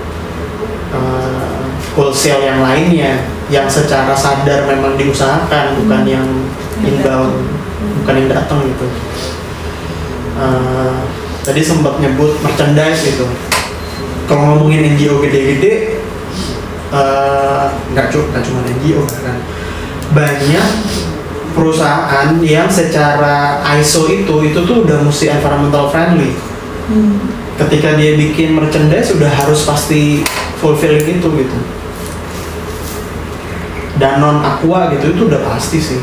eh, 0.91 1.63
wholesale 1.95 2.43
yang 2.43 2.59
lainnya 2.59 3.23
yang 3.47 3.65
secara 3.65 4.11
sadar 4.13 4.67
memang 4.67 4.99
diusahakan 4.99 5.79
bukan 5.79 6.03
yang 6.05 6.27
inbound 6.83 7.47
bukan 8.03 8.13
yang 8.19 8.29
datang 8.29 8.59
gitu. 8.67 8.87
Eh, 10.35 10.95
tadi 11.47 11.61
sempat 11.63 12.03
nyebut 12.03 12.35
merchandise 12.43 13.07
gitu. 13.07 13.25
Kalau 14.27 14.53
ngomongin 14.53 14.93
NGO 14.93 15.23
gede-gede 15.23 16.03
eh, 16.91 17.65
nggak 17.95 18.07
cuma 18.11 18.35
nggak 18.35 18.43
cuma 18.43 18.59
NGO 18.67 19.01
kan. 19.07 19.37
Banyak 20.11 20.67
perusahaan 21.55 22.35
yang 22.43 22.67
secara 22.67 23.63
ISO 23.79 24.11
itu 24.11 24.35
itu 24.43 24.59
tuh 24.67 24.83
udah 24.83 25.07
mesti 25.07 25.31
environmental 25.31 25.87
friendly 25.87 26.48
ketika 27.57 27.95
dia 27.95 28.15
bikin 28.15 28.55
merchandise 28.55 29.13
udah 29.13 29.29
harus 29.29 29.63
pasti 29.63 30.23
fulfilling 30.57 31.19
itu 31.19 31.27
gitu. 31.27 31.57
Dan 33.99 34.23
non 34.23 34.39
aqua 34.39 34.89
gitu 34.95 35.11
itu 35.11 35.21
udah 35.27 35.41
pasti 35.45 35.77
sih. 35.77 35.99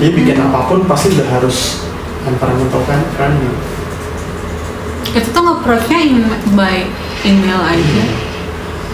Dia 0.00 0.10
bikin 0.10 0.38
apa 0.38 0.64
pun 0.64 0.86
pasti 0.86 1.12
udah 1.12 1.28
harus 1.28 1.84
environmental 2.24 2.80
friend- 2.86 3.10
friendly 3.16 3.50
itu 5.12 5.28
tuh 5.28 5.42
nge-approach-nya 5.44 5.98
em- 6.08 6.56
by 6.56 6.88
email 7.26 7.60
aja. 7.60 8.04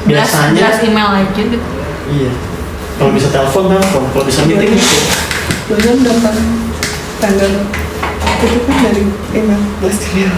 Blast- 0.02 0.34
Biasanya- 0.34 0.58
blast 0.58 0.80
email 0.82 1.08
aja 1.14 1.30
gitu. 1.30 1.58
Iya. 2.10 2.30
Kalau 2.98 3.10
bisa 3.14 3.28
telepon 3.30 3.70
telepon. 3.70 4.02
Kalau 4.10 4.24
bisa 4.26 4.40
meeting 4.42 4.74
gitu 4.74 4.96
Bahkan 5.68 5.96
dapat 6.02 6.34
tanggal 7.20 7.50
itu 8.40 8.58
kan 8.66 8.76
dari 8.82 9.02
email. 9.36 9.60
Blast 9.78 10.02
email. 10.10 10.34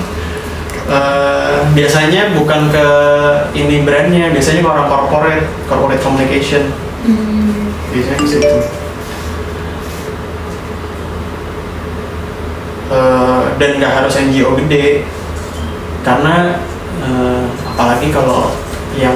Eh, 0.91 1.57
biasanya 1.71 2.35
bukan 2.35 2.67
ke 2.75 2.87
ini 3.55 3.87
brandnya 3.87 4.35
biasanya 4.35 4.59
ke 4.59 4.71
orang 4.75 4.91
corporate 4.91 5.47
corporate 5.71 6.03
communication. 6.03 6.75
Biasanya 7.95 8.19
ke 8.19 8.27
situ. 8.27 8.59
Eh, 12.91 13.41
dan 13.63 13.71
nggak 13.79 13.93
harus 14.03 14.19
NGO 14.19 14.59
gede. 14.59 15.07
Karena 16.03 16.59
eh, 16.99 17.43
apalagi 17.71 18.11
kalau 18.11 18.51
yang 18.99 19.15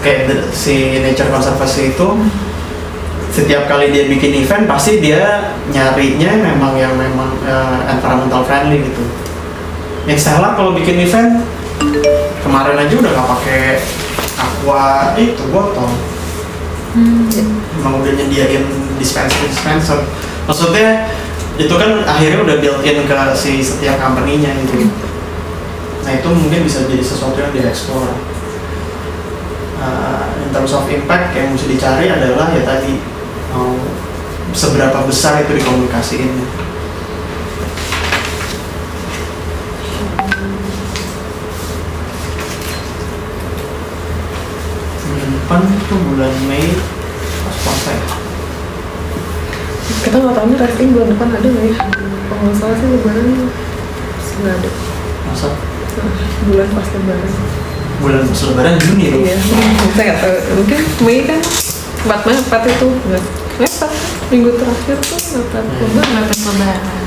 kayak 0.00 0.24
the- 0.24 0.48
si 0.56 1.04
nature 1.04 1.28
conservancy 1.28 1.92
itu 1.92 2.08
setiap 3.28 3.68
kali 3.68 3.92
dia 3.92 4.08
bikin 4.08 4.40
event 4.40 4.64
pasti 4.64 5.04
dia 5.04 5.52
nyarinya 5.68 6.32
memang 6.32 6.72
yang 6.80 6.96
memang 6.96 7.28
eh, 7.44 7.92
environmental 7.92 8.40
friendly 8.40 8.88
gitu 8.88 9.04
Stella 10.16 10.56
kalau 10.56 10.72
bikin 10.72 11.04
event 11.04 11.44
kemarin 12.40 12.80
aja 12.80 12.94
udah 12.96 13.10
nggak 13.12 13.28
pakai 13.28 13.62
aqua 14.40 15.12
itu 15.20 15.44
botol. 15.52 15.90
Emang 17.76 18.00
udah 18.00 18.12
nyediain 18.16 18.64
dispenser 18.96 19.44
dispenser. 19.44 20.00
Maksudnya 20.48 21.12
itu 21.60 21.74
kan 21.74 22.06
akhirnya 22.08 22.40
udah 22.40 22.56
built 22.62 22.80
in 22.86 23.04
ke 23.04 23.16
si 23.36 23.60
setiap 23.60 24.00
company-nya 24.00 24.54
gitu. 24.64 24.88
Nah 26.06 26.12
itu 26.16 26.28
mungkin 26.32 26.64
bisa 26.64 26.88
jadi 26.88 27.04
sesuatu 27.04 27.36
yang 27.36 27.52
dieksplor 27.52 28.38
Uh, 29.78 30.26
in 30.42 30.50
terms 30.50 30.74
of 30.74 30.82
impact 30.90 31.30
yang 31.38 31.54
mesti 31.54 31.70
dicari 31.70 32.10
adalah 32.10 32.50
ya 32.50 32.66
tadi 32.66 32.98
mau 33.54 33.78
seberapa 34.50 35.06
besar 35.06 35.38
itu 35.46 35.54
dikomunikasiin 35.54 36.34
depan 45.48 45.64
itu? 45.64 45.96
Bulan 46.12 46.34
Mei? 46.44 46.76
Pas 47.40 47.56
puasa 47.64 47.88
ya? 47.96 48.04
Kita 50.04 50.16
nggak 50.20 50.36
tahu 50.36 50.44
nih 50.52 50.58
resting 50.60 50.88
bulan 50.92 51.08
depan 51.08 51.28
ada 51.32 51.48
nggak 51.48 51.64
ya? 51.72 51.76
Kalau 52.28 52.40
nggak 52.44 52.56
salah 52.60 52.76
sih 52.76 52.88
lebaran 52.92 53.26
nggak 54.44 54.54
ada. 54.60 54.70
masa? 55.24 55.48
Nah, 55.48 56.12
bulan 56.52 56.68
pas 56.68 56.88
lebaran. 56.92 57.32
bulan 58.04 58.20
pas 58.28 58.40
lebaran 58.44 58.74
Juni 58.76 59.04
loh 59.08 59.20
Iya, 59.24 59.36
saya 59.96 60.04
nggak 60.04 60.18
tahu. 60.20 60.36
Mungkin 60.60 60.80
Mei 61.08 61.18
kan? 61.24 61.40
Empat 62.04 62.20
Mei 62.28 62.36
empat 62.36 62.62
itu. 62.68 62.88
Nggak. 63.08 63.24
Mepet 63.56 63.92
minggu 64.28 64.50
terakhir 64.52 64.96
tuh 65.00 65.20
mepet 65.32 65.64
lebaran. 65.64 66.08
mepet 66.12 66.38
lebaran. 66.44 67.04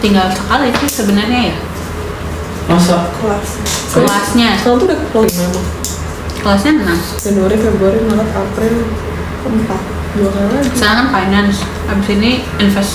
Tinggal 0.00 0.26
sekali 0.32 0.68
sih 0.80 0.88
sebenarnya 0.88 1.40
ya 1.52 1.56
masa 2.70 3.10
Kelas. 3.12 3.48
kelasnya 3.90 4.48
Sekarang 4.56 4.78
tuh 4.78 4.86
udah 4.86 4.98
kelima 5.10 5.42
emang. 5.44 5.66
kelasnya 6.40 6.72
enam 6.78 6.98
Januari, 7.18 7.56
Februari, 7.58 7.98
Maret, 8.00 8.30
April, 8.32 8.74
empat 9.42 9.82
dua 10.10 10.28
kali 10.28 10.46
lagi. 10.50 10.68
sekarang 10.74 10.96
kan 10.96 11.08
finance 11.12 11.58
abis 11.86 12.08
ini 12.10 12.30
invest 12.58 12.94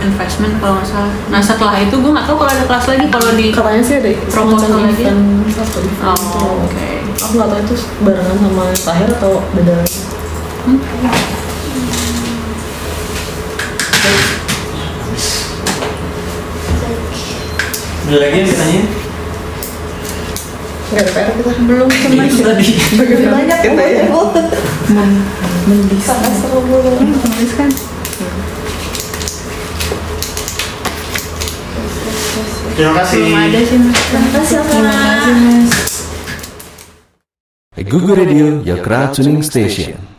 investment 0.00 0.56
kalau 0.56 0.80
nggak 0.80 0.88
salah 0.88 1.12
nah 1.28 1.40
setelah 1.40 1.76
itu 1.76 1.92
gue 1.92 2.08
nggak 2.08 2.24
tahu 2.24 2.36
kalau 2.38 2.48
ada 2.48 2.64
kelas 2.64 2.86
lagi 2.88 3.06
kalau 3.08 3.30
di 3.36 3.46
Katanya 3.52 3.82
sih 3.84 3.96
ada 4.00 4.10
Proposal 4.24 4.68
semacam 4.72 4.88
lagi. 4.88 5.04
oh 6.00 6.64
oke 6.64 6.88
Aku 7.20 7.32
nggak 7.36 7.48
tahu 7.52 7.60
itu 7.60 7.74
barengan 8.00 8.36
sama 8.40 8.64
Tahir 8.72 9.08
atau 9.12 9.32
beda 9.52 9.74
lagi. 9.76 9.98
Ada 18.10 18.18
lagi 18.18 18.36
yang 18.36 18.48
ditanya 18.48 18.82
Nggak 20.90 21.02
ada 21.06 21.12
PR 21.14 21.30
kita. 21.30 21.50
belum 21.62 21.86
cuma 21.86 22.22
itu 22.26 22.42
tadi 22.42 22.66
Banyak 23.30 23.58
kita 23.62 23.82
ya. 23.86 24.04
Sangat 26.02 26.32
seru 26.34 26.58
dulu. 26.66 26.90
nulis 26.98 27.52
kan 27.54 27.70
terima 32.72 32.92
kasih 32.98 33.20
belum 33.20 33.36
ada 33.36 33.60
sih 33.60 33.78
mas 33.78 33.94
Terima 34.02 34.28
kasih 34.34 34.58
Kak. 34.58 35.88
Google 37.86 38.16
Radio, 38.16 38.60
your 38.62 38.82
crowd 38.82 39.14
tuning 39.14 39.42
station. 39.42 40.10